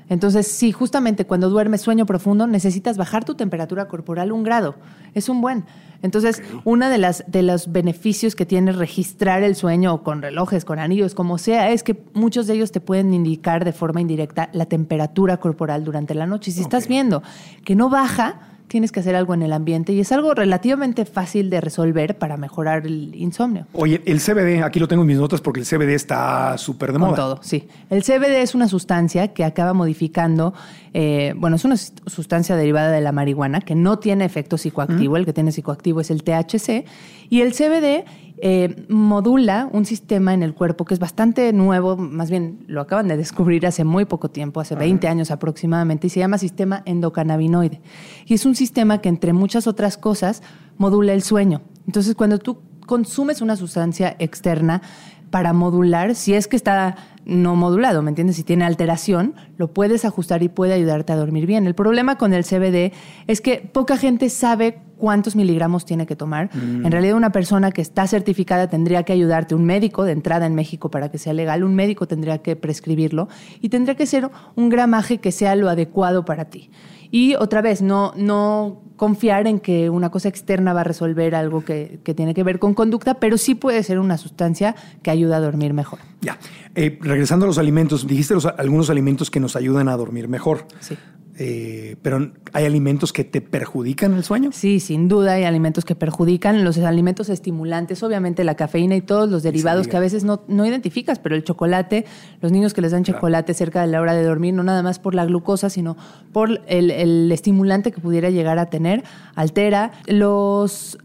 Entonces, 0.10 0.48
sí, 0.48 0.72
justamente 0.72 1.26
cuando 1.26 1.50
duermes 1.50 1.82
sueño 1.82 2.06
profundo, 2.06 2.48
necesitas 2.48 2.98
bajar 2.98 3.24
tu 3.24 3.36
temperatura 3.36 3.88
corporal 3.88 4.32
un 4.32 4.44
grado. 4.44 4.76
Es 5.14 5.30
un 5.30 5.42
buen. 5.42 5.66
Entonces, 6.02 6.42
uno 6.64 6.90
de, 6.90 6.98
las, 6.98 7.24
de 7.28 7.44
los 7.44 7.72
beneficios 7.72 8.36
que 8.36 8.46
tiene 8.46 8.72
registrar 8.72 9.44
el 9.44 9.56
sueño 9.56 10.04
con 10.04 10.22
relojes, 10.22 10.66
con 10.66 10.80
anillos, 10.80 11.14
como 11.14 11.38
sea, 11.38 11.70
es 11.72 11.84
que 11.84 12.04
muchos 12.14 12.48
de 12.48 12.56
ellos 12.56 12.72
te 12.72 12.82
pueden 12.82 13.14
indicar 13.14 13.66
de 13.66 13.72
forma 13.72 14.02
indirecta 14.02 14.50
la 14.54 14.66
temperatura 14.66 15.38
corporal 15.38 15.84
durante 15.84 16.16
la 16.16 16.26
noche. 16.26 16.52
Si 16.52 16.62
estás 16.62 16.88
viendo 16.88 17.22
que 17.64 17.76
no 17.76 17.90
baja, 17.90 18.51
tienes 18.72 18.94
que 18.94 19.02
hacer 19.02 19.18
algo 19.18 19.34
en 19.34 19.42
el 19.44 19.52
ambiente 19.52 19.92
y 19.92 20.00
es 20.00 20.14
algo 20.14 20.34
relativamente 20.34 21.04
fácil 21.04 21.50
de 21.50 21.60
resolver 21.60 22.18
para 22.18 22.38
mejorar 22.38 22.88
el 22.88 23.14
insomnio. 23.16 23.68
Oye, 23.74 24.02
el 24.06 24.22
CBD, 24.22 24.64
aquí 24.64 24.80
lo 24.80 24.88
tengo 24.88 25.02
en 25.02 25.10
mis 25.10 25.18
notas 25.18 25.42
porque 25.42 25.60
el 25.60 25.66
CBD 25.66 25.90
está 25.90 26.58
súper 26.58 26.94
de 26.94 27.00
moda. 27.00 27.16
todo, 27.16 27.40
sí. 27.44 27.68
El 27.90 28.02
CBD 28.02 28.42
es 28.42 28.56
una 28.56 28.70
sustancia 28.70 29.34
que 29.34 29.44
acaba 29.44 29.74
modificando, 29.74 30.54
eh, 30.94 31.34
bueno, 31.36 31.58
es 31.58 31.66
una 31.66 31.76
sustancia 31.76 32.56
derivada 32.56 32.92
de 32.92 33.02
la 33.02 33.12
marihuana 33.12 33.60
que 33.60 33.76
no 33.76 34.00
tiene 34.00 34.24
efecto 34.24 34.58
psicoactivo, 34.58 35.18
el 35.18 35.26
que 35.26 35.34
tiene 35.34 35.52
psicoactivo 35.52 36.00
es 36.00 36.10
el 36.10 36.24
THC, 36.24 36.86
y 37.30 37.42
el 37.42 37.52
CBD 37.52 38.06
eh, 38.44 38.88
modula 38.90 39.70
un 39.72 39.86
sistema 39.86 40.34
en 40.34 40.42
el 40.42 40.56
cuerpo 40.56 40.84
que 40.84 40.96
es 40.96 41.00
bastante 41.00 41.54
nuevo, 41.54 41.96
más 41.96 42.32
bien 42.32 42.66
lo 42.66 42.82
acaban 42.82 43.08
de 43.08 43.16
descubrir 43.16 43.68
hace 43.68 43.84
muy 43.84 44.06
poco 44.06 44.32
tiempo, 44.32 44.60
hace 44.60 44.74
20 44.74 45.08
años 45.08 45.30
aproximadamente, 45.30 46.08
y 46.08 46.10
se 46.10 46.22
llama 46.22 46.40
sistema 46.40 46.82
endocannabinoide. 46.86 47.82
Y 48.26 48.34
es 48.34 48.48
un 48.48 48.56
sistema 48.56 49.00
que, 49.00 49.10
entre 49.10 49.34
muchas 49.34 49.68
otras 49.68 49.96
cosas, 49.96 50.42
modula 50.80 51.14
el 51.14 51.22
sueño. 51.22 51.62
Entonces, 51.86 52.16
cuando 52.16 52.40
tú 52.40 52.58
consumes 52.88 53.42
una 53.42 53.56
sustancia 53.56 54.16
externa 54.18 54.82
para 55.30 55.54
modular, 55.54 56.16
si 56.16 56.34
es 56.34 56.48
que 56.48 56.56
está 56.56 56.96
no 57.26 57.56
modulado, 57.56 58.02
¿me 58.02 58.10
entiendes? 58.10 58.38
Si 58.38 58.44
tiene 58.44 58.66
alteración, 58.66 59.36
lo 59.58 59.72
puedes 59.72 60.04
ajustar 60.04 60.42
y 60.42 60.50
puede 60.50 60.74
ayudarte 60.74 61.14
a 61.14 61.16
dormir 61.16 61.46
bien. 61.46 61.68
El 61.68 61.76
problema 61.76 62.18
con 62.18 62.34
el 62.34 62.44
CBD 62.44 62.92
es 63.28 63.40
que 63.40 63.70
poca 63.72 63.98
gente 63.98 64.30
sabe 64.30 64.80
cuántos 65.02 65.36
miligramos 65.36 65.84
tiene 65.84 66.06
que 66.06 66.16
tomar. 66.16 66.52
Mm. 66.56 66.86
En 66.86 66.92
realidad 66.92 67.18
una 67.18 67.32
persona 67.32 67.72
que 67.72 67.82
está 67.82 68.06
certificada 68.06 68.68
tendría 68.68 69.02
que 69.02 69.14
ayudarte, 69.14 69.56
un 69.56 69.66
médico 69.66 70.04
de 70.04 70.12
entrada 70.12 70.46
en 70.46 70.54
México 70.54 70.92
para 70.92 71.10
que 71.10 71.18
sea 71.18 71.34
legal, 71.34 71.64
un 71.64 71.74
médico 71.74 72.08
tendría 72.08 72.38
que 72.38 72.56
prescribirlo 72.56 73.28
y 73.62 73.70
tendría 73.70 73.96
que 73.96 74.06
ser 74.06 74.30
un 74.56 74.70
gramaje 74.70 75.18
que 75.18 75.32
sea 75.32 75.56
lo 75.56 75.70
adecuado 75.70 76.24
para 76.24 76.46
ti. 76.46 76.70
Y 77.10 77.34
otra 77.34 77.62
vez, 77.62 77.82
no, 77.82 78.14
no 78.16 78.84
confiar 78.96 79.48
en 79.48 79.60
que 79.60 79.90
una 79.90 80.12
cosa 80.12 80.30
externa 80.30 80.74
va 80.74 80.82
a 80.82 80.84
resolver 80.84 81.34
algo 81.34 81.66
que, 81.66 82.00
tiene 82.16 82.36
que 82.36 82.44
ver 82.44 82.60
con 82.60 82.76
conducta, 82.76 83.16
pero 83.16 83.40
sí 83.40 83.56
puede 83.56 83.82
ser 83.82 83.98
una 83.98 84.18
sustancia 84.18 84.76
que 85.02 85.10
ayuda 85.10 85.38
a 85.38 85.40
dormir 85.40 85.74
mejor. 85.74 85.98
Ya. 86.22 86.38
Eh, 86.76 87.00
regresando 87.02 87.46
a 87.46 87.48
los 87.48 87.58
alimentos, 87.58 88.06
dijiste 88.06 88.36
algunos 88.58 88.92
alimentos 88.92 89.32
que 89.32 89.40
nos 89.40 89.56
ayudan 89.56 89.90
a 89.90 89.98
dormir 89.98 90.28
mejor. 90.28 90.68
Sí. 90.80 90.96
Eh, 91.38 91.96
pero 92.02 92.32
¿hay 92.54 92.66
alimentos 92.66 93.14
que 93.14 93.24
te 93.24 93.42
perjudican 93.42 94.14
el 94.14 94.24
sueño? 94.24 94.52
Sí, 94.52 94.80
sin 94.80 95.08
duda 95.08 95.34
hay 95.34 95.44
alimentos 95.44 95.86
que 95.86 95.96
perjudican. 95.96 96.64
Los 96.64 96.78
alimentos 96.78 97.30
estimulantes, 97.30 98.04
obviamente 98.04 98.44
la 98.44 98.56
cafeína 98.56 98.96
y 98.96 99.02
todos 99.02 99.30
los 99.30 99.44
derivados 99.44 99.88
que 99.88 99.98
a 99.98 100.00
veces 100.00 100.24
no, 100.24 100.44
no, 100.48 100.66
identificas, 100.66 101.20
pero 101.20 101.36
el 101.36 101.44
chocolate, 101.44 102.06
los 102.42 102.52
niños 102.52 102.74
que 102.74 102.82
les 102.82 102.92
dan 102.92 103.04
chocolate 103.04 103.54
cerca 103.54 103.82
de 103.82 103.88
la 103.88 104.02
hora 104.02 104.14
de 104.14 104.24
dormir, 104.24 104.54
no 104.54 104.64
nada 104.64 104.84
más 104.84 105.00
por 105.00 105.16
la 105.16 105.26
glucosa, 105.26 105.70
sino 105.70 105.98
por 106.32 106.62
el, 106.68 106.92
el 106.92 107.32
estimulante 107.32 107.92
que 107.92 108.02
pudiera 108.02 108.30
llegar 108.30 108.60
a 108.60 108.68
tener, 108.68 109.04
altera. 109.36 109.92
Los 110.08 110.98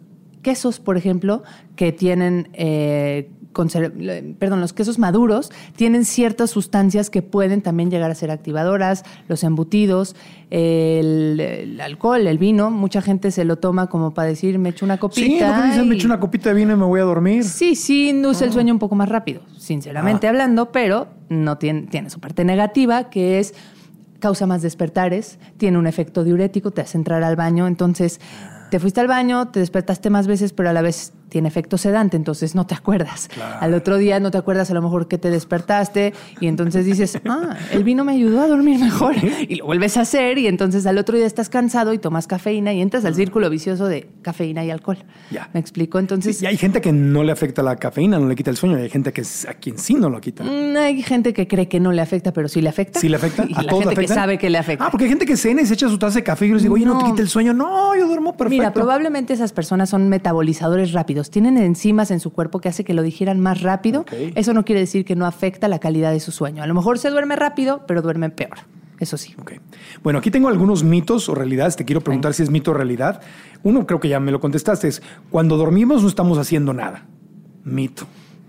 quesos, 0.46 0.78
por 0.78 0.96
ejemplo, 0.96 1.42
que 1.74 1.90
tienen 1.90 2.48
eh, 2.52 3.30
perdón, 4.38 4.60
los 4.60 4.72
quesos 4.72 4.98
maduros 4.98 5.50
tienen 5.76 6.04
ciertas 6.04 6.50
sustancias 6.50 7.10
que 7.10 7.22
pueden 7.22 7.62
también 7.62 7.90
llegar 7.90 8.10
a 8.10 8.14
ser 8.14 8.30
activadoras, 8.30 9.04
los 9.28 9.42
embutidos, 9.44 10.14
el, 10.50 11.80
alcohol, 11.82 12.26
el 12.26 12.38
vino, 12.38 12.70
mucha 12.70 13.00
gente 13.02 13.30
se 13.30 13.44
lo 13.44 13.56
toma 13.56 13.88
como 13.88 14.12
para 14.12 14.28
decir, 14.28 14.58
me 14.58 14.70
echo 14.70 14.84
una 14.84 14.98
copita. 14.98 15.62
Sí, 15.62 15.68
dicen, 15.68 15.88
me 15.88 15.94
echo 15.94 16.06
una 16.06 16.20
copita 16.20 16.50
de 16.50 16.56
vino 16.56 16.72
y 16.72 16.76
me 16.76 16.84
voy 16.84 17.00
a 17.00 17.04
dormir. 17.04 17.44
Sí, 17.44 17.74
sí, 17.74 18.10
induce 18.10 18.44
el 18.44 18.50
ah. 18.50 18.54
sueño 18.54 18.74
un 18.74 18.78
poco 18.78 18.94
más 18.94 19.08
rápido, 19.08 19.42
sinceramente 19.58 20.26
ah. 20.26 20.30
hablando, 20.30 20.70
pero 20.70 21.08
no 21.28 21.58
tiene, 21.58 21.82
tiene 21.82 22.10
su 22.10 22.20
parte 22.20 22.44
negativa, 22.44 23.10
que 23.10 23.38
es 23.38 23.54
causa 24.18 24.46
más 24.46 24.62
despertares, 24.62 25.38
tiene 25.56 25.78
un 25.78 25.86
efecto 25.86 26.24
diurético, 26.24 26.70
te 26.70 26.80
hace 26.80 26.98
entrar 26.98 27.22
al 27.22 27.36
baño, 27.36 27.66
entonces 27.66 28.20
te 28.70 28.80
fuiste 28.80 29.00
al 29.00 29.06
baño, 29.06 29.48
te 29.48 29.60
despertaste 29.60 30.10
más 30.10 30.26
veces, 30.26 30.52
pero 30.52 30.70
a 30.70 30.72
la 30.72 30.82
vez 30.82 31.12
tiene 31.28 31.48
efecto 31.48 31.78
sedante, 31.78 32.16
entonces 32.16 32.54
no 32.54 32.66
te 32.66 32.74
acuerdas. 32.74 33.28
Al 33.60 33.74
otro 33.74 33.98
día 33.98 34.20
no 34.20 34.30
te 34.30 34.38
acuerdas 34.38 34.70
a 34.70 34.74
lo 34.74 34.82
mejor 34.82 35.08
que 35.08 35.18
te 35.18 35.30
despertaste 35.30 36.14
y 36.40 36.46
entonces 36.46 36.84
dices, 36.84 37.20
ah, 37.28 37.56
el 37.72 37.84
vino 37.84 38.04
me 38.04 38.12
ayudó 38.12 38.40
a 38.40 38.46
dormir 38.46 38.78
mejor. 38.78 39.14
Y 39.48 39.56
lo 39.56 39.66
vuelves 39.66 39.96
a 39.96 40.02
hacer 40.02 40.38
y 40.38 40.46
entonces 40.46 40.86
al 40.86 40.98
otro 40.98 41.16
día 41.16 41.26
estás 41.26 41.48
cansado 41.48 41.92
y 41.92 41.98
tomas 41.98 42.26
cafeína 42.26 42.72
y 42.72 42.80
entras 42.80 43.04
al 43.04 43.14
círculo 43.14 43.50
vicioso 43.50 43.86
de 43.86 44.08
cafeína 44.22 44.64
y 44.64 44.70
alcohol. 44.70 44.98
Ya. 45.30 45.50
¿Me 45.52 45.60
explico? 45.60 45.98
Entonces... 45.98 46.40
y 46.42 46.46
hay 46.46 46.56
gente 46.56 46.80
que 46.80 46.92
no 46.92 47.22
le 47.22 47.32
afecta 47.32 47.62
la 47.62 47.76
cafeína, 47.76 48.18
no 48.18 48.28
le 48.28 48.36
quita 48.36 48.50
el 48.50 48.56
sueño, 48.56 48.78
y 48.78 48.82
hay 48.82 48.90
gente 48.90 49.12
que 49.12 49.22
a 49.48 49.54
quien 49.54 49.78
sí 49.78 49.94
no 49.94 50.10
lo 50.10 50.20
quita. 50.20 50.44
Mm, 50.44 50.76
hay 50.76 51.02
gente 51.02 51.32
que 51.32 51.46
cree 51.48 51.68
que 51.68 51.80
no 51.80 51.92
le 51.92 52.02
afecta, 52.02 52.32
pero 52.32 52.48
sí 52.48 52.60
le 52.60 52.68
afecta. 52.68 53.00
¿Sí 53.00 53.08
le 53.08 53.16
afecta? 53.16 53.44
Y 53.46 53.54
¿A 53.54 53.62
la 53.62 53.70
todos 53.70 53.84
gente 53.84 54.00
que 54.00 54.08
sabe 54.08 54.38
que 54.38 54.50
le 54.50 54.58
afecta. 54.58 54.86
Ah, 54.86 54.90
porque 54.90 55.04
hay 55.04 55.10
gente 55.10 55.24
que 55.24 55.36
cena 55.36 55.62
y 55.62 55.66
se 55.66 55.74
echa 55.74 55.88
su 55.88 55.98
taza 55.98 56.16
de 56.16 56.24
café 56.24 56.46
y 56.46 56.52
les 56.52 56.62
digo, 56.62 56.74
oye, 56.74 56.84
¿no, 56.84 56.98
te 56.98 57.04
quita 57.04 57.22
el 57.22 57.28
sueño? 57.28 57.52
No, 57.52 57.94
yo 57.94 58.08
duermo 58.08 58.36
perfecto. 58.36 58.60
Mira, 58.60 58.72
probablemente 58.72 59.32
esas 59.32 59.52
personas 59.52 59.88
son 59.88 60.08
metabolizadores 60.08 60.92
rápidos. 60.92 61.15
Tienen 61.24 61.58
enzimas 61.58 62.10
en 62.10 62.20
su 62.20 62.32
cuerpo 62.32 62.60
que 62.60 62.68
hace 62.68 62.84
que 62.84 62.94
lo 62.94 63.02
digieran 63.02 63.40
más 63.40 63.62
rápido. 63.62 64.04
Eso 64.34 64.52
no 64.52 64.64
quiere 64.64 64.80
decir 64.80 65.04
que 65.04 65.16
no 65.16 65.26
afecta 65.26 65.68
la 65.68 65.78
calidad 65.78 66.12
de 66.12 66.20
su 66.20 66.32
sueño. 66.32 66.62
A 66.62 66.66
lo 66.66 66.74
mejor 66.74 66.98
se 66.98 67.10
duerme 67.10 67.36
rápido, 67.36 67.84
pero 67.86 68.02
duermen 68.02 68.30
peor. 68.30 68.58
Eso 68.98 69.16
sí. 69.16 69.34
Bueno, 70.02 70.18
aquí 70.20 70.30
tengo 70.30 70.48
algunos 70.48 70.82
mitos 70.82 71.28
o 71.28 71.34
realidades. 71.34 71.76
Te 71.76 71.84
quiero 71.84 72.00
preguntar 72.00 72.34
si 72.34 72.42
es 72.42 72.50
mito 72.50 72.70
o 72.70 72.74
realidad. 72.74 73.20
Uno, 73.62 73.86
creo 73.86 74.00
que 74.00 74.08
ya 74.08 74.20
me 74.20 74.32
lo 74.32 74.40
contestaste, 74.40 74.88
es 74.88 75.02
cuando 75.30 75.56
dormimos 75.56 76.02
no 76.02 76.08
estamos 76.08 76.38
haciendo 76.38 76.72
nada. 76.72 77.06
Mito. 77.64 78.06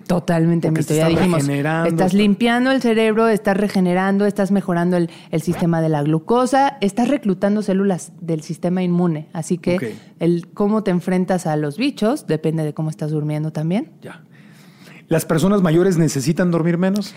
Totalmente 0.07 0.71
mito. 0.71 0.93
Ya 0.93 1.07
dijimos, 1.07 1.47
estás 1.47 1.87
está- 1.87 2.07
limpiando 2.13 2.71
el 2.71 2.81
cerebro, 2.81 3.27
estás 3.27 3.57
regenerando, 3.57 4.25
estás 4.25 4.51
mejorando 4.51 4.97
el, 4.97 5.09
el 5.31 5.41
sistema 5.41 5.81
de 5.81 5.89
la 5.89 6.01
glucosa, 6.03 6.77
estás 6.81 7.09
reclutando 7.09 7.61
células 7.61 8.13
del 8.21 8.41
sistema 8.41 8.81
inmune. 8.83 9.27
Así 9.33 9.57
que 9.57 9.95
el 10.19 10.47
cómo 10.53 10.83
te 10.83 10.91
enfrentas 10.91 11.45
a 11.45 11.55
los 11.57 11.77
bichos 11.77 12.25
depende 12.27 12.63
de 12.63 12.73
cómo 12.73 12.89
estás 12.89 13.11
durmiendo 13.11 13.51
también. 13.51 13.91
Ya. 14.01 14.23
¿Las 15.09 15.25
personas 15.25 15.61
mayores 15.61 15.97
necesitan 15.97 16.51
dormir 16.51 16.77
menos? 16.77 17.13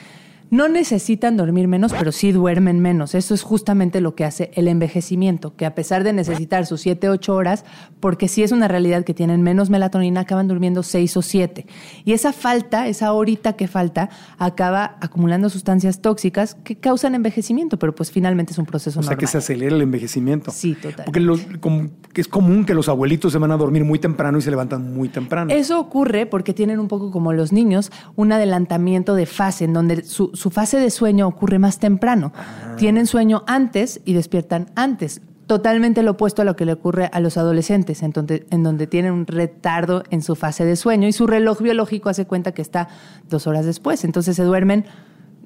No 0.51 0.69
necesitan 0.69 1.37
dormir 1.37 1.69
menos, 1.69 1.93
pero 1.93 2.11
sí 2.11 2.33
duermen 2.33 2.81
menos. 2.81 3.15
Eso 3.15 3.35
es 3.35 3.43
justamente 3.43 4.01
lo 4.01 4.17
que 4.17 4.25
hace 4.25 4.51
el 4.55 4.67
envejecimiento, 4.67 5.55
que 5.55 5.65
a 5.65 5.75
pesar 5.77 6.03
de 6.03 6.13
necesitar 6.13 6.67
sus 6.67 6.81
7, 6.81 7.09
8 7.09 7.35
horas, 7.35 7.65
porque 8.01 8.27
sí 8.27 8.43
es 8.43 8.51
una 8.51 8.67
realidad 8.67 9.05
que 9.05 9.15
tienen 9.15 9.43
menos 9.43 9.71
melatonina, 9.71 10.21
acaban 10.23 10.49
durmiendo 10.49 10.83
6 10.83 11.17
o 11.17 11.23
7. 11.23 11.67
Y 12.05 12.13
esa 12.15 12.33
falta, 12.33 12.89
esa 12.89 13.13
horita 13.13 13.53
que 13.53 13.69
falta, 13.69 14.11
acaba 14.39 14.97
acumulando 15.01 15.49
sustancias 15.51 16.01
tóxicas 16.01 16.57
que 16.57 16.75
causan 16.77 17.15
envejecimiento, 17.15 17.79
pero 17.79 17.95
pues 17.95 18.11
finalmente 18.11 18.53
es 18.53 18.59
un 18.59 18.67
proceso 18.67 18.99
O 18.99 19.03
sea, 19.05 19.11
normal. 19.13 19.21
que 19.21 19.27
se 19.29 19.39
acelera 19.39 19.77
el 19.77 19.83
envejecimiento. 19.83 20.51
Sí, 20.51 20.75
total. 20.75 21.05
Porque 21.05 21.21
los- 21.21 21.47
como- 21.61 21.91
es 22.15 22.27
común 22.27 22.65
que 22.65 22.75
los 22.75 22.89
abuelitos 22.89 23.31
se 23.33 23.39
van 23.39 23.53
a 23.53 23.57
dormir 23.57 23.85
muy 23.85 24.01
temprano 24.01 24.37
y 24.39 24.43
se 24.43 24.51
levantan 24.51 24.93
muy 24.95 25.09
temprano. 25.09 25.53
Eso 25.55 25.79
ocurre 25.79 26.27
porque 26.27 26.53
tienen 26.53 26.81
un 26.81 26.89
poco 26.89 27.13
como 27.13 27.33
los 27.33 27.53
niños 27.53 27.93
un 28.17 28.33
adelantamiento 28.33 29.15
de 29.15 29.27
fase, 29.27 29.65
en 29.65 29.73
donde 29.73 30.03
su, 30.03 30.31
su 30.41 30.51
fase 30.51 30.79
de 30.79 30.91
sueño 30.91 31.29
ocurre 31.29 31.59
más 31.59 31.79
temprano. 31.79 32.33
Tienen 32.77 33.07
sueño 33.07 33.45
antes 33.47 34.01
y 34.05 34.15
despiertan 34.15 34.71
antes. 34.75 35.21
Totalmente 35.47 36.03
lo 36.03 36.13
opuesto 36.13 36.43
a 36.43 36.45
lo 36.45 36.57
que 36.57 36.65
le 36.65 36.73
ocurre 36.73 37.11
a 37.13 37.21
los 37.21 37.37
adolescentes, 37.37 38.03
en 38.03 38.13
donde, 38.13 38.47
en 38.51 38.63
donde 38.63 38.87
tienen 38.87 39.13
un 39.13 39.27
retardo 39.27 40.03
en 40.11 40.23
su 40.23 40.37
fase 40.37 40.65
de 40.65 40.77
sueño 40.77 41.09
y 41.09 41.13
su 41.13 41.27
reloj 41.27 41.61
biológico 41.61 42.09
hace 42.09 42.27
cuenta 42.27 42.53
que 42.53 42.63
está 42.63 42.89
dos 43.29 43.47
horas 43.47 43.67
después. 43.67 44.05
Entonces 44.05 44.35
se 44.35 44.45
duermen 44.45 44.87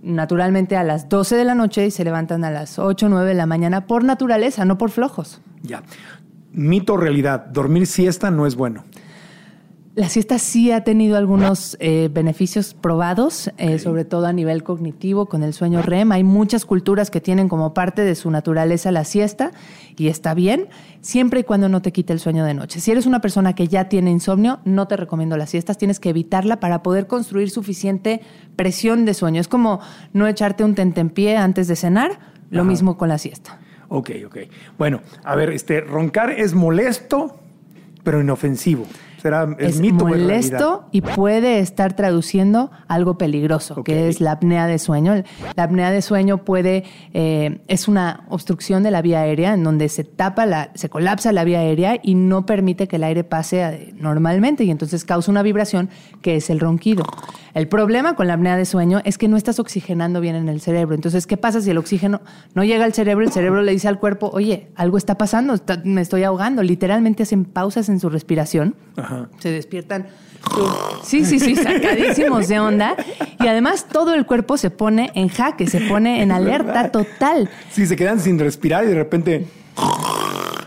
naturalmente 0.02 0.76
a 0.76 0.84
las 0.84 1.08
12 1.08 1.36
de 1.36 1.44
la 1.44 1.54
noche 1.54 1.86
y 1.86 1.90
se 1.90 2.04
levantan 2.04 2.44
a 2.44 2.50
las 2.50 2.78
8 2.78 3.06
o 3.06 3.08
9 3.08 3.28
de 3.28 3.34
la 3.34 3.46
mañana 3.46 3.86
por 3.86 4.04
naturaleza, 4.04 4.64
no 4.64 4.78
por 4.78 4.90
flojos. 4.90 5.40
Ya. 5.62 5.82
Mito 6.52 6.96
realidad. 6.96 7.46
Dormir 7.46 7.86
siesta 7.86 8.30
no 8.30 8.46
es 8.46 8.54
bueno. 8.54 8.84
La 9.96 10.08
siesta 10.08 10.40
sí 10.40 10.72
ha 10.72 10.82
tenido 10.82 11.16
algunos 11.16 11.76
eh, 11.78 12.10
beneficios 12.12 12.74
probados, 12.74 13.52
eh, 13.58 13.78
sobre 13.78 14.04
todo 14.04 14.26
a 14.26 14.32
nivel 14.32 14.64
cognitivo 14.64 15.26
con 15.26 15.44
el 15.44 15.54
sueño 15.54 15.82
REM. 15.82 16.10
Hay 16.10 16.24
muchas 16.24 16.64
culturas 16.64 17.12
que 17.12 17.20
tienen 17.20 17.48
como 17.48 17.74
parte 17.74 18.02
de 18.02 18.16
su 18.16 18.28
naturaleza 18.32 18.90
la 18.90 19.04
siesta 19.04 19.52
y 19.96 20.08
está 20.08 20.34
bien, 20.34 20.66
siempre 21.00 21.40
y 21.40 21.44
cuando 21.44 21.68
no 21.68 21.80
te 21.80 21.92
quite 21.92 22.12
el 22.12 22.18
sueño 22.18 22.44
de 22.44 22.54
noche. 22.54 22.80
Si 22.80 22.90
eres 22.90 23.06
una 23.06 23.20
persona 23.20 23.54
que 23.54 23.68
ya 23.68 23.88
tiene 23.88 24.10
insomnio, 24.10 24.58
no 24.64 24.88
te 24.88 24.96
recomiendo 24.96 25.36
las 25.36 25.50
siestas, 25.50 25.78
tienes 25.78 26.00
que 26.00 26.08
evitarla 26.08 26.58
para 26.58 26.82
poder 26.82 27.06
construir 27.06 27.50
suficiente 27.50 28.20
presión 28.56 29.04
de 29.04 29.14
sueño. 29.14 29.40
Es 29.40 29.46
como 29.46 29.78
no 30.12 30.26
echarte 30.26 30.64
un 30.64 30.74
tentempié 30.74 31.36
antes 31.36 31.68
de 31.68 31.76
cenar, 31.76 32.18
lo 32.50 32.62
Ajá. 32.62 32.68
mismo 32.68 32.96
con 32.96 33.10
la 33.10 33.18
siesta. 33.18 33.60
Ok, 33.90 34.10
ok. 34.26 34.38
Bueno, 34.76 35.02
a 35.22 35.36
ver, 35.36 35.50
este, 35.50 35.82
roncar 35.82 36.32
es 36.32 36.52
molesto, 36.52 37.38
pero 38.02 38.20
inofensivo. 38.20 38.86
¿Será 39.24 39.56
es, 39.58 39.76
es 39.76 39.80
mito 39.80 40.06
molesto 40.06 40.84
y 40.92 41.00
puede 41.00 41.60
estar 41.60 41.96
traduciendo 41.96 42.70
algo 42.88 43.16
peligroso, 43.16 43.82
que 43.82 44.06
es 44.10 44.20
la 44.20 44.32
apnea 44.32 44.66
de 44.66 44.78
sueño. 44.78 45.14
La 45.56 45.62
apnea 45.62 45.90
de 45.90 46.02
sueño 46.02 46.44
puede, 46.44 46.84
eh, 47.14 47.62
es 47.66 47.88
una 47.88 48.26
obstrucción 48.28 48.82
de 48.82 48.90
la 48.90 49.00
vía 49.00 49.20
aérea 49.22 49.54
en 49.54 49.64
donde 49.64 49.88
se 49.88 50.04
tapa, 50.04 50.44
la, 50.44 50.72
se 50.74 50.90
colapsa 50.90 51.32
la 51.32 51.44
vía 51.44 51.60
aérea 51.60 51.98
y 52.02 52.16
no 52.16 52.44
permite 52.44 52.86
que 52.86 52.96
el 52.96 53.04
aire 53.04 53.24
pase 53.24 53.62
eh, 53.62 53.94
normalmente 53.98 54.62
y 54.64 54.70
entonces 54.70 55.06
causa 55.06 55.30
una 55.30 55.42
vibración 55.42 55.88
que 56.20 56.36
es 56.36 56.50
el 56.50 56.60
ronquido. 56.60 57.04
El 57.54 57.66
problema 57.66 58.16
con 58.16 58.26
la 58.26 58.34
apnea 58.34 58.58
de 58.58 58.66
sueño 58.66 59.00
es 59.04 59.16
que 59.16 59.28
no 59.28 59.38
estás 59.38 59.58
oxigenando 59.58 60.20
bien 60.20 60.34
en 60.34 60.50
el 60.50 60.60
cerebro. 60.60 60.94
Entonces, 60.94 61.26
¿qué 61.26 61.38
pasa 61.38 61.62
si 61.62 61.70
el 61.70 61.78
oxígeno 61.78 62.20
no 62.52 62.62
llega 62.64 62.84
al 62.84 62.92
cerebro? 62.92 63.24
El 63.24 63.32
cerebro 63.32 63.62
le 63.62 63.72
dice 63.72 63.88
al 63.88 63.98
cuerpo, 64.00 64.28
oye, 64.34 64.68
algo 64.74 64.98
está 64.98 65.16
pasando, 65.16 65.54
está- 65.54 65.80
me 65.82 66.02
estoy 66.02 66.24
ahogando. 66.24 66.62
Literalmente 66.62 67.22
hacen 67.22 67.44
pausas 67.46 67.88
en 67.88 68.00
su 68.00 68.10
respiración 68.10 68.74
Ajá. 68.96 69.13
Se 69.38 69.50
despiertan. 69.50 70.06
Sí, 71.02 71.24
sí, 71.24 71.40
sí, 71.40 71.56
sacadísimos 71.56 72.48
de 72.48 72.60
onda. 72.60 72.96
Y 73.40 73.46
además 73.46 73.86
todo 73.90 74.14
el 74.14 74.26
cuerpo 74.26 74.56
se 74.56 74.70
pone 74.70 75.10
en 75.14 75.28
jaque, 75.28 75.66
se 75.66 75.80
pone 75.80 76.22
en 76.22 76.32
alerta 76.32 76.90
total. 76.90 77.48
Sí, 77.70 77.86
se 77.86 77.96
quedan 77.96 78.20
sin 78.20 78.38
respirar 78.38 78.84
y 78.84 78.88
de 78.88 78.94
repente. 78.94 79.46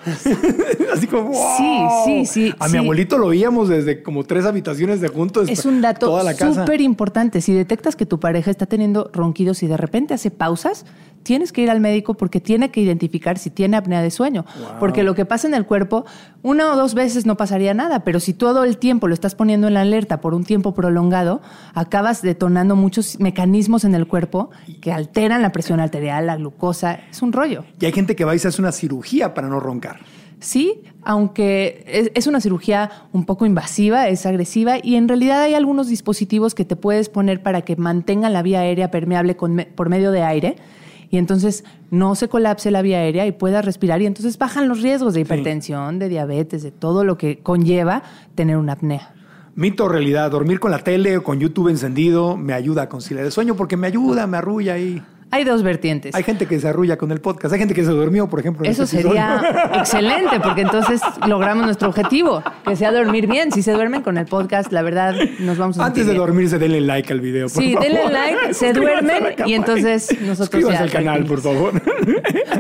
Así 0.93 1.07
como. 1.07 1.33
Sí, 1.33 1.63
¡wow! 1.63 2.05
sí, 2.05 2.25
sí, 2.25 2.53
A 2.59 2.67
mi 2.67 2.77
abuelito 2.77 3.17
lo 3.17 3.29
veíamos 3.29 3.69
desde 3.69 4.03
como 4.03 4.23
tres 4.23 4.45
habitaciones 4.45 5.01
de 5.01 5.07
juntos. 5.07 5.49
Es 5.49 5.65
un 5.65 5.81
dato 5.81 6.19
súper 6.53 6.81
importante. 6.81 7.41
Si 7.41 7.53
detectas 7.53 7.95
que 7.95 8.05
tu 8.05 8.19
pareja 8.19 8.51
está 8.51 8.65
teniendo 8.65 9.09
ronquidos 9.13 9.63
y 9.63 9.67
de 9.67 9.77
repente 9.77 10.13
hace 10.13 10.31
pausas, 10.31 10.85
tienes 11.27 11.51
que 11.51 11.61
ir 11.61 11.69
al 11.69 11.81
médico 11.81 12.13
porque 12.13 12.39
tiene 12.39 12.71
que 12.71 12.79
identificar 12.79 13.37
si 13.37 13.49
tiene 13.49 13.75
apnea 13.75 14.01
de 14.01 14.11
sueño. 14.11 14.45
Porque 14.79 15.03
lo 15.03 15.13
que 15.13 15.25
pasa 15.25 15.45
en 15.45 15.53
el 15.53 15.65
cuerpo, 15.65 16.05
una 16.41 16.71
o 16.71 16.77
dos 16.77 16.93
veces 16.93 17.25
no 17.25 17.35
pasaría 17.35 17.73
nada, 17.73 18.05
pero 18.05 18.21
si 18.21 18.33
todo 18.33 18.63
el 18.63 18.77
tiempo 18.77 19.09
lo 19.09 19.13
estás 19.13 19.35
poniendo 19.35 19.67
en 19.67 19.73
la 19.73 19.81
alerta 19.81 20.21
por 20.21 20.33
un 20.33 20.45
tiempo 20.45 20.73
prolongado, 20.73 21.41
acabas 21.73 22.21
detonando 22.21 22.77
muchos 22.77 23.19
mecanismos 23.19 23.83
en 23.83 23.93
el 23.93 24.07
cuerpo 24.07 24.51
que 24.79 24.93
alteran 24.93 25.41
la 25.41 25.51
presión 25.51 25.81
arterial, 25.81 26.27
la 26.27 26.37
glucosa. 26.37 27.01
Es 27.11 27.21
un 27.21 27.33
rollo. 27.33 27.65
Y 27.77 27.85
hay 27.85 27.91
gente 27.91 28.15
que 28.15 28.23
va 28.23 28.33
y 28.33 28.39
se 28.39 28.47
hace 28.47 28.61
una 28.61 28.71
cirugía 28.71 29.33
para 29.33 29.49
no 29.49 29.59
roncar. 29.59 29.96
Sí, 30.39 30.83
aunque 31.03 32.11
es, 32.13 32.27
una 32.27 32.39
cirugía 32.41 32.91
un 33.11 33.25
poco 33.25 33.45
invasiva, 33.45 34.07
es 34.07 34.25
agresiva 34.25 34.77
y 34.81 34.95
en 34.95 35.07
realidad 35.07 35.41
hay 35.41 35.55
algunos 35.55 35.87
dispositivos 35.87 36.53
que 36.53 36.63
te 36.63 36.75
puedes 36.75 37.09
poner 37.09 37.41
para 37.41 37.61
que 37.61 37.75
mantengan 37.75 38.33
la 38.33 38.43
vía 38.43 38.59
aérea 38.59 38.91
permeable 38.91 39.35
con 39.35 39.65
por 39.75 39.89
medio 39.89 40.11
de 40.11 40.21
aire 40.21 40.55
y 41.09 41.17
entonces 41.17 41.63
no 41.89 42.15
se 42.15 42.27
colapse 42.27 42.69
la 42.69 42.81
vía 42.81 42.97
aérea 42.97 43.25
y 43.25 43.31
puedas 43.31 43.65
respirar 43.65 44.01
y 44.01 44.05
entonces 44.05 44.37
bajan 44.37 44.67
los 44.67 44.81
riesgos 44.81 45.13
de 45.13 45.21
hipertensión, 45.21 45.97
de 45.99 46.09
diabetes, 46.09 46.61
de 46.61 46.71
todo 46.71 47.03
lo 47.03 47.17
que 47.17 47.39
conlleva 47.39 48.03
tener 48.35 48.57
una 48.57 48.73
apnea. 48.73 49.13
Mito 49.55 49.85
o 49.85 49.89
realidad, 49.89 50.29
dormir 50.29 50.59
con 50.59 50.69
la 50.69 50.79
tele 50.79 51.17
o 51.17 51.23
con 51.23 51.39
YouTube 51.39 51.69
encendido 51.69 52.37
me 52.37 52.53
ayuda 52.53 52.83
a 52.83 52.89
conciliar 52.89 53.25
el 53.25 53.31
sueño 53.31 53.55
porque 53.55 53.75
me 53.75 53.87
ayuda, 53.87 54.27
me 54.27 54.37
arrulla 54.37 54.73
ahí. 54.73 55.01
Hay 55.29 55.43
dos 55.43 55.61
vertientes. 55.61 56.15
Hay 56.15 56.23
gente 56.23 56.45
que 56.45 56.57
se 56.59 56.67
arrulla 56.69 56.97
con 56.97 57.11
el 57.11 57.19
podcast, 57.19 57.53
hay 57.53 57.59
gente 57.59 57.73
que 57.73 57.83
se 57.83 57.91
durmió, 57.91 58.29
por 58.29 58.39
ejemplo. 58.39 58.63
en 58.65 58.71
Eso 58.71 58.83
este 58.83 59.01
sería 59.03 59.69
excelente, 59.73 60.39
porque 60.39 60.61
entonces 60.61 61.01
logramos 61.27 61.65
nuestro 61.65 61.89
objetivo, 61.89 62.41
que 62.65 62.75
sea 62.77 62.91
dormir 62.93 63.27
bien. 63.27 63.51
Si 63.51 63.61
se 63.61 63.73
duermen 63.73 64.03
con 64.03 64.17
el 64.17 64.25
podcast, 64.25 64.71
la 64.71 64.81
verdad, 64.83 65.15
nos 65.39 65.57
vamos 65.57 65.77
a 65.79 65.85
Antes 65.85 66.05
de 66.05 66.13
bien. 66.13 66.25
dormirse, 66.25 66.57
denle 66.57 66.79
like 66.81 67.11
al 67.11 67.19
video. 67.19 67.47
Por 67.49 67.61
Sí, 67.61 67.73
favor. 67.73 67.89
denle 67.89 68.09
like, 68.11 68.53
se 68.53 68.71
duermen 68.73 69.23
y 69.45 69.53
entonces 69.53 70.09
nosotros 70.21 70.37
Suscríbanse 70.37 70.83
al 70.83 70.91
canal, 70.91 71.25
por 71.25 71.41
favor. 71.41 71.81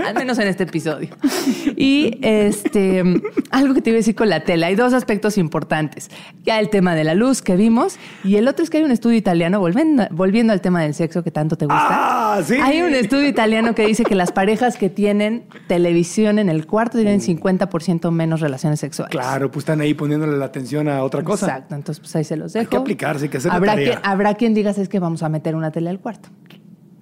Al 0.05 0.13
menos 0.15 0.37
en 0.39 0.47
este 0.49 0.63
episodio. 0.63 1.09
Y 1.77 2.17
este 2.21 3.01
algo 3.51 3.73
que 3.73 3.81
te 3.81 3.91
iba 3.91 3.95
a 3.95 3.99
decir 3.99 4.15
con 4.15 4.29
la 4.29 4.41
tela. 4.43 4.67
Hay 4.67 4.75
dos 4.75 4.93
aspectos 4.93 5.37
importantes. 5.37 6.09
Ya 6.43 6.59
el 6.59 6.69
tema 6.69 6.95
de 6.95 7.03
la 7.05 7.13
luz 7.15 7.41
que 7.41 7.55
vimos 7.55 7.97
y 8.25 8.35
el 8.35 8.47
otro 8.47 8.63
es 8.63 8.69
que 8.69 8.77
hay 8.79 8.83
un 8.83 8.91
estudio 8.91 9.17
italiano, 9.17 9.59
volviendo, 9.61 10.05
volviendo 10.11 10.51
al 10.53 10.59
tema 10.61 10.81
del 10.81 10.93
sexo 10.93 11.23
que 11.23 11.31
tanto 11.31 11.55
te 11.55 11.65
gusta. 11.65 11.87
Ah, 11.89 12.41
sí. 12.45 12.56
Hay 12.61 12.81
un 12.81 12.93
estudio 12.93 13.27
italiano 13.27 13.73
que 13.75 13.85
dice 13.85 14.03
que 14.03 14.15
las 14.15 14.31
parejas 14.31 14.77
que 14.77 14.89
tienen 14.89 15.43
televisión 15.67 16.39
en 16.39 16.49
el 16.49 16.65
cuarto 16.67 16.97
tienen 16.97 17.19
50% 17.21 18.11
menos 18.11 18.41
relaciones 18.41 18.79
sexuales. 18.79 19.11
Claro, 19.11 19.51
pues 19.51 19.63
están 19.63 19.81
ahí 19.81 19.93
poniéndole 19.93 20.37
la 20.37 20.45
atención 20.45 20.87
a 20.87 21.03
otra 21.03 21.23
cosa. 21.23 21.45
Exacto, 21.47 21.75
entonces 21.75 21.99
pues 21.99 22.15
ahí 22.15 22.23
se 22.23 22.37
los 22.37 22.53
dejo. 22.53 22.63
Hay 22.63 22.67
que 22.69 22.77
aplicarse, 22.77 23.25
hay 23.25 23.29
que 23.29 23.37
hacer 23.37 23.49
la 23.51 23.57
habrá, 23.57 23.73
tarea. 23.73 23.91
que- 24.01 24.07
habrá 24.07 24.33
quien 24.35 24.53
diga, 24.53 24.71
es 24.71 24.89
que 24.89 24.99
vamos 24.99 25.23
a 25.23 25.29
meter 25.29 25.55
una 25.55 25.71
tele 25.71 25.89
al 25.89 25.99
cuarto. 25.99 26.29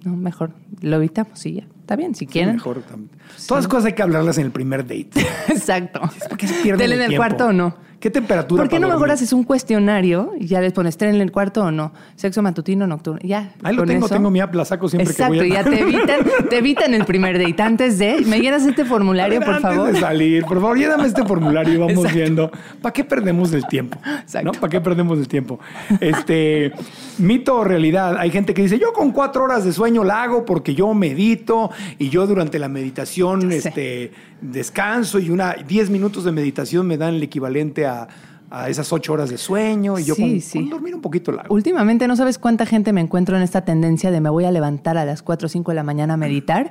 No, 0.04 0.16
mejor 0.16 0.50
lo 0.82 0.96
evitamos 0.96 1.44
y 1.46 1.54
ya. 1.54 1.64
Está 1.86 1.94
bien, 1.94 2.16
si 2.16 2.20
Sí, 2.20 2.26
quieren. 2.26 2.56
mejor 2.56 2.80
también. 2.82 3.10
Todas 3.46 3.62
las 3.64 3.68
cosas 3.68 3.84
hay 3.86 3.92
que 3.92 4.02
hablarlas 4.02 4.38
en 4.38 4.46
el 4.46 4.50
primer 4.50 4.82
date. 4.82 5.08
Exacto. 5.48 6.00
¿Por 6.28 6.36
qué 6.36 6.48
se 6.48 6.54
pierden 6.54 6.78
¿Tele 6.78 6.94
el 6.96 7.00
en 7.00 7.04
el 7.04 7.08
tiempo? 7.10 7.20
cuarto 7.24 7.46
o 7.46 7.52
no? 7.52 7.86
¿Qué 8.00 8.10
temperatura? 8.10 8.62
¿Por 8.62 8.68
qué 8.68 8.78
no 8.78 8.88
mejor 8.88 9.10
haces 9.10 9.32
un 9.32 9.42
cuestionario 9.42 10.32
y 10.38 10.46
ya 10.46 10.60
les 10.60 10.72
pones 10.74 10.98
tren 10.98 11.14
en 11.14 11.22
el 11.22 11.32
cuarto 11.32 11.62
o 11.64 11.70
no? 11.70 11.92
Sexo 12.14 12.42
matutino 12.42 12.84
o 12.84 12.86
nocturno. 12.86 13.20
Ya. 13.22 13.54
Ahí 13.62 13.74
lo 13.74 13.84
tengo, 13.86 14.04
eso- 14.06 14.14
tengo 14.14 14.30
mi 14.30 14.38
app, 14.40 14.54
la 14.54 14.66
saco 14.66 14.86
siempre 14.88 15.10
Exacto, 15.10 15.32
que 15.32 15.38
voy 15.40 15.52
a... 15.52 15.62
ya 15.62 15.70
te 15.70 15.80
evitan, 15.80 16.20
te 16.50 16.58
evitan 16.58 16.92
el 16.94 17.06
primer 17.06 17.38
date. 17.38 17.62
Antes 17.62 17.98
de, 17.98 18.20
me 18.26 18.38
llenas 18.38 18.66
este 18.66 18.84
formulario, 18.84 19.40
por 19.40 19.54
Antes 19.54 19.62
favor. 19.62 19.92
de 19.92 19.98
salir, 20.00 20.44
por 20.44 20.60
favor, 20.60 20.76
lléname 20.78 21.06
este 21.06 21.24
formulario 21.24 21.72
y 21.72 21.76
vamos 21.78 21.92
Exacto. 21.96 22.16
viendo. 22.16 22.50
¿Para 22.82 22.92
qué 22.92 23.02
perdemos 23.04 23.52
el 23.54 23.66
tiempo? 23.66 23.98
Exacto. 24.20 24.52
¿No? 24.52 24.60
¿Para 24.60 24.70
qué 24.70 24.80
perdemos 24.82 25.18
el 25.18 25.26
tiempo? 25.26 25.58
Este, 25.98 26.72
mito 27.18 27.56
o 27.56 27.64
realidad. 27.64 28.16
Hay 28.18 28.30
gente 28.30 28.52
que 28.52 28.62
dice, 28.62 28.78
yo 28.78 28.92
con 28.92 29.10
cuatro 29.10 29.44
horas 29.44 29.64
de 29.64 29.72
sueño 29.72 30.04
la 30.04 30.22
hago 30.22 30.44
porque 30.44 30.74
yo 30.74 30.92
medito 30.92 31.70
y 31.98 32.08
yo 32.08 32.26
durante 32.26 32.58
la 32.58 32.68
meditación 32.68 33.50
este, 33.52 34.12
descanso 34.40 35.18
y 35.18 35.30
una 35.30 35.54
10 35.54 35.90
minutos 35.90 36.24
de 36.24 36.32
meditación 36.32 36.86
me 36.86 36.96
dan 36.96 37.14
el 37.14 37.22
equivalente 37.22 37.86
a, 37.86 38.08
a 38.50 38.68
esas 38.68 38.92
ocho 38.92 39.12
horas 39.12 39.28
de 39.30 39.38
sueño 39.38 39.98
y 39.98 40.04
yo 40.04 40.14
Sí, 40.14 40.22
con, 40.22 40.40
sí. 40.40 40.58
con 40.60 40.70
dormir 40.70 40.94
un 40.94 41.00
poquito 41.00 41.32
la 41.32 41.42
hago. 41.42 41.54
Últimamente 41.54 42.06
no 42.06 42.16
sabes 42.16 42.38
cuánta 42.38 42.64
gente 42.66 42.92
me 42.92 43.00
encuentro 43.00 43.36
en 43.36 43.42
esta 43.42 43.64
tendencia 43.64 44.10
de 44.10 44.20
me 44.20 44.30
voy 44.30 44.44
a 44.44 44.50
levantar 44.52 44.96
a 44.98 45.04
las 45.04 45.22
4 45.22 45.46
o 45.46 45.48
5 45.48 45.70
de 45.72 45.74
la 45.74 45.82
mañana 45.82 46.14
a 46.14 46.16
meditar 46.16 46.70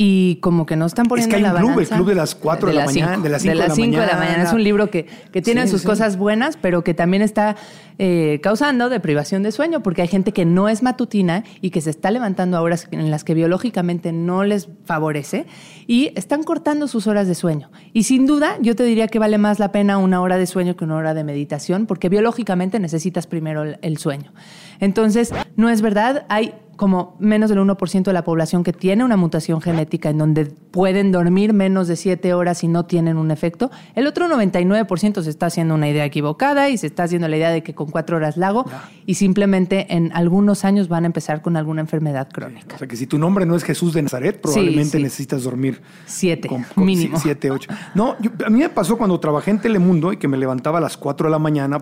y 0.00 0.36
como 0.36 0.64
que 0.64 0.76
no 0.76 0.86
están 0.86 1.06
poniendo 1.06 1.28
que 1.28 1.36
hay 1.38 1.42
la 1.42 1.56
un 1.56 1.72
club, 1.72 1.80
el 1.80 1.88
club 1.88 2.06
de 2.06 2.14
las 2.14 2.36
4 2.36 2.68
de 2.68 2.74
la 2.74 2.84
mañana, 2.84 3.18
de 3.18 3.28
las 3.28 3.42
cinco 3.42 3.58
de 3.58 3.66
la 3.66 3.74
cinco 3.74 3.98
de 3.98 4.06
la 4.06 4.12
mañana. 4.12 4.26
mañana. 4.26 4.42
Es 4.44 4.52
un 4.52 4.62
libro 4.62 4.90
que, 4.90 5.06
que 5.32 5.42
tiene 5.42 5.64
Sí, 5.64 5.72
sus 5.72 5.80
sí. 5.80 5.88
cosas 5.88 6.16
buenas, 6.16 6.56
pero 6.56 6.84
que 6.84 6.94
también 6.94 7.20
está 7.20 7.56
eh, 7.98 8.38
causando 8.40 8.90
deprivación 8.90 9.42
de 9.42 9.50
sueño, 9.50 9.82
porque 9.82 10.02
hay 10.02 10.06
gente 10.06 10.32
que 10.32 10.44
no 10.44 10.68
es 10.68 10.84
matutina 10.84 11.42
y 11.60 11.70
que 11.70 11.80
se 11.80 11.90
está 11.90 12.12
levantando 12.12 12.56
a 12.56 12.60
horas 12.60 12.86
en 12.92 13.10
las 13.10 13.24
que 13.24 13.34
biológicamente 13.34 14.12
no 14.12 14.44
les 14.44 14.68
favorece 14.84 15.46
y 15.88 16.12
están 16.14 16.44
cortando 16.44 16.86
sus 16.86 17.08
horas 17.08 17.26
de 17.26 17.34
sueño. 17.34 17.72
Y 17.92 18.04
sin 18.04 18.24
duda, 18.24 18.56
yo 18.60 18.76
te 18.76 18.84
diría 18.84 19.08
que 19.08 19.18
vale 19.18 19.36
más 19.36 19.58
la 19.58 19.72
pena 19.72 19.98
una 19.98 20.20
hora 20.20 20.36
de 20.38 20.46
sueño 20.46 20.76
que 20.76 20.84
una 20.84 20.94
hora 20.94 21.12
de 21.12 21.24
meditación, 21.24 21.86
porque 21.86 22.08
biológicamente 22.08 22.78
necesitas 22.78 23.26
primero 23.26 23.64
el, 23.64 23.78
el 23.82 23.98
sueño. 23.98 24.32
Entonces, 24.80 25.32
no 25.56 25.68
es 25.68 25.82
verdad, 25.82 26.24
hay 26.28 26.54
como 26.76 27.16
menos 27.18 27.50
del 27.50 27.58
1% 27.58 28.04
de 28.04 28.12
la 28.12 28.22
población 28.22 28.62
que 28.62 28.72
tiene 28.72 29.02
una 29.02 29.16
mutación 29.16 29.60
genética 29.60 30.10
en 30.10 30.18
donde 30.18 30.44
pueden 30.46 31.10
dormir 31.10 31.52
menos 31.52 31.88
de 31.88 31.96
7 31.96 32.34
horas 32.34 32.62
y 32.62 32.68
no 32.68 32.84
tienen 32.84 33.16
un 33.16 33.32
efecto. 33.32 33.68
El 33.96 34.06
otro 34.06 34.28
99% 34.28 35.22
se 35.24 35.28
está 35.30 35.46
haciendo 35.46 35.74
una 35.74 35.88
idea 35.88 36.04
equivocada 36.04 36.68
y 36.68 36.78
se 36.78 36.86
está 36.86 37.02
haciendo 37.02 37.26
la 37.26 37.36
idea 37.36 37.50
de 37.50 37.64
que 37.64 37.74
con 37.74 37.90
4 37.90 38.16
horas 38.18 38.36
la 38.36 38.46
hago 38.48 38.64
y 39.06 39.14
simplemente 39.14 39.92
en 39.92 40.12
algunos 40.14 40.64
años 40.64 40.86
van 40.86 41.02
a 41.02 41.06
empezar 41.06 41.42
con 41.42 41.56
alguna 41.56 41.80
enfermedad 41.80 42.28
crónica. 42.32 42.76
O 42.76 42.78
sea 42.78 42.86
que 42.86 42.94
si 42.96 43.08
tu 43.08 43.18
nombre 43.18 43.44
no 43.44 43.56
es 43.56 43.64
Jesús 43.64 43.92
de 43.92 44.02
Nazaret, 44.02 44.40
probablemente 44.40 44.98
sí. 44.98 45.02
necesitas 45.02 45.42
dormir 45.42 45.82
Siete, 46.06 46.46
con- 46.46 46.62
con 46.62 46.84
mínimo. 46.86 47.16
si- 47.16 47.24
Siete, 47.24 47.50
ocho. 47.50 47.70
No, 47.96 48.14
yo- 48.20 48.30
a 48.46 48.50
mí 48.50 48.60
me 48.60 48.68
pasó 48.68 48.96
cuando 48.96 49.18
trabajé 49.18 49.50
en 49.50 49.58
Telemundo 49.58 50.12
y 50.12 50.16
que 50.16 50.28
me 50.28 50.36
levantaba 50.36 50.78
a 50.78 50.80
las 50.80 50.96
4 50.96 51.26
de 51.26 51.32
la 51.32 51.40
mañana, 51.40 51.80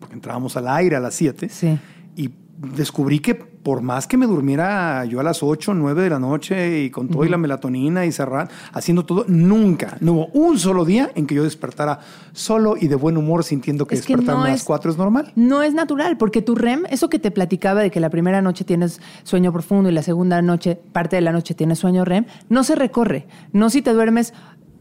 porque 0.00 0.14
entrábamos 0.14 0.56
al 0.56 0.68
aire 0.68 0.96
a 0.96 1.00
las 1.00 1.14
7. 1.14 1.50
Sí. 1.50 1.78
Y 2.18 2.30
descubrí 2.58 3.20
que 3.20 3.34
por 3.36 3.82
más 3.82 4.06
que 4.08 4.16
me 4.16 4.26
durmiera 4.26 5.04
yo 5.04 5.20
a 5.20 5.22
las 5.22 5.42
8, 5.44 5.74
9 5.74 6.02
de 6.02 6.10
la 6.10 6.18
noche 6.18 6.80
y 6.82 6.90
con 6.90 7.08
todo 7.08 7.24
y 7.24 7.28
la 7.28 7.36
melatonina 7.38 8.04
y 8.06 8.10
cerrar, 8.12 8.48
haciendo 8.72 9.04
todo, 9.04 9.24
nunca, 9.28 9.96
no 10.00 10.12
hubo 10.12 10.26
un 10.32 10.58
solo 10.58 10.84
día 10.84 11.10
en 11.14 11.26
que 11.26 11.34
yo 11.36 11.44
despertara 11.44 12.00
solo 12.32 12.76
y 12.80 12.88
de 12.88 12.96
buen 12.96 13.16
humor 13.16 13.44
sintiendo 13.44 13.86
que 13.86 13.94
Es 13.94 14.04
que 14.06 14.14
despertarme 14.14 14.40
no 14.40 14.46
a 14.46 14.50
las 14.50 14.60
es- 14.60 14.66
4 14.66 14.90
es 14.90 14.96
normal. 14.96 15.32
No 15.36 15.62
es 15.62 15.72
natural, 15.74 16.16
porque 16.16 16.42
tu 16.42 16.54
REM, 16.56 16.84
eso 16.90 17.08
que 17.08 17.18
te 17.20 17.30
platicaba 17.30 17.80
de 17.80 17.90
que 17.92 18.00
la 18.00 18.10
primera 18.10 18.42
noche 18.42 18.64
tienes 18.64 19.00
sueño 19.22 19.52
profundo 19.52 19.88
y 19.88 19.92
la 19.92 20.02
segunda 20.02 20.42
noche, 20.42 20.76
parte 20.92 21.14
de 21.16 21.22
la 21.22 21.30
noche 21.32 21.54
tienes 21.54 21.78
sueño 21.78 22.04
REM, 22.04 22.24
no 22.48 22.64
se 22.64 22.74
recorre. 22.74 23.26
No 23.52 23.70
si 23.70 23.82
te 23.82 23.92
duermes 23.92 24.32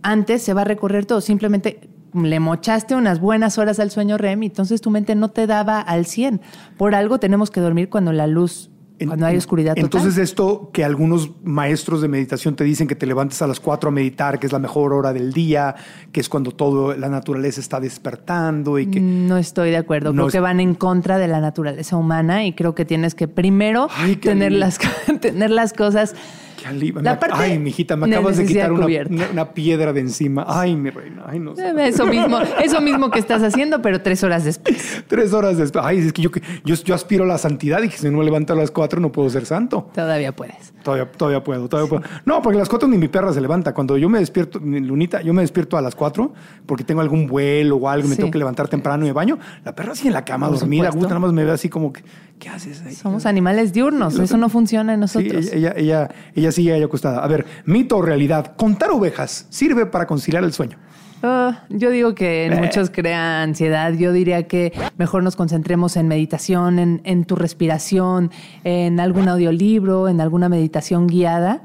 antes 0.01 0.41
se 0.41 0.53
va 0.53 0.61
a 0.61 0.65
recorrer 0.65 1.05
todo, 1.05 1.21
simplemente 1.21 1.89
le 2.23 2.39
mochaste 2.39 2.95
unas 2.95 3.19
buenas 3.19 3.57
horas 3.57 3.79
al 3.79 3.91
sueño 3.91 4.17
REM 4.17 4.43
y 4.43 4.45
entonces 4.47 4.81
tu 4.81 4.89
mente 4.89 5.15
no 5.15 5.29
te 5.29 5.47
daba 5.47 5.79
al 5.81 6.05
100. 6.05 6.41
Por 6.77 6.95
algo 6.95 7.19
tenemos 7.19 7.51
que 7.51 7.59
dormir 7.61 7.89
cuando 7.89 8.11
la 8.13 8.27
luz, 8.27 8.69
cuando 9.05 9.27
hay 9.27 9.37
oscuridad 9.37 9.75
total. 9.75 9.83
Entonces 9.85 10.17
esto 10.17 10.71
que 10.73 10.83
algunos 10.83 11.29
maestros 11.43 12.01
de 12.01 12.07
meditación 12.07 12.55
te 12.55 12.63
dicen 12.63 12.87
que 12.87 12.95
te 12.95 13.05
levantes 13.05 13.41
a 13.43 13.47
las 13.47 13.59
4 13.59 13.89
a 13.89 13.91
meditar, 13.91 14.39
que 14.39 14.47
es 14.47 14.51
la 14.53 14.57
mejor 14.59 14.91
hora 14.93 15.13
del 15.13 15.33
día, 15.33 15.75
que 16.11 16.19
es 16.19 16.29
cuando 16.29 16.51
todo 16.51 16.95
la 16.95 17.07
naturaleza 17.07 17.59
está 17.61 17.79
despertando 17.79 18.79
y 18.79 18.87
que... 18.87 18.99
No 18.99 19.37
estoy 19.37 19.69
de 19.69 19.77
acuerdo. 19.77 20.13
No 20.13 20.23
creo 20.23 20.27
es- 20.27 20.33
que 20.33 20.39
van 20.39 20.59
en 20.59 20.73
contra 20.73 21.19
de 21.19 21.27
la 21.27 21.39
naturaleza 21.41 21.95
humana 21.95 22.45
y 22.45 22.53
creo 22.53 22.73
que 22.73 22.85
tienes 22.85 23.13
que 23.13 23.27
primero 23.27 23.87
Ay, 23.95 24.15
tener 24.15 24.51
las, 24.51 24.79
tener 25.21 25.51
las 25.51 25.73
cosas. 25.73 26.15
Qué 26.59 26.67
alivio. 26.67 27.01
La 27.01 27.11
Me- 27.13 27.17
parte 27.17 27.35
Ay, 27.37 27.59
mijita, 27.59 27.95
me 27.95 28.07
acabas 28.07 28.37
de 28.37 28.45
quitar 28.45 28.71
una, 28.71 28.83
cubierta. 28.83 29.13
una- 29.13 29.29
una 29.31 29.53
piedra 29.53 29.93
de 29.93 29.99
encima. 30.01 30.43
Ay, 30.47 30.75
mi 30.75 30.89
reina. 30.89 31.23
Ay, 31.27 31.39
no 31.39 31.55
sé. 31.55 31.67
Eh, 31.69 31.87
Eso 31.87 32.05
mismo, 32.05 32.39
eso 32.63 32.81
mismo 32.81 33.11
que 33.11 33.19
estás 33.19 33.43
haciendo, 33.43 33.81
pero 33.81 34.01
tres 34.01 34.23
horas 34.23 34.43
después. 34.43 35.03
Tres 35.07 35.33
horas 35.33 35.57
después. 35.57 35.85
Ay, 35.85 35.99
es 35.99 36.11
que 36.13 36.21
yo, 36.21 36.29
yo, 36.65 36.75
yo 36.75 36.95
aspiro 36.95 37.23
a 37.23 37.27
la 37.27 37.37
santidad 37.37 37.81
y 37.83 37.89
que 37.89 37.97
si 37.97 38.09
no 38.09 38.17
me 38.17 38.25
levanto 38.25 38.53
a 38.53 38.55
las 38.55 38.71
4 38.71 38.99
no 38.99 39.11
puedo 39.11 39.29
ser 39.29 39.45
santo. 39.45 39.89
Todavía 39.93 40.35
puedes. 40.35 40.73
Todavía, 40.83 41.11
todavía 41.11 41.43
puedo, 41.43 41.67
todavía 41.69 41.89
puedo. 41.89 42.03
No, 42.25 42.41
porque 42.41 42.57
a 42.57 42.59
las 42.59 42.69
4 42.69 42.87
ni 42.87 42.97
mi 42.97 43.07
perra 43.07 43.31
se 43.33 43.41
levanta. 43.41 43.73
Cuando 43.73 43.97
yo 43.97 44.09
me 44.09 44.19
despierto, 44.19 44.59
Lunita, 44.59 45.21
yo 45.21 45.33
me 45.33 45.41
despierto 45.41 45.77
a 45.77 45.81
las 45.81 45.95
4 45.95 46.33
porque 46.65 46.83
tengo 46.83 47.01
algún 47.01 47.27
vuelo 47.27 47.75
o 47.77 47.89
algo, 47.89 48.07
me 48.07 48.15
Sí. 48.15 48.21
tengo 48.21 48.31
que 48.31 48.37
levantar 48.39 48.67
temprano 48.67 49.03
y 49.05 49.07
me 49.07 49.13
baño. 49.13 49.37
La 49.63 49.75
perra 49.75 49.93
sigue 49.95 50.07
en 50.09 50.13
la 50.13 50.25
cama 50.25 50.47
Por 50.49 50.59
dormida, 50.59 50.89
gusta, 50.89 51.07
nada 51.09 51.19
más 51.19 51.33
me 51.33 51.43
ve 51.45 51.51
así 51.51 51.69
como 51.69 51.91
que, 51.93 52.01
¿qué 52.39 52.49
haces 52.49 52.81
ahí? 52.85 52.93
Somos 52.93 53.25
animales 53.25 53.73
diurnos, 53.73 54.17
eso 54.19 54.37
no 54.37 54.49
funciona 54.49 54.93
en 54.93 54.99
nosotros. 54.99 55.51
ella, 55.53 55.73
ella, 55.77 56.07
ella, 56.07 56.09
ella 56.35 56.51
sigue 56.51 56.73
ahí 56.73 56.83
acostada. 56.83 57.23
A 57.23 57.27
ver, 57.27 57.45
mito 57.65 57.97
o 57.97 58.01
realidad. 58.01 58.55
Contar 58.55 58.91
ovejas 58.91 59.45
sirve 59.49 59.85
para 59.85 60.05
conciliar 60.07 60.43
el 60.43 60.53
sueño. 60.53 60.77
Ah, 61.23 61.63
yo 61.69 61.89
digo 61.89 62.13
que 62.13 62.45
Eh. 62.45 62.55
muchos 62.55 62.91
crea 62.91 63.41
ansiedad. 63.41 63.91
Yo 63.93 64.11
diría 64.13 64.43
que 64.47 64.71
mejor 64.97 65.23
nos 65.23 65.35
concentremos 65.35 65.97
en 65.97 66.07
meditación, 66.07 66.77
en, 66.77 67.01
en 67.05 67.25
tu 67.25 67.35
respiración, 67.35 68.29
en 68.63 68.99
algún 68.99 69.27
audiolibro, 69.27 70.09
en 70.09 70.21
alguna 70.21 70.47
meditación 70.47 71.07
guiada. 71.07 71.63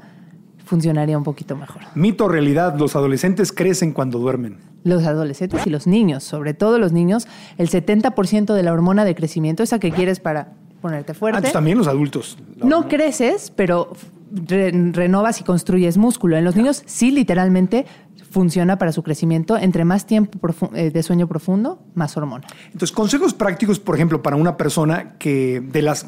Funcionaría 0.65 1.17
un 1.17 1.23
poquito 1.23 1.55
mejor. 1.55 1.83
Mito 1.93 2.25
o 2.25 2.29
realidad. 2.29 2.75
Los 2.79 2.95
adolescentes 2.95 3.51
crecen 3.51 3.91
cuando 3.91 4.17
duermen. 4.17 4.57
Los 4.85 5.05
adolescentes 5.05 5.65
y 5.67 5.69
los 5.69 5.85
niños, 5.87 6.23
sobre 6.23 6.53
todo 6.53 6.79
los 6.79 6.91
niños, 6.91 7.27
el 7.57 7.69
70% 7.69 8.53
de 8.53 8.63
la 8.63 8.73
hormona 8.73 9.05
de 9.05 9.13
crecimiento, 9.13 9.61
esa 9.63 9.77
que 9.79 9.91
quieres 9.91 10.19
para 10.19 10.53
ponerte 10.83 11.13
fuerte. 11.15 11.37
Antes 11.37 11.53
también 11.53 11.77
los 11.77 11.87
adultos. 11.87 12.37
No 12.57 12.87
creces, 12.89 13.51
pero 13.55 13.93
re- 14.31 14.71
renovas 14.91 15.39
y 15.39 15.43
construyes 15.43 15.97
músculo. 15.97 16.35
En 16.37 16.43
los 16.43 16.55
niños 16.55 16.83
sí, 16.85 17.09
literalmente 17.09 17.85
funciona 18.29 18.77
para 18.77 18.91
su 18.91 19.01
crecimiento. 19.01 19.57
Entre 19.57 19.85
más 19.85 20.05
tiempo 20.05 20.37
eh, 20.75 20.91
de 20.91 21.03
sueño 21.03 21.27
profundo, 21.27 21.81
más 21.95 22.17
hormona. 22.17 22.45
Entonces, 22.65 22.91
consejos 22.91 23.33
prácticos, 23.33 23.79
por 23.79 23.95
ejemplo, 23.95 24.21
para 24.21 24.35
una 24.35 24.57
persona 24.57 25.13
que 25.17 25.61
de 25.61 25.81
las 25.81 26.07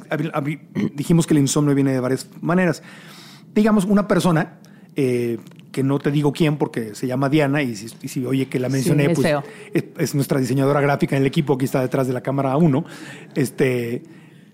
dijimos 0.93 1.25
que 1.25 1.33
el 1.35 1.39
insomnio 1.39 1.73
viene 1.73 1.93
de 1.93 1.99
varias 2.01 2.27
maneras. 2.41 2.83
Digamos, 3.53 3.85
una 3.85 4.07
persona 4.07 4.59
eh, 4.97 5.37
que 5.71 5.83
no 5.83 5.99
te 5.99 6.09
digo 6.11 6.31
quién 6.33 6.57
porque 6.57 6.95
se 6.95 7.05
llama 7.07 7.29
Diana 7.29 7.61
y 7.61 7.75
si, 7.75 7.87
y 8.01 8.07
si 8.09 8.25
oye 8.25 8.47
que 8.47 8.59
la 8.59 8.69
mencioné, 8.69 9.05
es 9.11 9.19
pues 9.19 9.33
es, 9.73 9.83
es 9.97 10.15
nuestra 10.15 10.39
diseñadora 10.39 10.81
gráfica 10.81 11.15
en 11.15 11.21
el 11.21 11.27
equipo, 11.27 11.53
aquí 11.53 11.65
está 11.65 11.81
detrás 11.81 12.07
de 12.07 12.13
la 12.13 12.21
cámara 12.21 12.55
1. 12.57 12.85
Este 13.35 14.03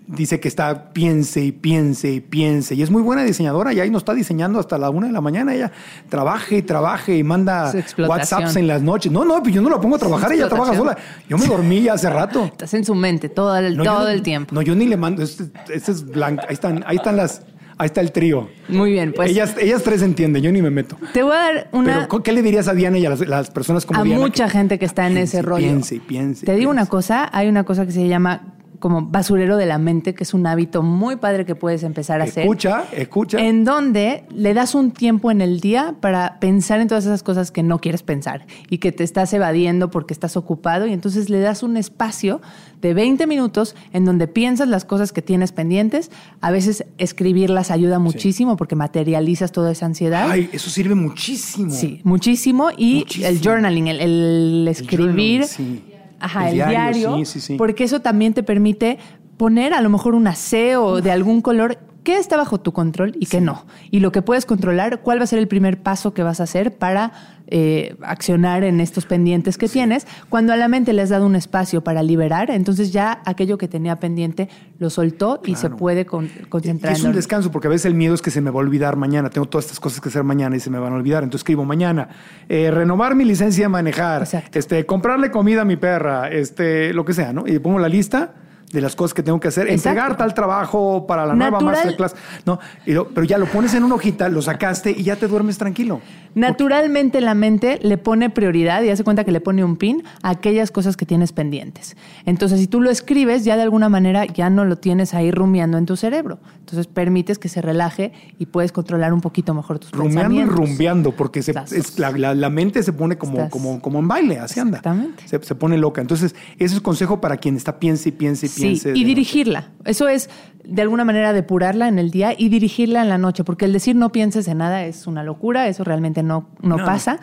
dice 0.06 0.40
que 0.40 0.48
está 0.48 0.92
piense 0.92 1.42
y 1.44 1.52
piense 1.52 2.10
y 2.12 2.20
piense 2.20 2.74
y 2.74 2.82
es 2.82 2.90
muy 2.90 3.02
buena 3.02 3.22
diseñadora 3.24 3.72
y 3.72 3.80
ahí 3.80 3.90
nos 3.90 4.02
está 4.02 4.14
diseñando 4.14 4.58
hasta 4.58 4.76
la 4.78 4.90
una 4.90 5.06
de 5.06 5.12
la 5.12 5.20
mañana 5.20 5.54
ella 5.54 5.70
trabaje 6.08 6.58
y 6.58 6.62
trabaje 6.62 7.16
y 7.16 7.22
manda. 7.22 7.72
WhatsApps 7.98 8.56
en 8.56 8.66
las 8.66 8.82
noches 8.82 9.10
no 9.12 9.24
no 9.24 9.42
pues 9.42 9.54
yo 9.54 9.62
no 9.62 9.70
la 9.70 9.80
pongo 9.80 9.96
a 9.96 9.98
trabajar 9.98 10.32
ella 10.32 10.48
trabaja 10.48 10.74
sola 10.74 10.96
yo 11.28 11.38
me 11.38 11.46
dormí 11.46 11.82
ya 11.82 11.94
hace 11.94 12.10
rato 12.10 12.44
Estás 12.52 12.74
en 12.74 12.84
su 12.84 12.94
mente 12.94 13.28
todo 13.28 13.56
el, 13.56 13.76
no, 13.76 13.84
todo 13.84 14.00
no- 14.04 14.08
el 14.08 14.22
tiempo. 14.22 14.54
No, 14.54 14.62
yo 14.62 14.74
ni 14.74 14.86
le 14.86 14.96
mando. 14.96 15.22
Este, 15.22 15.44
este 15.72 15.92
es 15.92 16.04
blanco. 16.06 16.42
Ahí 16.48 16.54
están, 16.54 16.84
ahí 16.86 16.96
están 16.96 17.16
las. 17.16 17.42
Ahí 17.78 17.86
está 17.86 18.00
el 18.00 18.12
trío. 18.12 18.48
Muy 18.68 18.92
bien, 18.92 19.12
pues 19.16 19.30
ellas, 19.30 19.56
ellas 19.58 19.82
tres 19.82 20.02
entienden, 20.02 20.42
yo 20.42 20.52
ni 20.52 20.60
me 20.62 20.70
meto. 20.70 20.96
te 21.12 21.22
voy 21.22 21.32
a 21.34 21.38
dar 21.38 21.68
una... 21.72 22.06
Pero, 22.08 22.22
¿qué 22.22 22.32
le 22.32 22.42
dirías 22.42 22.68
a 22.68 22.74
Diana 22.74 22.98
y 22.98 23.06
a 23.06 23.10
las, 23.10 23.20
las 23.26 23.50
personas 23.50 23.86
como 23.86 24.00
a 24.00 24.04
Diana? 24.04 24.20
mucha 24.20 24.48
gente 24.48 24.78
que 24.78 24.84
está 24.84 25.06
en 25.06 25.16
ese 25.16 25.42
rollo. 25.42 25.66
Piense, 25.66 26.00
piense. 26.00 26.46
Te 26.46 26.54
digo 26.54 26.70
una 26.70 26.86
cosa, 26.86 27.28
hay 27.32 27.48
una 27.48 27.64
cosa 27.64 27.84
que 27.86 27.92
se 27.92 28.06
llama 28.06 28.42
como 28.82 29.00
basurero 29.06 29.56
de 29.56 29.64
la 29.64 29.78
mente, 29.78 30.12
que 30.12 30.24
es 30.24 30.34
un 30.34 30.44
hábito 30.44 30.82
muy 30.82 31.14
padre 31.14 31.46
que 31.46 31.54
puedes 31.54 31.84
empezar 31.84 32.20
a 32.20 32.24
hacer. 32.24 32.42
Escucha, 32.42 32.84
escucha. 32.92 33.38
En 33.38 33.64
donde 33.64 34.24
le 34.34 34.54
das 34.54 34.74
un 34.74 34.90
tiempo 34.90 35.30
en 35.30 35.40
el 35.40 35.60
día 35.60 35.94
para 36.00 36.40
pensar 36.40 36.80
en 36.80 36.88
todas 36.88 37.04
esas 37.04 37.22
cosas 37.22 37.52
que 37.52 37.62
no 37.62 37.78
quieres 37.78 38.02
pensar 38.02 38.44
y 38.68 38.78
que 38.78 38.90
te 38.90 39.04
estás 39.04 39.32
evadiendo 39.34 39.88
porque 39.92 40.12
estás 40.12 40.36
ocupado 40.36 40.86
y 40.88 40.92
entonces 40.92 41.30
le 41.30 41.38
das 41.38 41.62
un 41.62 41.76
espacio 41.76 42.40
de 42.80 42.92
20 42.92 43.28
minutos 43.28 43.76
en 43.92 44.04
donde 44.04 44.26
piensas 44.26 44.66
las 44.66 44.84
cosas 44.84 45.12
que 45.12 45.22
tienes 45.22 45.52
pendientes. 45.52 46.10
A 46.40 46.50
veces 46.50 46.84
escribirlas 46.98 47.70
ayuda 47.70 48.00
muchísimo 48.00 48.56
porque 48.56 48.74
materializas 48.74 49.52
toda 49.52 49.70
esa 49.70 49.86
ansiedad. 49.86 50.28
Ay, 50.28 50.50
eso 50.52 50.68
sirve 50.70 50.96
muchísimo. 50.96 51.70
Sí, 51.70 52.00
muchísimo. 52.02 52.70
Y 52.76 52.96
Muchísimo. 52.98 53.28
el 53.28 53.40
journaling, 53.40 53.86
el, 53.86 54.00
el 54.00 54.66
escribir. 54.68 55.42
journaling, 55.42 55.44
sí. 55.44 55.82
Ajá, 56.22 56.44
El 56.44 56.48
el, 56.48 56.54
diario, 56.54 56.70
diario. 57.10 57.16
sí, 57.26 57.40
sí, 57.40 57.40
sí. 57.40 57.54
Porque 57.56 57.84
eso 57.84 58.00
también 58.00 58.32
te 58.32 58.42
permite 58.42 58.98
poner 59.36 59.74
a 59.74 59.80
lo 59.80 59.90
mejor 59.90 60.14
un 60.14 60.26
aseo 60.28 61.00
de 61.00 61.10
algún 61.10 61.40
color 61.40 61.78
qué 62.02 62.18
está 62.18 62.36
bajo 62.36 62.60
tu 62.60 62.72
control 62.72 63.14
y 63.18 63.26
qué 63.26 63.40
no. 63.40 63.64
Y 63.90 64.00
lo 64.00 64.12
que 64.12 64.22
puedes 64.22 64.46
controlar, 64.46 65.00
cuál 65.00 65.18
va 65.18 65.24
a 65.24 65.26
ser 65.26 65.38
el 65.38 65.48
primer 65.48 65.82
paso 65.82 66.14
que 66.14 66.22
vas 66.22 66.40
a 66.40 66.44
hacer 66.44 66.76
para 66.76 67.12
eh, 67.48 67.96
accionar 68.02 68.64
en 68.64 68.80
estos 68.80 69.06
pendientes 69.06 69.58
que 69.58 69.68
tienes. 69.68 70.06
Cuando 70.28 70.52
a 70.52 70.56
la 70.56 70.68
mente 70.68 70.92
le 70.92 71.02
has 71.02 71.10
dado 71.10 71.26
un 71.26 71.36
espacio 71.36 71.84
para 71.84 72.02
liberar, 72.02 72.50
entonces 72.50 72.92
ya 72.92 73.20
aquello 73.24 73.58
que 73.58 73.68
tenía 73.68 73.96
pendiente 73.96 74.48
lo 74.78 74.90
soltó 74.90 75.40
y 75.44 75.54
se 75.56 75.70
puede 75.70 76.06
concentrar. 76.06 76.94
Es 76.94 77.04
un 77.04 77.12
descanso, 77.12 77.50
porque 77.50 77.68
a 77.68 77.70
veces 77.70 77.86
el 77.86 77.94
miedo 77.94 78.14
es 78.14 78.22
que 78.22 78.30
se 78.30 78.40
me 78.40 78.50
va 78.50 78.56
a 78.56 78.62
olvidar 78.64 78.96
mañana. 78.96 79.30
Tengo 79.30 79.46
todas 79.46 79.66
estas 79.66 79.80
cosas 79.80 80.00
que 80.00 80.08
hacer 80.08 80.24
mañana 80.24 80.56
y 80.56 80.60
se 80.60 80.70
me 80.70 80.78
van 80.78 80.92
a 80.92 80.96
olvidar. 80.96 81.22
Entonces 81.22 81.40
escribo 81.40 81.64
mañana. 81.64 82.08
Eh, 82.48 82.70
renovar 82.70 83.14
mi 83.14 83.24
licencia 83.24 83.64
de 83.64 83.68
manejar. 83.68 84.26
Este, 84.52 84.86
comprarle 84.86 85.30
comida 85.30 85.62
a 85.62 85.64
mi 85.64 85.76
perra. 85.76 86.28
Este, 86.30 86.92
lo 86.92 87.04
que 87.04 87.12
sea, 87.12 87.32
¿no? 87.32 87.46
Y 87.46 87.58
pongo 87.58 87.78
la 87.78 87.88
lista 87.88 88.34
de 88.72 88.80
las 88.80 88.96
cosas 88.96 89.14
que 89.14 89.22
tengo 89.22 89.38
que 89.38 89.48
hacer, 89.48 89.68
entregar 89.68 90.16
tal 90.16 90.32
trabajo 90.34 91.06
para 91.06 91.26
la 91.26 91.34
nueva 91.34 91.60
masterclass. 91.60 92.14
No, 92.46 92.58
pero 92.86 93.24
ya 93.24 93.38
lo 93.38 93.46
pones 93.46 93.74
en 93.74 93.84
una 93.84 93.94
hojita, 93.94 94.28
lo 94.28 94.40
sacaste 94.40 94.90
y 94.90 95.02
ya 95.02 95.16
te 95.16 95.28
duermes 95.28 95.58
tranquilo. 95.58 96.00
Naturalmente 96.34 97.20
la 97.20 97.34
mente 97.34 97.78
le 97.82 97.98
pone 97.98 98.30
prioridad 98.30 98.82
y 98.82 98.88
hace 98.88 99.04
cuenta 99.04 99.24
que 99.24 99.32
le 99.32 99.42
pone 99.42 99.62
un 99.62 99.76
pin 99.76 100.02
a 100.22 100.30
aquellas 100.30 100.70
cosas 100.70 100.96
que 100.96 101.04
tienes 101.04 101.32
pendientes. 101.32 101.96
Entonces, 102.24 102.58
si 102.58 102.66
tú 102.66 102.80
lo 102.80 102.90
escribes, 102.90 103.44
ya 103.44 103.56
de 103.56 103.62
alguna 103.62 103.90
manera 103.90 104.24
ya 104.24 104.48
no 104.48 104.64
lo 104.64 104.76
tienes 104.76 105.12
ahí 105.12 105.30
rumiando 105.30 105.76
en 105.76 105.84
tu 105.84 105.96
cerebro. 105.96 106.38
Entonces, 106.60 106.86
permites 106.86 107.38
que 107.38 107.50
se 107.50 107.60
relaje 107.60 108.12
y 108.38 108.46
puedes 108.46 108.72
controlar 108.72 109.12
un 109.12 109.20
poquito 109.20 109.52
mejor 109.52 109.78
tus 109.78 109.90
rumiando 109.90 110.20
pensamientos. 110.20 110.56
Rumiando 110.56 110.72
y 110.72 110.74
rumbeando, 110.74 111.12
porque 111.12 111.40
es, 111.40 111.98
la, 111.98 112.50
mente 112.50 112.82
se 112.82 112.94
pone 112.94 113.18
como, 113.18 113.50
como, 113.50 113.82
como 113.82 113.98
en 113.98 114.08
baile, 114.08 114.38
así 114.38 114.58
anda. 114.58 114.78
Exactamente. 114.78 115.28
Se, 115.28 115.42
se, 115.42 115.54
pone 115.54 115.76
loca. 115.76 116.00
Entonces, 116.00 116.34
ese 116.58 116.76
es 116.76 116.80
consejo 116.80 117.20
para 117.20 117.36
quien 117.36 117.56
está 117.56 117.78
piense 117.78 118.08
y 118.08 118.12
piense 118.12 118.46
y 118.46 118.48
piense. 118.48 118.61
Sí, 118.62 118.80
y 118.94 119.04
dirigirla. 119.04 119.70
Eso 119.84 120.08
es 120.08 120.30
de 120.64 120.82
alguna 120.82 121.04
manera 121.04 121.32
depurarla 121.32 121.88
en 121.88 121.98
el 121.98 122.10
día 122.10 122.34
y 122.36 122.48
dirigirla 122.48 123.02
en 123.02 123.08
la 123.08 123.18
noche, 123.18 123.44
porque 123.44 123.64
el 123.64 123.72
decir 123.72 123.96
no 123.96 124.12
pienses 124.12 124.46
en 124.48 124.58
nada 124.58 124.84
es 124.84 125.06
una 125.06 125.24
locura, 125.24 125.68
eso 125.68 125.84
realmente 125.84 126.22
no, 126.22 126.48
no, 126.62 126.76
pasa, 126.76 127.18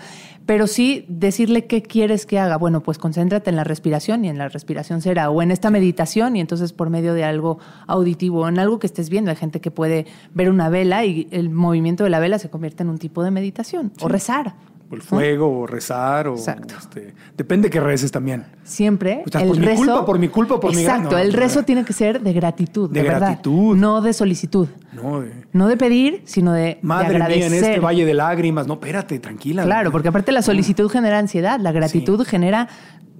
pero 0.45 0.67
sí 0.67 1.05
decirle 1.07 1.65
qué 1.65 1.81
quieres 1.81 2.25
que 2.25 2.39
haga. 2.39 2.57
Bueno, 2.57 2.81
pues 2.81 2.97
concéntrate 2.97 3.49
en 3.49 3.55
la 3.55 3.63
respiración 3.63 4.25
y 4.25 4.29
en 4.29 4.37
la 4.37 4.49
respiración 4.49 5.01
será, 5.01 5.29
o 5.29 5.41
en 5.41 5.51
esta 5.51 5.69
meditación 5.69 6.35
y 6.35 6.41
entonces 6.41 6.73
por 6.73 6.89
medio 6.89 7.13
de 7.13 7.23
algo 7.23 7.59
auditivo, 7.87 8.47
en 8.47 8.59
algo 8.59 8.79
que 8.79 8.87
estés 8.87 9.09
viendo. 9.09 9.31
Hay 9.31 9.37
gente 9.37 9.61
que 9.61 9.71
puede 9.71 10.05
ver 10.33 10.49
una 10.49 10.69
vela 10.69 11.05
y 11.05 11.27
el 11.31 11.49
movimiento 11.49 12.03
de 12.03 12.09
la 12.09 12.19
vela 12.19 12.39
se 12.39 12.49
convierte 12.49 12.83
en 12.83 12.89
un 12.89 12.97
tipo 12.97 13.23
de 13.23 13.31
meditación, 13.31 13.93
o 14.01 14.07
rezar 14.07 14.55
el 14.95 15.01
fuego, 15.01 15.59
o 15.59 15.67
rezar, 15.67 16.27
o 16.27 16.35
este, 16.35 17.13
depende 17.37 17.69
que 17.69 17.79
reces 17.79 18.11
también. 18.11 18.45
Siempre. 18.63 19.23
el 19.23 19.47
por 19.47 19.59
mi 19.59 19.75
culpa, 19.75 20.05
por 20.05 20.19
mi 20.19 20.29
culpa, 20.29 20.59
por 20.59 20.75
mi 20.75 20.81
Exacto, 20.81 21.17
el 21.17 21.33
rezo 21.33 21.63
tiene 21.63 21.85
que 21.85 21.93
ser 21.93 22.21
de 22.21 22.33
gratitud. 22.33 22.89
De, 22.89 23.03
gratitud. 23.03 23.75
no 23.75 24.01
de 24.01 24.13
solicitud. 24.13 24.67
No 24.93 25.21
de, 25.21 25.45
no 25.53 25.67
de 25.67 25.77
pedir, 25.77 26.23
sino 26.25 26.53
de. 26.53 26.79
Madre 26.81 27.15
agradecer. 27.15 27.51
mía, 27.51 27.57
en 27.59 27.65
este 27.65 27.79
valle 27.79 28.05
de 28.05 28.13
lágrimas. 28.13 28.67
No, 28.67 28.73
espérate, 28.75 29.19
tranquila. 29.19 29.63
Claro, 29.63 29.91
porque 29.91 30.07
aparte 30.07 30.31
la 30.31 30.41
solicitud 30.41 30.89
genera 30.89 31.19
ansiedad, 31.19 31.59
la 31.59 31.71
gratitud 31.71 32.25
genera 32.25 32.67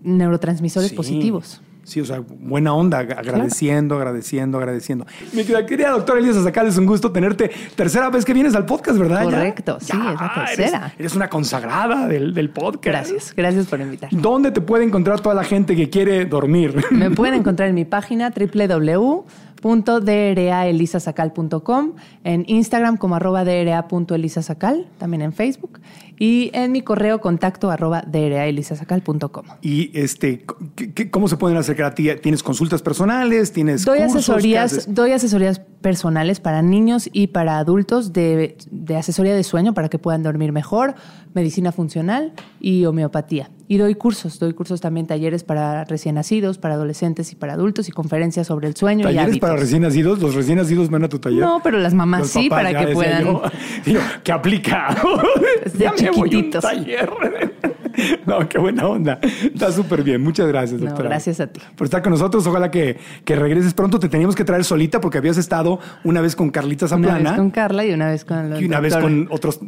neurotransmisores 0.04 0.94
positivos. 0.94 1.62
Sí, 1.84 2.02
o 2.02 2.06
sea, 2.06 2.20
buena 2.20 2.74
onda, 2.74 3.00
agradeciendo, 3.00 3.96
agradeciendo, 3.96 4.58
agradeciendo. 4.58 5.06
Mi 5.34 5.44
querida 5.44 5.90
doctora 5.90 6.20
Elisa 6.20 6.44
Sacal, 6.44 6.68
es 6.68 6.78
un 6.78 6.86
gusto 6.86 7.12
tenerte. 7.12 7.50
Tercera 7.76 8.10
vez 8.10 8.26
que 8.26 8.34
vienes 8.34 8.56
al 8.56 8.66
podcast, 8.66 9.00
¿verdad? 9.00 9.24
Correcto, 9.24 9.78
sí, 9.80 9.98
es 9.98 10.22
la 10.22 10.34
tercera. 10.34 10.94
Eres, 10.98 11.16
una 11.16 11.30
consagrada 11.30 12.08
del, 12.08 12.34
del, 12.34 12.52
podcast. 12.52 12.86
Gracias, 12.86 13.34
gracias 13.36 13.68
por 13.68 13.82
invitar. 13.82 14.10
¿Dónde 14.12 14.52
te 14.52 14.62
puede 14.62 14.84
encontrar 14.84 15.22
toda 15.22 15.34
la 15.34 15.44
gente 15.44 15.76
que 15.76 15.90
quiere 15.90 16.26
dormir? 16.26 16.76
Me 16.92 17.10
pueden 17.10 17.36
encontrar 17.36 17.70
en 17.70 17.76
mi 17.76 17.86
página 17.86 18.32
www 18.32 19.26
.draelisasacal.com, 19.62 21.94
en 22.24 22.46
Instagram 22.48 22.96
como 22.98 23.16
arroba 23.16 23.44
dra.elisasacal, 23.44 24.88
también 24.98 25.22
en 25.22 25.34
Facebook, 25.34 25.80
y 26.20 26.52
en 26.54 26.74
mi 26.74 26.82
correo 26.82 27.22
contacto 27.22 27.72
arroba 27.72 28.04
dra.elisasacal.com. 28.06 29.46
¿Y 29.62 29.98
este, 29.98 30.46
cómo 31.10 31.30
se 31.30 31.38
pueden 31.38 31.58
acercar 31.58 31.86
a 31.88 31.96
ti? 31.96 32.10
¿Tienes 32.22 32.44
consultas 32.44 32.82
personales? 32.82 33.54
¿Tienes 33.54 33.86
doy 33.86 34.00
asesorías 34.00 34.94
Doy 34.94 35.14
asesorías 35.14 35.60
personales 35.82 36.42
para 36.42 36.62
niños 36.62 37.10
y 37.12 37.28
para 37.28 37.58
adultos 37.58 38.12
de, 38.12 38.58
de 38.70 38.98
asesoría 38.98 39.34
de 39.34 39.44
sueño 39.44 39.74
para 39.74 39.88
que 39.88 39.98
puedan 39.98 40.22
dormir 40.24 40.52
mejor, 40.52 40.96
medicina 41.34 41.72
funcional 41.72 42.34
y 42.60 42.86
homeopatía. 42.86 43.50
Y 43.72 43.78
doy 43.78 43.94
cursos, 43.94 44.40
doy 44.40 44.54
cursos 44.54 44.82
también, 44.82 45.06
talleres 45.06 45.44
para 45.44 45.86
recién 45.86 46.16
nacidos, 46.16 46.58
para 46.58 46.74
adolescentes 46.74 47.32
y 47.32 47.36
para 47.36 47.54
adultos 47.54 47.88
y 47.88 47.92
conferencias 47.92 48.48
sobre 48.48 48.68
el 48.68 48.76
sueño. 48.76 49.04
¿Talleres 49.04 49.38
para 49.38 49.56
recién 49.58 49.84
nacidos? 49.84 50.20
¿Los 50.20 50.34
recién 50.34 50.58
nacidos 50.58 50.90
van 50.90 51.04
a 51.04 51.08
tu 51.08 51.20
taller? 51.20 51.42
No, 51.42 51.62
pero 51.64 51.78
las 51.78 51.94
mamás 51.94 52.30
sí, 52.30 52.50
para 52.50 52.74
que 52.74 52.94
puedan. 52.94 53.26
Yo, 53.26 53.44
¿Qué 54.24 54.32
aplica? 54.32 54.98
ya 55.78 55.94
me 56.12 56.18
voy 56.18 56.36
un 56.36 56.50
taller. 56.50 57.10
No, 58.26 58.48
qué 58.48 58.60
buena 58.60 58.88
onda. 58.88 59.20
Está 59.22 59.72
súper 59.72 60.04
bien. 60.04 60.22
Muchas 60.22 60.48
gracias, 60.48 60.80
doctora. 60.80 61.10
gracias 61.10 61.40
a 61.40 61.48
ti. 61.48 61.60
Por 61.76 61.86
estar 61.86 62.02
con 62.02 62.12
nosotros. 62.12 62.46
Ojalá 62.46 62.70
que, 62.70 62.98
que, 63.26 63.36
regreses 63.36 63.74
pronto. 63.74 64.00
Te 64.00 64.10
teníamos 64.10 64.36
que 64.36 64.44
traer 64.44 64.64
solita 64.64 65.02
porque 65.02 65.18
habías 65.18 65.38
estado 65.38 65.80
una 66.04 66.22
vez 66.22 66.36
con 66.36 66.50
Carlita 66.50 66.88
Zaplana. 66.88 67.20
Una 67.20 67.30
vez 67.32 67.40
con 67.40 67.52
Carla 67.52 67.86
y 67.86 67.94
una 67.94 68.10
vez 68.10 68.26
con 68.26 68.50
los 68.50 68.62
Y 68.62 68.66
una 68.66 68.80
vez 68.80 68.96
con 68.96 69.28
otros 69.32 69.60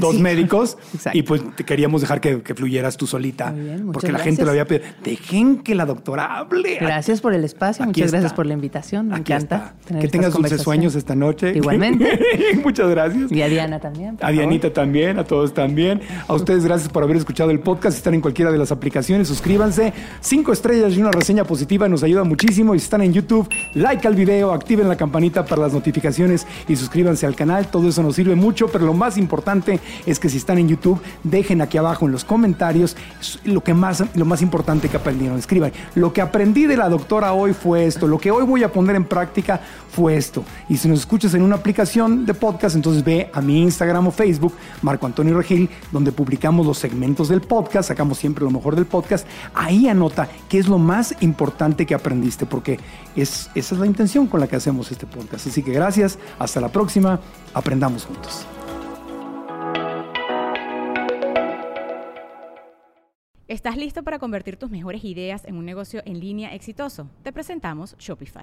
dos 0.00 0.18
médicos. 0.18 0.78
Y 1.12 1.22
pues 1.22 1.42
te 1.56 1.64
queríamos 1.64 2.00
dejar 2.00 2.20
que, 2.20 2.42
que 2.42 2.54
fluyeras 2.54 2.96
tú 2.96 3.06
solita. 3.06 3.50
Muy 3.50 3.62
bien, 3.62 3.92
porque 3.92 4.12
la 4.12 4.18
gente 4.18 4.44
lo 4.44 4.50
había 4.50 4.66
pedido. 4.66 4.86
Dejen 5.02 5.58
que 5.58 5.74
la 5.74 5.86
doctora 5.86 6.38
hable. 6.38 6.76
Gracias 6.80 7.20
por 7.20 7.34
el 7.34 7.44
espacio. 7.44 7.84
muchas 7.84 8.12
gracias 8.12 8.32
por 8.32 8.46
la 8.46 8.54
invitación. 8.54 9.08
Me 9.08 9.18
encanta. 9.18 9.74
que 10.00 10.08
tengas 10.08 10.32
dulces 10.32 10.62
sueños 10.62 10.94
esta 10.94 11.14
noche. 11.14 11.52
Igualmente. 11.56 12.18
muchas 12.62 12.88
gracias. 12.90 13.32
Y 13.32 13.42
a 13.42 13.48
Diana 13.48 13.80
también. 13.80 14.18
A 14.20 14.30
Dianita 14.30 14.72
también. 14.72 15.18
A 15.18 15.24
todos 15.24 15.54
también. 15.54 16.00
A 16.26 16.34
ustedes 16.34 16.64
gracias 16.64 16.88
por 16.88 17.02
haber 17.02 17.16
escuchado 17.16 17.50
el 17.50 17.57
podcast. 17.58 17.96
Están 17.96 18.14
en 18.14 18.20
cualquiera 18.20 18.50
de 18.50 18.58
las 18.58 18.72
aplicaciones, 18.72 19.28
suscríbanse. 19.28 19.92
Cinco 20.20 20.52
estrellas 20.52 20.92
y 20.94 21.00
una 21.00 21.10
reseña 21.10 21.44
positiva 21.44 21.88
nos 21.88 22.02
ayuda 22.02 22.24
muchísimo. 22.24 22.74
Y 22.74 22.78
si 22.78 22.84
están 22.84 23.02
en 23.02 23.12
YouTube, 23.12 23.48
like 23.74 24.06
al 24.06 24.14
video, 24.14 24.52
activen 24.52 24.88
la 24.88 24.96
campanita 24.96 25.44
para 25.44 25.62
las 25.62 25.72
notificaciones 25.72 26.46
y 26.68 26.76
suscríbanse 26.76 27.26
al 27.26 27.34
canal. 27.34 27.68
Todo 27.68 27.88
eso 27.88 28.02
nos 28.02 28.16
sirve 28.16 28.34
mucho, 28.34 28.68
pero 28.68 28.86
lo 28.86 28.94
más 28.94 29.18
importante 29.18 29.80
es 30.06 30.18
que 30.18 30.28
si 30.28 30.36
están 30.38 30.58
en 30.58 30.68
YouTube, 30.68 31.00
dejen 31.24 31.60
aquí 31.60 31.78
abajo 31.78 32.06
en 32.06 32.12
los 32.12 32.24
comentarios 32.24 32.96
lo 33.44 33.62
que 33.62 33.74
más, 33.74 34.04
lo 34.14 34.24
más 34.24 34.42
importante 34.42 34.88
que 34.88 34.96
aprendieron. 34.96 35.38
Escriban, 35.38 35.72
lo 35.94 36.12
que 36.12 36.20
aprendí 36.20 36.66
de 36.66 36.76
la 36.76 36.88
doctora 36.88 37.32
hoy 37.32 37.52
fue 37.52 37.86
esto, 37.86 38.06
lo 38.06 38.18
que 38.18 38.30
hoy 38.30 38.44
voy 38.44 38.62
a 38.62 38.72
poner 38.72 38.96
en 38.96 39.04
práctica 39.04 39.60
fue 39.90 40.16
esto. 40.16 40.44
Y 40.68 40.76
si 40.76 40.88
nos 40.88 41.00
escuchas 41.00 41.34
en 41.34 41.42
una 41.42 41.56
aplicación 41.56 42.26
de 42.26 42.34
podcast, 42.34 42.76
entonces 42.76 43.04
ve 43.04 43.30
a 43.32 43.40
mi 43.40 43.62
Instagram 43.62 44.06
o 44.06 44.10
Facebook, 44.10 44.54
Marco 44.82 45.06
Antonio 45.06 45.36
Regil, 45.36 45.68
donde 45.90 46.12
publicamos 46.12 46.66
los 46.66 46.78
segmentos 46.78 47.28
del 47.28 47.40
podcast, 47.48 47.88
sacamos 47.88 48.18
siempre 48.18 48.44
lo 48.44 48.50
mejor 48.50 48.76
del 48.76 48.86
podcast. 48.86 49.26
Ahí 49.54 49.88
anota 49.88 50.28
qué 50.48 50.58
es 50.58 50.68
lo 50.68 50.78
más 50.78 51.16
importante 51.20 51.86
que 51.86 51.94
aprendiste, 51.94 52.46
porque 52.46 52.78
es, 53.16 53.50
esa 53.54 53.74
es 53.74 53.80
la 53.80 53.86
intención 53.86 54.26
con 54.26 54.40
la 54.40 54.46
que 54.46 54.56
hacemos 54.56 54.92
este 54.92 55.06
podcast. 55.06 55.46
Así 55.46 55.62
que 55.62 55.72
gracias, 55.72 56.18
hasta 56.38 56.60
la 56.60 56.68
próxima, 56.68 57.20
aprendamos 57.54 58.04
juntos. 58.04 58.46
¿Estás 63.48 63.78
listo 63.78 64.02
para 64.02 64.18
convertir 64.18 64.58
tus 64.58 64.68
mejores 64.68 65.02
ideas 65.04 65.46
en 65.46 65.56
un 65.56 65.64
negocio 65.64 66.02
en 66.04 66.20
línea 66.20 66.54
exitoso? 66.54 67.08
Te 67.22 67.32
presentamos 67.32 67.96
Shopify. 67.98 68.42